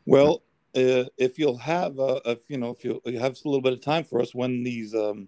Well, 0.05 0.43
uh, 0.75 1.05
if 1.17 1.39
you'll 1.39 1.57
have, 1.57 1.95
if 1.97 2.39
you 2.47 2.57
know, 2.57 2.69
if 2.77 2.85
you 2.85 3.01
have 3.19 3.33
a 3.33 3.47
little 3.47 3.61
bit 3.61 3.73
of 3.73 3.81
time 3.81 4.03
for 4.03 4.21
us 4.21 4.35
when 4.35 4.63
these 4.63 4.93
um, 4.93 5.27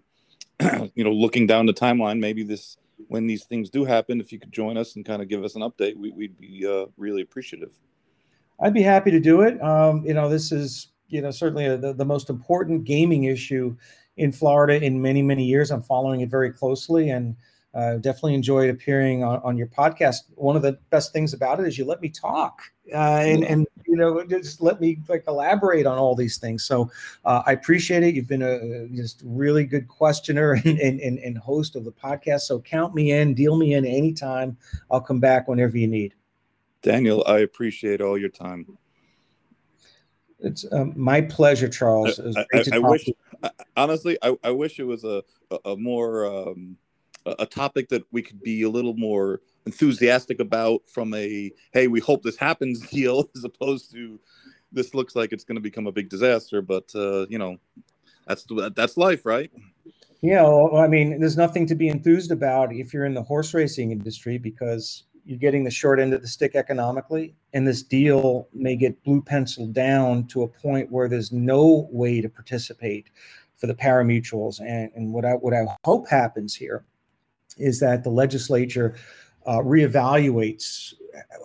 you 0.94 1.04
know, 1.04 1.12
looking 1.12 1.46
down 1.46 1.66
the 1.66 1.74
timeline, 1.74 2.18
maybe 2.18 2.42
this 2.42 2.76
when 3.08 3.26
these 3.26 3.44
things 3.44 3.68
do 3.68 3.84
happen, 3.84 4.20
if 4.20 4.32
you 4.32 4.38
could 4.38 4.52
join 4.52 4.76
us 4.76 4.96
and 4.96 5.04
kind 5.04 5.20
of 5.20 5.28
give 5.28 5.44
us 5.44 5.54
an 5.56 5.62
update, 5.62 5.96
we, 5.96 6.10
would 6.10 6.38
be 6.38 6.66
uh, 6.66 6.86
really 6.96 7.22
appreciative. 7.22 7.72
I'd 8.60 8.74
be 8.74 8.82
happy 8.82 9.10
to 9.10 9.20
do 9.20 9.42
it. 9.42 9.60
Um, 9.62 10.04
you 10.06 10.14
know, 10.14 10.28
this 10.28 10.52
is 10.52 10.88
you 11.08 11.20
know 11.20 11.30
certainly 11.30 11.66
a, 11.66 11.76
the, 11.76 11.92
the 11.92 12.04
most 12.04 12.30
important 12.30 12.84
gaming 12.84 13.24
issue 13.24 13.76
in 14.16 14.32
Florida 14.32 14.82
in 14.82 15.00
many 15.00 15.22
many 15.22 15.44
years. 15.44 15.70
I'm 15.70 15.82
following 15.82 16.20
it 16.20 16.28
very 16.28 16.52
closely 16.52 17.10
and 17.10 17.36
uh, 17.74 17.94
definitely 17.94 18.34
enjoyed 18.34 18.70
appearing 18.70 19.24
on, 19.24 19.40
on 19.42 19.56
your 19.56 19.66
podcast. 19.66 20.24
One 20.34 20.56
of 20.56 20.62
the 20.62 20.78
best 20.90 21.12
things 21.12 21.32
about 21.32 21.58
it 21.58 21.66
is 21.66 21.78
you 21.78 21.84
let 21.84 22.00
me 22.02 22.08
talk 22.08 22.60
uh, 22.94 22.96
and 22.96 23.44
and 23.44 23.66
you 23.92 23.98
know 23.98 24.24
just 24.24 24.62
let 24.62 24.80
me 24.80 24.98
like 25.06 25.24
elaborate 25.28 25.84
on 25.84 25.98
all 25.98 26.14
these 26.14 26.38
things. 26.38 26.64
So 26.64 26.90
uh, 27.26 27.42
I 27.44 27.52
appreciate 27.52 28.02
it. 28.02 28.14
You've 28.14 28.26
been 28.26 28.40
a 28.40 28.88
just 28.88 29.20
really 29.22 29.64
good 29.64 29.86
questioner 29.86 30.52
and, 30.64 30.78
and, 30.78 30.98
and 30.98 31.18
and 31.18 31.36
host 31.36 31.76
of 31.76 31.84
the 31.84 31.92
podcast. 31.92 32.40
So 32.40 32.58
count 32.58 32.94
me 32.94 33.12
in, 33.12 33.34
deal 33.34 33.54
me 33.54 33.74
in 33.74 33.84
anytime. 33.84 34.56
I'll 34.90 35.02
come 35.02 35.20
back 35.20 35.46
whenever 35.46 35.76
you 35.76 35.88
need. 35.88 36.14
Daniel, 36.80 37.22
I 37.26 37.40
appreciate 37.40 38.00
all 38.00 38.16
your 38.16 38.30
time. 38.30 38.66
It's 40.38 40.64
um, 40.72 40.94
my 40.96 41.20
pleasure, 41.20 41.68
Charles. 41.68 42.18
I, 42.18 42.46
I, 42.54 42.64
I 42.72 42.78
wish, 42.78 43.08
honestly, 43.76 44.16
I, 44.22 44.36
I 44.42 44.50
wish 44.52 44.80
it 44.80 44.84
was 44.84 45.04
a 45.04 45.22
a, 45.50 45.72
a 45.72 45.76
more 45.76 46.24
um, 46.24 46.78
a 47.26 47.44
topic 47.44 47.90
that 47.90 48.04
we 48.10 48.22
could 48.22 48.40
be 48.40 48.62
a 48.62 48.70
little 48.70 48.94
more 48.94 49.42
enthusiastic 49.66 50.40
about 50.40 50.80
from 50.86 51.14
a 51.14 51.50
hey 51.72 51.86
we 51.86 52.00
hope 52.00 52.22
this 52.22 52.36
happens 52.36 52.80
deal 52.90 53.28
as 53.36 53.44
opposed 53.44 53.92
to 53.92 54.18
this 54.72 54.94
looks 54.94 55.14
like 55.14 55.32
it's 55.32 55.44
going 55.44 55.56
to 55.56 55.60
become 55.60 55.86
a 55.86 55.92
big 55.92 56.08
disaster 56.08 56.62
but 56.62 56.90
uh, 56.94 57.26
you 57.28 57.38
know 57.38 57.56
that's 58.26 58.46
that's 58.74 58.96
life 58.96 59.26
right? 59.26 59.50
Yeah 60.20 60.42
well, 60.42 60.76
i 60.76 60.88
mean 60.88 61.18
there's 61.20 61.36
nothing 61.36 61.66
to 61.66 61.74
be 61.74 61.88
enthused 61.88 62.30
about 62.30 62.72
if 62.72 62.92
you're 62.92 63.04
in 63.04 63.14
the 63.14 63.22
horse 63.22 63.54
racing 63.54 63.92
industry 63.92 64.38
because 64.38 65.04
you're 65.24 65.38
getting 65.38 65.62
the 65.62 65.70
short 65.70 66.00
end 66.00 66.12
of 66.14 66.20
the 66.20 66.26
stick 66.28 66.56
economically 66.56 67.34
and 67.52 67.66
this 67.66 67.82
deal 67.82 68.48
may 68.52 68.74
get 68.74 69.02
blue 69.04 69.22
penciled 69.22 69.72
down 69.72 70.26
to 70.26 70.42
a 70.42 70.48
point 70.48 70.90
where 70.90 71.08
there's 71.08 71.32
no 71.32 71.88
way 71.92 72.20
to 72.20 72.28
participate 72.28 73.08
for 73.56 73.68
the 73.68 73.74
pari-mutuels 73.74 74.60
and, 74.60 74.90
and 74.96 75.12
what 75.12 75.24
i 75.24 75.32
what 75.32 75.54
i 75.54 75.64
hope 75.84 76.08
happens 76.08 76.54
here 76.54 76.84
is 77.58 77.80
that 77.80 78.02
the 78.02 78.10
legislature 78.10 78.96
uh, 79.46 79.58
reevaluates 79.58 80.94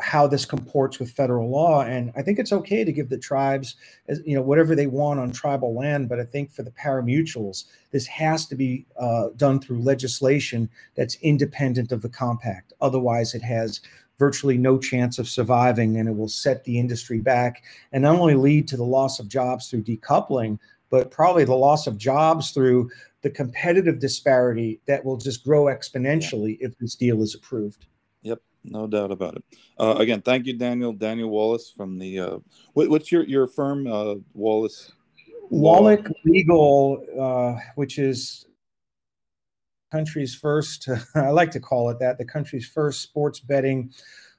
how 0.01 0.27
this 0.27 0.45
comports 0.45 0.99
with 0.99 1.11
federal 1.11 1.49
law. 1.49 1.81
And 1.81 2.11
I 2.15 2.21
think 2.21 2.39
it's 2.39 2.53
okay 2.53 2.83
to 2.83 2.91
give 2.91 3.09
the 3.09 3.17
tribes, 3.17 3.75
you 4.25 4.35
know, 4.35 4.41
whatever 4.41 4.75
they 4.75 4.87
want 4.87 5.19
on 5.19 5.31
tribal 5.31 5.73
land. 5.75 6.07
But 6.07 6.19
I 6.19 6.23
think 6.23 6.51
for 6.51 6.63
the 6.63 6.71
pari-mutuels, 6.71 7.65
this 7.91 8.07
has 8.07 8.45
to 8.47 8.55
be 8.55 8.85
uh, 8.97 9.29
done 9.35 9.59
through 9.59 9.81
legislation 9.81 10.69
that's 10.95 11.15
independent 11.21 11.91
of 11.91 12.01
the 12.01 12.09
compact. 12.09 12.73
Otherwise, 12.79 13.33
it 13.33 13.41
has 13.41 13.81
virtually 14.19 14.57
no 14.57 14.79
chance 14.79 15.19
of 15.19 15.27
surviving, 15.27 15.97
and 15.97 16.09
it 16.09 16.15
will 16.15 16.27
set 16.27 16.63
the 16.63 16.79
industry 16.79 17.19
back 17.19 17.63
and 17.91 18.03
not 18.03 18.15
only 18.15 18.35
lead 18.35 18.67
to 18.67 18.77
the 18.77 18.83
loss 18.83 19.19
of 19.19 19.27
jobs 19.27 19.69
through 19.69 19.83
decoupling, 19.83 20.57
but 20.89 21.11
probably 21.11 21.43
the 21.43 21.53
loss 21.53 21.85
of 21.87 21.97
jobs 21.97 22.51
through 22.51 22.89
the 23.24 23.30
competitive 23.30 23.99
disparity 23.99 24.80
that 24.88 25.03
will 25.03 25.18
just 25.18 25.43
grow 25.43 25.65
exponentially 25.65 26.57
if 26.59 26.78
this 26.78 26.95
deal 26.95 27.22
is 27.22 27.36
approved. 27.36 27.86
Yep, 28.22 28.41
no 28.63 28.88
doubt 28.88 29.11
about 29.11 29.36
it. 29.36 29.43
Uh, 29.80 29.95
again, 29.97 30.22
thank 30.22 30.45
you, 30.45 30.53
Daniel. 30.53 30.93
Daniel 30.93 31.30
Wallach 31.30 31.61
from 31.76 31.97
the 31.97 32.20
uh, 32.20 32.38
what, 32.74 32.89
what's 32.89 33.11
your 33.11 33.24
your 33.24 33.47
firm, 33.47 33.88
uh, 33.88 34.15
Wallace? 34.34 34.91
Wallach 35.49 36.07
Legal, 36.26 37.03
uh, 37.20 37.59
which 37.76 37.97
is 37.99 38.45
country's 39.91 40.36
first. 40.36 40.89
I 41.15 41.30
like 41.30 41.51
to 41.51 41.59
call 41.59 41.89
it 41.89 41.99
that. 41.99 42.18
The 42.18 42.26
country's 42.26 42.68
first 42.68 43.01
sports 43.01 43.39
betting 43.39 43.91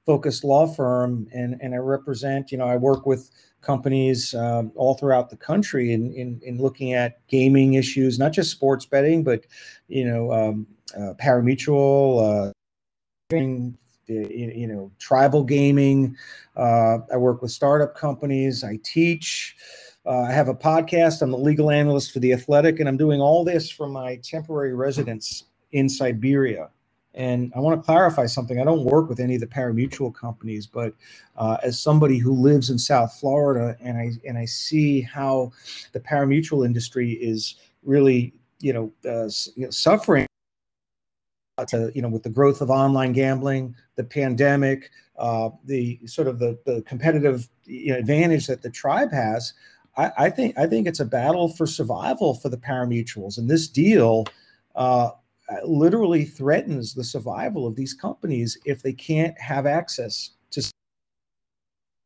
focused 0.07 0.45
law 0.45 0.67
firm, 0.67 1.27
and 1.33 1.57
and 1.61 1.75
I 1.75 1.79
represent. 1.79 2.53
You 2.53 2.59
know, 2.59 2.67
I 2.67 2.77
work 2.77 3.07
with 3.07 3.31
companies 3.61 4.35
um, 4.35 4.73
all 4.75 4.95
throughout 4.95 5.31
the 5.31 5.37
country 5.37 5.93
in, 5.93 6.13
in, 6.13 6.41
in 6.45 6.59
looking 6.59 6.93
at 6.93 7.27
gaming 7.29 7.75
issues, 7.75 8.19
not 8.19 8.33
just 8.33 8.51
sports 8.51 8.87
betting, 8.87 9.23
but 9.23 9.45
you 9.89 10.05
know, 10.05 10.33
um, 10.33 10.67
uh, 10.99 11.15
pari-mutuel, 11.19 12.51
uh, 12.51 12.53
you 14.09 14.67
know, 14.67 14.91
tribal 14.99 15.45
gaming. 15.45 16.17
Uh, 16.57 16.99
I 17.13 17.17
work 17.17 17.43
with 17.43 17.51
startup 17.51 17.95
companies. 17.95 18.65
I 18.65 18.79
teach. 18.83 19.57
Uh, 20.07 20.23
I 20.23 20.33
have 20.33 20.49
a 20.49 20.55
podcast. 20.55 21.21
I'm 21.21 21.31
the 21.31 21.37
legal 21.37 21.71
analyst 21.71 22.13
for 22.13 22.21
the 22.21 22.33
Athletic, 22.33 22.81
and 22.81 22.89
I'm 22.89 22.97
doing 22.97 23.21
all 23.21 23.45
this 23.45 23.71
from 23.71 23.93
my 23.93 24.17
temporary 24.23 24.75
residence 24.75 25.45
in 25.73 25.89
Siberia. 25.89 26.71
And 27.19 27.53
I 27.57 27.59
want 27.59 27.79
to 27.79 27.85
clarify 27.85 28.27
something. 28.27 28.61
I 28.61 28.65
don't 28.65 28.85
work 28.85 29.09
with 29.09 29.19
any 29.19 29.35
of 29.35 29.41
the 29.41 29.47
pari-mutuel 29.49 30.15
companies, 30.15 30.69
but 30.69 30.95
uh, 31.37 31.57
as 31.65 31.79
somebody 31.79 32.17
who 32.17 32.33
lives 32.33 32.71
in 32.71 32.79
South 32.79 33.13
Florida, 33.19 33.77
and 33.81 33.99
I 33.99 34.13
and 34.27 34.39
I 34.39 34.45
see 34.45 35.01
how 35.01 35.51
the 35.93 35.99
pari-mutuel 35.99 36.65
industry 36.65 37.15
is 37.15 37.57
really, 37.83 38.33
you 38.61 38.73
know, 38.73 38.93
uh, 39.05 39.29
you 39.57 39.65
know 39.65 39.71
suffering. 39.71 40.27
To 41.67 41.91
you 41.93 42.03
know, 42.03 42.09
with 42.09 42.23
the 42.23 42.31
growth 42.31 42.61
of 42.61 42.71
online 42.71 43.13
gambling, 43.13 43.75
the 43.97 44.05
pandemic, 44.05 44.91
uh, 45.19 45.51
the 45.65 45.99
sort 46.07 46.29
of 46.29 46.39
the 46.39 46.57
the 46.67 46.83
competitive 46.83 47.49
you 47.65 47.93
know, 47.93 47.99
advantage 47.99 48.47
that 48.47 48.63
the 48.63 48.71
tribe 48.71 49.11
has, 49.11 49.55
I, 49.97 50.13
I, 50.17 50.31
think 50.31 50.57
I 50.57 50.69
think 50.69 50.87
it's 50.87 51.01
a 51.01 51.05
battle 51.05 51.49
for 51.49 51.67
survival 51.67 52.35
for 52.35 52.49
the 52.49 52.59
pari-mutuels, 52.59 53.39
and 53.39 53.51
this 53.51 53.67
deal. 53.67 54.25
Uh, 54.77 55.11
uh, 55.11 55.11
literally 55.65 56.25
threatens 56.25 56.95
the 56.95 57.05
survival 57.05 57.67
of 57.67 57.75
these 57.75 57.95
companies 57.95 58.59
if 58.65 58.83
they 58.83 58.93
can't 58.93 59.39
have 59.41 59.67
access 59.67 60.31
to 60.51 60.63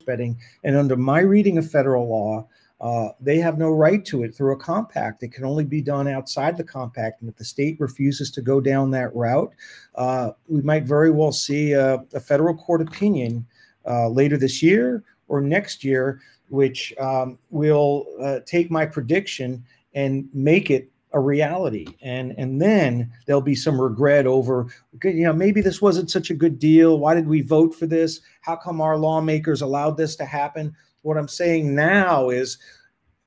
betting. 0.06 0.38
And 0.64 0.76
under 0.76 0.96
my 0.96 1.20
reading 1.20 1.58
of 1.58 1.70
federal 1.70 2.08
law, 2.08 2.48
uh, 2.80 3.10
they 3.20 3.38
have 3.38 3.58
no 3.58 3.70
right 3.70 4.04
to 4.04 4.24
it 4.24 4.34
through 4.34 4.52
a 4.52 4.56
compact. 4.56 5.22
It 5.22 5.32
can 5.32 5.44
only 5.44 5.64
be 5.64 5.80
done 5.80 6.08
outside 6.08 6.56
the 6.56 6.64
compact. 6.64 7.20
And 7.20 7.30
if 7.30 7.36
the 7.36 7.44
state 7.44 7.78
refuses 7.78 8.30
to 8.32 8.42
go 8.42 8.60
down 8.60 8.90
that 8.90 9.14
route, 9.14 9.52
uh, 9.94 10.32
we 10.48 10.62
might 10.62 10.82
very 10.82 11.12
well 11.12 11.30
see 11.30 11.72
a, 11.72 12.04
a 12.12 12.20
federal 12.20 12.56
court 12.56 12.82
opinion 12.82 13.46
uh, 13.86 14.08
later 14.08 14.36
this 14.36 14.62
year 14.62 15.04
or 15.28 15.40
next 15.40 15.84
year, 15.84 16.20
which 16.48 16.92
um, 16.98 17.38
will 17.50 18.06
uh, 18.20 18.40
take 18.46 18.68
my 18.68 18.84
prediction 18.84 19.64
and 19.94 20.28
make 20.34 20.70
it 20.70 20.90
a 21.12 21.20
reality. 21.20 21.86
And 22.02 22.34
and 22.38 22.60
then 22.60 23.12
there'll 23.26 23.40
be 23.40 23.54
some 23.54 23.80
regret 23.80 24.26
over 24.26 24.66
you 25.04 25.24
know 25.24 25.32
maybe 25.32 25.60
this 25.60 25.82
wasn't 25.82 26.10
such 26.10 26.30
a 26.30 26.34
good 26.34 26.58
deal. 26.58 26.98
Why 26.98 27.14
did 27.14 27.26
we 27.26 27.42
vote 27.42 27.74
for 27.74 27.86
this? 27.86 28.20
How 28.40 28.56
come 28.56 28.80
our 28.80 28.96
lawmakers 28.96 29.62
allowed 29.62 29.96
this 29.96 30.16
to 30.16 30.24
happen? 30.24 30.74
What 31.02 31.18
i'm 31.18 31.28
saying 31.28 31.74
now 31.74 32.30
is 32.30 32.58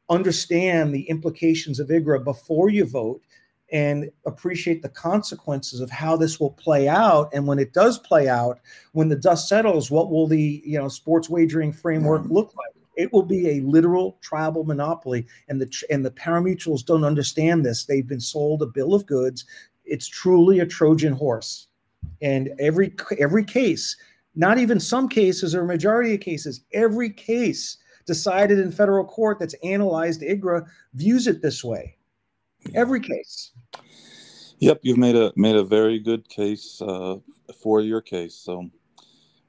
understand 0.10 0.94
the 0.94 1.10
implications 1.10 1.80
of 1.80 1.90
igra 1.90 2.24
before 2.24 2.70
you 2.70 2.86
vote 2.86 3.22
and 3.72 4.10
appreciate 4.26 4.82
the 4.82 4.90
consequences 4.90 5.80
of 5.80 5.90
how 5.90 6.16
this 6.16 6.40
will 6.40 6.52
play 6.52 6.88
out. 6.88 7.30
And 7.34 7.48
when 7.48 7.58
it 7.58 7.74
does 7.74 7.98
play 7.98 8.30
out 8.30 8.60
when 8.94 9.10
the 9.10 9.16
dust 9.16 9.50
settles 9.50 9.92
what 9.92 10.10
will 10.10 10.28
the 10.28 10.62
you 10.66 10.78
know 10.78 10.88
sports 10.88 11.30
wagering 11.30 11.74
framework 11.74 12.24
mm. 12.24 12.32
look 12.32 12.54
like 12.56 12.75
it 12.96 13.12
will 13.12 13.24
be 13.24 13.50
a 13.50 13.62
literal 13.62 14.18
tribal 14.22 14.64
monopoly 14.64 15.28
and 15.48 15.62
the 15.62 15.86
and 15.90 16.06
the 16.06 16.12
parimutuels 16.12 16.86
don't 16.86 17.04
understand 17.04 17.66
this. 17.66 17.86
They've 17.86 18.08
been 18.08 18.20
sold 18.20 18.62
a 18.62 18.68
bill 18.68 18.94
of 18.94 19.06
goods. 19.06 19.46
It's 19.86 20.08
truly 20.08 20.60
a 20.60 20.66
trojan 20.66 21.14
horse. 21.14 21.68
And 22.22 22.52
every 22.60 22.94
every 23.20 23.44
case 23.44 23.96
not 24.38 24.58
even 24.58 24.80
some 24.80 25.08
cases 25.08 25.56
or 25.56 25.64
majority 25.64 26.14
of 26.14 26.20
cases 26.20 26.62
every 26.74 27.10
case 27.10 27.78
decided 28.06 28.60
in 28.60 28.72
federal 28.72 29.06
court 29.06 29.40
that's 29.40 29.56
analyzed 29.64 30.22
igra 30.22 30.66
views 30.94 31.28
it 31.28 31.42
this 31.42 31.64
way. 31.64 31.98
Every 32.74 33.00
case. 33.00 33.52
Yep, 34.60 34.80
you've 34.84 34.98
made 34.98 35.16
a 35.16 35.34
made 35.36 35.56
a 35.56 35.64
very 35.64 36.00
good 36.00 36.28
case 36.30 36.82
uh, 36.82 37.18
for 37.62 37.82
your 37.82 38.02
case. 38.02 38.36
So, 38.36 38.70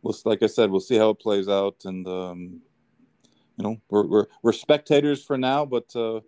we'll 0.03 0.16
like 0.24 0.42
I 0.42 0.47
said, 0.47 0.70
we'll 0.70 0.80
see 0.80 0.97
how 0.97 1.11
it 1.11 1.20
plays 1.20 1.49
out, 1.49 1.76
and 1.84 2.07
um, 2.07 2.61
you 3.57 3.64
know, 3.64 3.76
we're, 3.90 4.07
we're 4.07 4.26
we're 4.42 4.52
spectators 4.52 5.24
for 5.24 5.36
now. 5.36 5.64
But 5.64 5.94
uh, 5.94 6.20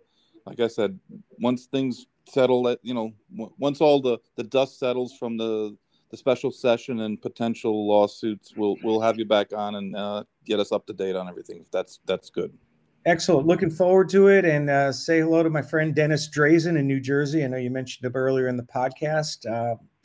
like 0.45 0.59
I 0.59 0.67
said, 0.67 0.99
once 1.39 1.65
things 1.65 2.07
settle, 2.27 2.67
at 2.67 2.79
you 2.83 2.93
know, 2.93 3.13
once 3.57 3.81
all 3.81 4.01
the 4.01 4.19
the 4.35 4.43
dust 4.43 4.79
settles 4.79 5.15
from 5.17 5.37
the 5.37 5.75
the 6.11 6.17
special 6.17 6.51
session 6.51 7.01
and 7.01 7.21
potential 7.21 7.87
lawsuits, 7.87 8.53
we'll 8.55 8.75
we'll 8.83 9.01
have 9.01 9.17
you 9.17 9.25
back 9.25 9.53
on 9.53 9.75
and 9.75 9.95
uh, 9.95 10.23
get 10.45 10.59
us 10.59 10.71
up 10.71 10.85
to 10.87 10.93
date 10.93 11.15
on 11.15 11.27
everything. 11.27 11.61
If 11.61 11.71
that's 11.71 11.99
that's 12.05 12.29
good. 12.29 12.51
Excellent. 13.05 13.47
Looking 13.47 13.71
forward 13.71 14.09
to 14.09 14.27
it. 14.27 14.43
And 14.43 14.69
uh, 14.69 14.91
say 14.91 15.21
hello 15.21 15.41
to 15.41 15.49
my 15.49 15.61
friend 15.61 15.95
Dennis 15.95 16.29
Drazin 16.29 16.77
in 16.77 16.85
New 16.85 16.99
Jersey. 16.99 17.43
I 17.43 17.47
know 17.47 17.57
you 17.57 17.69
mentioned 17.69 18.05
him 18.05 18.15
earlier 18.15 18.47
in 18.47 18.57
the 18.57 18.63
podcast. 18.63 19.49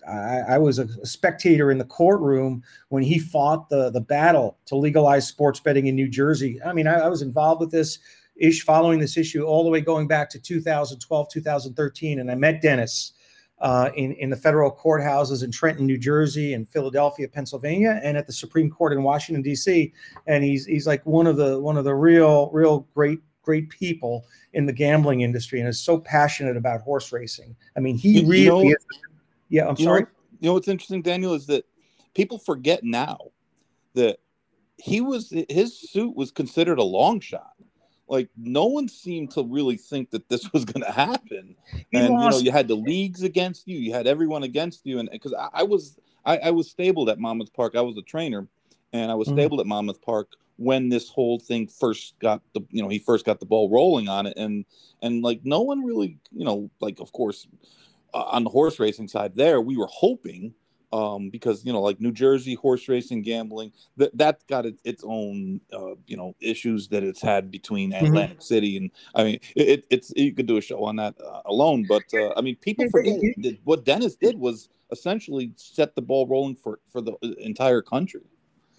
I, 0.09 0.55
I, 0.55 0.59
was 0.59 0.79
a, 0.79 0.89
spectator 1.07 1.71
in 1.71 1.79
the 1.79 1.85
courtroom 1.85 2.63
when 2.89 3.03
he 3.03 3.19
fought 3.19 3.69
the, 3.69 3.91
the 3.91 4.01
battle 4.01 4.59
to 4.67 4.77
legalize 4.77 5.27
sports 5.27 5.61
betting 5.61 5.87
in 5.87 5.95
New 5.95 6.09
Jersey. 6.09 6.61
I 6.63 6.73
mean, 6.73 6.87
I, 6.87 7.01
I 7.01 7.09
was 7.09 7.23
involved 7.23 7.61
with 7.61 7.71
this 7.71 7.99
ish 8.37 8.65
following 8.65 8.99
this 8.99 9.17
issue 9.17 9.45
all 9.45 9.65
the 9.65 9.71
way 9.71 9.81
going 9.81 10.07
back 10.07 10.31
to 10.31 10.39
2012, 10.39 11.29
2013. 11.31 12.19
And 12.21 12.31
I 12.31 12.35
met 12.35 12.61
Dennis 12.61 13.13
uh, 13.61 13.91
in, 13.95 14.13
in 14.15 14.31
the 14.31 14.37
federal 14.37 14.71
courthouses 14.71 15.45
in 15.45 15.51
Trenton, 15.51 15.87
New 15.87 15.99
Jersey, 15.99 16.55
and 16.55 16.69
Philadelphia, 16.69 17.29
Pennsylvania, 17.29 18.01
and 18.03 18.17
at 18.17 18.27
the 18.27 18.33
Supreme 18.33 18.71
Court 18.71 18.93
in 18.93 19.03
Washington 19.03 19.43
D.C. 19.43 19.93
And 20.27 20.45
he's 20.45 20.67
he's 20.67 20.87
like 20.87 21.05
one 21.07 21.27
of 21.27 21.37
the 21.37 21.61
one 21.61 21.77
of 21.77 21.85
the 21.85 21.95
real 21.95 22.51
real 22.53 22.87
great 22.95 23.21
great 23.43 23.69
people 23.71 24.27
in 24.55 24.67
the 24.67 24.73
gambling 24.73 25.21
industry, 25.21 25.61
and 25.61 25.69
is 25.69 25.81
so 25.81 25.99
passionate 25.99 26.57
about 26.57 26.81
horse 26.81 27.13
racing. 27.13 27.55
I 27.77 27.81
mean, 27.81 27.97
he 27.97 28.21
you, 28.21 28.27
really. 28.27 28.65
Know, 28.65 28.71
is, 28.71 28.87
yeah, 29.55 29.69
I'm 29.69 29.77
sorry. 29.77 30.01
Know, 30.01 30.07
you 30.41 30.49
know 30.49 30.55
what's 30.55 30.69
interesting, 30.69 31.01
Daniel, 31.01 31.35
is 31.35 31.47
that 31.47 31.65
people 32.15 32.39
forget 32.39 32.83
now 32.83 33.19
that 33.95 34.19
he 34.77 35.01
was 35.01 35.33
his 35.49 35.79
suit 35.79 36.17
was 36.17 36.33
considered 36.33 36.79
a 36.79 36.83
long 36.83 37.21
shot 37.21 37.53
like 38.09 38.29
no 38.37 38.67
one 38.67 38.89
seemed 38.89 39.31
to 39.31 39.45
really 39.45 39.77
think 39.77 40.11
that 40.11 40.29
this 40.29 40.53
was 40.53 40.65
going 40.65 40.85
to 40.85 40.91
happen 40.91 41.55
he 41.91 41.99
and 41.99 42.13
lost. 42.13 42.25
you 42.25 42.31
know 42.31 42.45
you 42.47 42.53
had 42.53 42.67
the 42.67 42.75
leagues 42.75 43.23
against 43.23 43.69
you 43.69 43.79
you 43.79 43.93
had 43.93 44.09
everyone 44.09 44.43
against 44.43 44.85
you 44.85 44.99
and 44.99 45.09
because 45.13 45.33
I, 45.33 45.49
I, 45.55 45.63
was 45.63 45.97
I, 46.25 46.39
I, 46.39 46.51
was 46.51 46.69
stabled 46.69 47.09
at 47.09 47.21
monmouth 47.21 47.53
park 47.53 47.77
i 47.77 47.81
was 47.81 47.97
a 47.97 48.03
trainer 48.03 48.49
and 48.93 49.13
i 49.13 49.15
was 49.15 49.29
mm-hmm. 49.29 49.39
stabled 49.39 49.61
at 49.61 49.67
monmouth 49.67 50.03
park 50.03 50.33
when 50.57 50.89
this 50.89 51.09
whole 51.09 51.39
thing 51.39 51.69
first 51.69 52.19
got 52.19 52.43
the 52.53 52.63
you 52.71 52.83
know 52.83 52.89
he 52.89 52.99
first 52.99 53.25
got 53.25 53.39
the 53.39 53.47
ball 53.47 53.71
rolling 53.71 54.09
on 54.09 54.27
it 54.27 54.37
and 54.37 54.65
and 55.03 55.23
like 55.23 55.41
no 55.45 55.61
one 55.63 55.85
really 55.85 56.19
you 56.33 56.45
know 56.45 56.69
like 56.81 56.99
of 57.01 57.13
course 57.13 57.47
uh, 58.15 58.23
on 58.33 58.45
the 58.45 58.51
horse 58.51 58.79
racing 58.79 59.09
side 59.09 59.35
there 59.37 59.61
we 59.61 59.77
were 59.77 59.89
hoping 59.91 60.55
um, 60.95 61.29
because 61.29 61.65
you 61.65 61.73
know, 61.73 61.83
like 61.83 62.01
New 62.01 62.13
Jersey 62.13 62.55
horse 62.55 62.89
racing 62.89 63.23
gambling, 63.23 63.73
that 63.97 64.17
that 64.17 64.47
got 64.47 64.65
it, 64.65 64.79
its 64.85 65.03
own 65.05 65.61
uh, 65.73 65.97
you 66.07 66.17
know 66.17 66.37
issues 66.41 66.87
that 66.89 67.03
it's 67.03 67.21
had 67.21 67.51
between 67.51 67.91
mm-hmm. 67.91 68.07
Atlantic 68.07 68.39
mm-hmm. 68.39 68.43
City 68.43 68.77
and 68.77 68.91
I 69.15 69.25
mean, 69.25 69.41
it, 69.57 69.85
it's 69.91 70.13
you 70.15 70.33
could 70.33 70.47
do 70.47 70.57
a 70.57 70.61
show 70.61 70.85
on 70.85 70.97
that 70.97 71.17
uh, 71.21 71.41
alone, 71.47 71.85
but 71.89 72.05
uh, 72.15 72.33
I 72.37 72.43
mean, 72.43 72.55
people 72.57 72.89
forget 72.91 73.17
that 73.39 73.59
what 73.65 73.85
Dennis 73.85 74.15
did 74.15 74.39
was 74.39 74.69
essentially 74.93 75.51
set 75.57 75.97
the 75.97 76.03
ball 76.03 76.29
rolling 76.29 76.55
for 76.55 76.79
for 76.93 77.01
the 77.01 77.13
uh, 77.25 77.29
entire 77.39 77.83
country. 77.83 78.23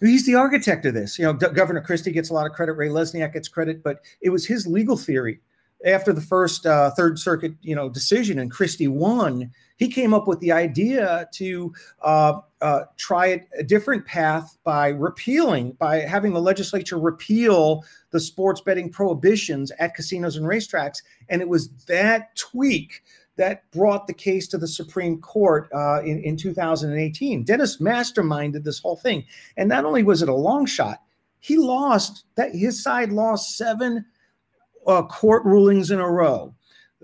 He's 0.00 0.24
the 0.24 0.34
architect 0.34 0.86
of 0.86 0.94
this. 0.94 1.18
You 1.18 1.26
know, 1.26 1.32
D- 1.34 1.48
Governor 1.54 1.82
Christie 1.82 2.12
gets 2.12 2.30
a 2.30 2.34
lot 2.34 2.46
of 2.46 2.52
credit. 2.52 2.72
Ray 2.72 2.88
Lesniak 2.88 3.34
gets 3.34 3.48
credit, 3.48 3.82
but 3.82 4.00
it 4.22 4.30
was 4.30 4.46
his 4.46 4.66
legal 4.66 4.96
theory 4.96 5.40
after 5.84 6.12
the 6.12 6.20
first 6.20 6.66
uh, 6.66 6.90
Third 6.90 7.18
Circuit, 7.18 7.54
you 7.60 7.74
know, 7.74 7.88
decision 7.88 8.38
and 8.38 8.50
Christie 8.50 8.88
won 8.88 9.50
he 9.76 9.88
came 9.88 10.14
up 10.14 10.26
with 10.26 10.40
the 10.40 10.52
idea 10.52 11.28
to 11.34 11.72
uh, 12.02 12.40
uh, 12.60 12.80
try 12.96 13.46
a 13.58 13.62
different 13.62 14.06
path 14.06 14.56
by 14.64 14.88
repealing, 14.88 15.72
by 15.72 16.00
having 16.00 16.32
the 16.32 16.40
legislature 16.40 16.98
repeal 16.98 17.84
the 18.10 18.20
sports 18.20 18.60
betting 18.60 18.90
prohibitions 18.90 19.70
at 19.78 19.94
casinos 19.94 20.36
and 20.36 20.46
racetracks. 20.46 21.02
And 21.28 21.42
it 21.42 21.48
was 21.48 21.68
that 21.86 22.34
tweak 22.36 23.02
that 23.36 23.70
brought 23.70 24.06
the 24.06 24.14
case 24.14 24.48
to 24.48 24.56
the 24.56 24.66
Supreme 24.66 25.20
Court 25.20 25.68
uh, 25.74 26.00
in, 26.02 26.20
in 26.20 26.38
2018. 26.38 27.44
Dennis 27.44 27.76
masterminded 27.76 28.64
this 28.64 28.78
whole 28.78 28.96
thing. 28.96 29.24
And 29.58 29.68
not 29.68 29.84
only 29.84 30.02
was 30.02 30.22
it 30.22 30.30
a 30.30 30.34
long 30.34 30.64
shot, 30.64 31.02
he 31.38 31.58
lost 31.58 32.24
that 32.36 32.54
his 32.54 32.82
side 32.82 33.12
lost 33.12 33.58
seven 33.58 34.06
uh, 34.86 35.02
court 35.02 35.44
rulings 35.44 35.90
in 35.90 36.00
a 36.00 36.08
row 36.08 36.54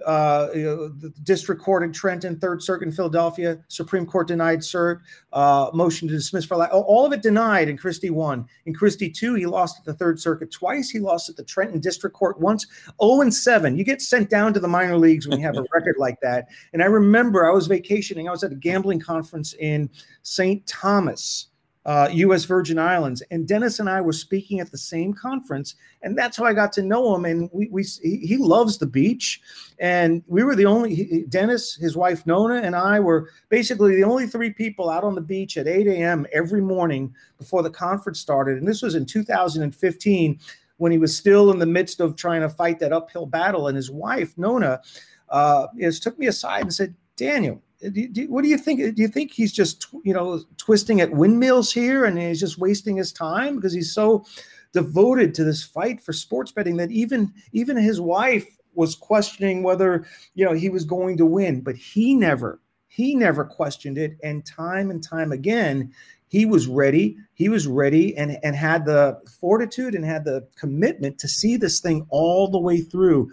uh, 0.07 0.47
the 0.47 1.13
district 1.23 1.61
court 1.61 1.83
in 1.83 1.93
Trenton, 1.93 2.39
Third 2.39 2.63
Circuit 2.63 2.87
in 2.87 2.93
Philadelphia, 2.93 3.59
Supreme 3.69 4.07
Court 4.07 4.27
denied 4.27 4.61
cert, 4.61 5.01
uh, 5.33 5.71
motion 5.75 6.09
to 6.09 6.15
dismiss 6.15 6.45
for 6.45 6.67
all 6.67 7.07
of 7.07 7.13
it 7.13 7.23
denied, 7.23 7.69
and 7.69 7.79
Christie 7.79 8.11
won. 8.11 8.47
In 8.67 8.75
Christie 8.75 9.11
two, 9.11 9.35
he 9.35 9.47
lost 9.47 9.79
at 9.79 9.85
the 9.85 9.95
Third 9.95 10.19
Circuit 10.21 10.51
twice. 10.51 10.91
He 10.91 10.99
lost 10.99 11.29
at 11.29 11.37
the 11.37 11.45
Trenton 11.45 11.81
District 11.81 12.15
Court 12.17 12.41
once. 12.41 12.67
0 13.03 13.21
and 13.21 13.35
seven. 13.35 13.77
You 13.77 13.85
get 13.85 14.01
sent 14.01 14.31
down 14.31 14.55
to 14.55 14.61
the 14.61 14.69
minor 14.69 14.97
leagues 14.97 15.29
when 15.29 15.39
you 15.39 15.47
have 15.47 15.57
a 15.57 15.65
record 15.75 15.97
like 15.99 16.21
that. 16.21 16.49
And 16.73 16.83
I 16.83 16.87
remember 16.87 17.47
I 17.47 17.53
was 17.53 17.67
vacationing. 17.67 18.29
I 18.29 18.33
was 18.33 18.45
at 18.45 18.53
a 18.53 18.57
gambling 18.57 19.01
conference 19.01 19.55
in 19.55 19.91
St. 20.23 20.67
Thomas 20.67 21.49
uh, 21.85 22.09
U.S. 22.13 22.45
Virgin 22.45 22.79
Islands. 22.79 23.23
And 23.31 23.47
Dennis 23.47 23.81
and 23.81 23.89
I 23.89 24.01
were 24.01 24.13
speaking 24.13 24.61
at 24.61 24.71
the 24.71 24.79
same 24.79 25.13
conference, 25.13 25.75
and 26.03 26.17
that's 26.17 26.37
how 26.37 26.45
I 26.45 26.53
got 26.53 26.73
to 26.75 26.83
know 26.83 27.15
him. 27.15 27.25
And 27.25 27.51
we, 27.53 27.69
we 27.71 27.83
he 28.03 28.37
loves 28.37 28.79
the 28.79 28.87
beach, 28.87 29.41
and 29.79 30.23
we 30.27 30.45
were 30.45 30.55
the 30.55 30.67
only 30.67 30.95
he, 30.95 31.25
Dennis, 31.29 31.75
his 31.75 31.97
wife 31.97 32.27
Nona, 32.27 32.57
and 32.57 32.77
I 32.77 33.01
were 33.01 33.31
basically 33.49 33.97
the 33.97 34.05
only 34.05 34.27
three 34.27 34.51
people 34.51 34.89
out 34.89 35.05
on 35.05 35.15
the 35.15 35.21
beach 35.21 35.57
at 35.57 35.67
8 35.67 35.87
a.m. 35.89 36.27
every 36.33 36.61
morning 36.61 37.15
before 37.39 37.63
the 37.63 37.71
conference 37.71 38.21
started. 38.21 38.59
And 38.59 38.69
this 38.69 38.83
was 38.83 38.95
in 38.95 39.07
2015 39.07 40.39
when 40.77 40.93
he 40.93 40.99
was 40.99 41.17
still 41.17 41.51
in 41.53 41.59
the 41.59 41.67
midst 41.67 42.01
of 42.01 42.17
trying 42.17 42.41
to 42.41 42.49
fight 42.49 42.79
that 42.81 42.93
uphill 42.93 43.27
battle. 43.27 43.69
And 43.69 43.77
his 43.77 43.91
wife 43.91 44.37
Nona 44.37 44.81
uh, 45.29 45.67
is 45.79 46.01
took 46.01 46.19
me 46.19 46.27
aside 46.27 46.63
and 46.63 46.75
said, 46.75 46.95
Daniel 47.17 47.63
Uh, 47.85 47.89
do, 47.91 48.09
do, 48.09 48.31
what 48.31 48.43
do 48.43 48.49
you 48.49 48.59
think? 48.59 48.95
Do 48.95 49.03
you 49.03 49.09
think 49.09 49.33
he's 49.33 49.53
just 49.53 49.87
you 50.05 50.13
know 50.13 50.43
twisting 50.57 51.01
at 51.01 51.13
windmills 51.13 51.73
here, 51.73 52.05
and 52.05 52.19
he's 52.19 52.41
just 52.41 52.59
wasting 52.59 52.97
his 52.97 53.13
time 53.13 53.57
because 53.57 53.73
he's 53.73 53.93
so 53.93 54.25
devoted 54.73 55.35
to 55.35 55.45
this 55.45 55.63
fight 55.63 56.01
for 56.01 56.13
sports 56.13 56.53
betting 56.53 56.77
that 56.79 56.91
even 56.91 57.33
even 57.53 57.77
his 57.77 58.01
wife 58.01 58.47
was 58.75 58.95
questioning 58.95 59.63
whether 59.63 60.07
you 60.35 60.45
know 60.45 60.53
he 60.53 60.69
was 60.69 60.85
going 60.85 61.17
to 61.17 61.27
win, 61.27 61.61
but 61.61 61.77
he 61.77 62.15
never 62.15 62.61
he 62.89 63.15
never 63.15 63.45
questioned 63.45 63.99
it, 63.99 64.17
and 64.23 64.45
time 64.47 64.91
and 64.91 65.03
time 65.03 65.33
again 65.33 65.93
he 66.33 66.47
was 66.47 66.67
ready 66.67 67.15
he 67.35 67.51
was 67.51 67.67
ready 67.67 68.17
and 68.17 68.39
and 68.43 68.57
had 68.57 68.87
the 68.87 69.21
fortitude 69.39 69.95
and 69.95 70.03
had 70.03 70.25
the 70.25 70.49
commitment 70.57 71.19
to 71.19 71.29
see 71.29 71.59
this 71.59 71.79
thing 71.79 72.07
all 72.09 72.49
the 72.49 72.59
way 72.59 72.81
through 72.81 73.31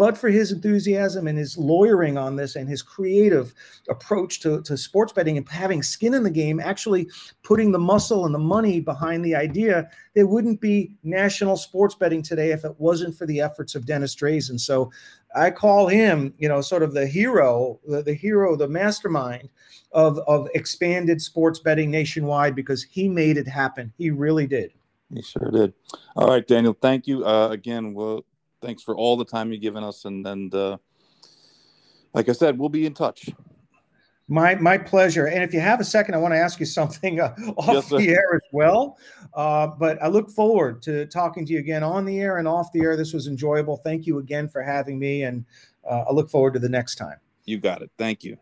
but 0.00 0.16
for 0.16 0.30
his 0.30 0.50
enthusiasm 0.50 1.26
and 1.26 1.36
his 1.36 1.58
lawyering 1.58 2.16
on 2.16 2.34
this 2.34 2.56
and 2.56 2.66
his 2.66 2.80
creative 2.80 3.52
approach 3.90 4.40
to, 4.40 4.62
to 4.62 4.74
sports 4.74 5.12
betting 5.12 5.36
and 5.36 5.46
having 5.46 5.82
skin 5.82 6.14
in 6.14 6.22
the 6.22 6.30
game, 6.30 6.58
actually 6.58 7.06
putting 7.42 7.70
the 7.70 7.78
muscle 7.78 8.24
and 8.24 8.34
the 8.34 8.38
money 8.38 8.80
behind 8.80 9.22
the 9.22 9.34
idea, 9.34 9.90
there 10.14 10.26
wouldn't 10.26 10.58
be 10.58 10.96
national 11.02 11.54
sports 11.54 11.94
betting 11.94 12.22
today 12.22 12.50
if 12.50 12.64
it 12.64 12.74
wasn't 12.78 13.14
for 13.14 13.26
the 13.26 13.42
efforts 13.42 13.74
of 13.74 13.84
Dennis 13.84 14.16
Drazin. 14.16 14.58
So 14.58 14.90
I 15.36 15.50
call 15.50 15.86
him, 15.86 16.32
you 16.38 16.48
know, 16.48 16.62
sort 16.62 16.82
of 16.82 16.94
the 16.94 17.06
hero, 17.06 17.78
the, 17.86 18.02
the 18.02 18.14
hero, 18.14 18.56
the 18.56 18.68
mastermind 18.68 19.50
of, 19.92 20.18
of 20.20 20.48
expanded 20.54 21.20
sports 21.20 21.58
betting 21.58 21.90
nationwide 21.90 22.54
because 22.54 22.84
he 22.84 23.06
made 23.06 23.36
it 23.36 23.46
happen. 23.46 23.92
He 23.98 24.08
really 24.08 24.46
did. 24.46 24.72
He 25.14 25.20
sure 25.20 25.50
did. 25.50 25.74
All 26.16 26.28
right, 26.28 26.46
Daniel. 26.46 26.74
Thank 26.80 27.06
you 27.06 27.22
uh, 27.26 27.48
again. 27.48 27.92
We'll 27.92 28.24
thanks 28.60 28.82
for 28.82 28.96
all 28.96 29.16
the 29.16 29.24
time 29.24 29.52
you've 29.52 29.62
given 29.62 29.84
us. 29.84 30.04
And 30.04 30.24
then, 30.24 30.50
uh, 30.52 30.76
like 32.14 32.28
I 32.28 32.32
said, 32.32 32.58
we'll 32.58 32.68
be 32.68 32.86
in 32.86 32.94
touch. 32.94 33.28
My 34.28 34.54
my 34.54 34.78
pleasure. 34.78 35.26
And 35.26 35.42
if 35.42 35.52
you 35.52 35.60
have 35.60 35.80
a 35.80 35.84
second, 35.84 36.14
I 36.14 36.18
want 36.18 36.34
to 36.34 36.38
ask 36.38 36.60
you 36.60 36.66
something 36.80 37.20
uh, 37.20 37.34
off 37.56 37.74
yes, 37.74 37.88
the 37.88 38.08
air 38.08 38.34
as 38.34 38.48
well. 38.52 38.98
Uh, 39.34 39.68
but 39.78 40.00
I 40.02 40.08
look 40.08 40.30
forward 40.30 40.82
to 40.82 41.06
talking 41.06 41.44
to 41.46 41.52
you 41.52 41.58
again 41.58 41.82
on 41.82 42.04
the 42.04 42.20
air 42.20 42.38
and 42.38 42.46
off 42.46 42.70
the 42.72 42.80
air. 42.80 42.96
This 42.96 43.12
was 43.12 43.26
enjoyable. 43.26 43.78
Thank 43.78 44.06
you 44.06 44.18
again 44.18 44.48
for 44.48 44.62
having 44.62 44.98
me, 44.98 45.24
and 45.24 45.44
uh, 45.88 46.04
I 46.08 46.12
look 46.12 46.30
forward 46.30 46.54
to 46.54 46.60
the 46.60 46.68
next 46.68 46.96
time. 46.96 47.16
You 47.44 47.58
got 47.58 47.82
it. 47.82 47.90
Thank 47.98 48.22
you. 48.22 48.38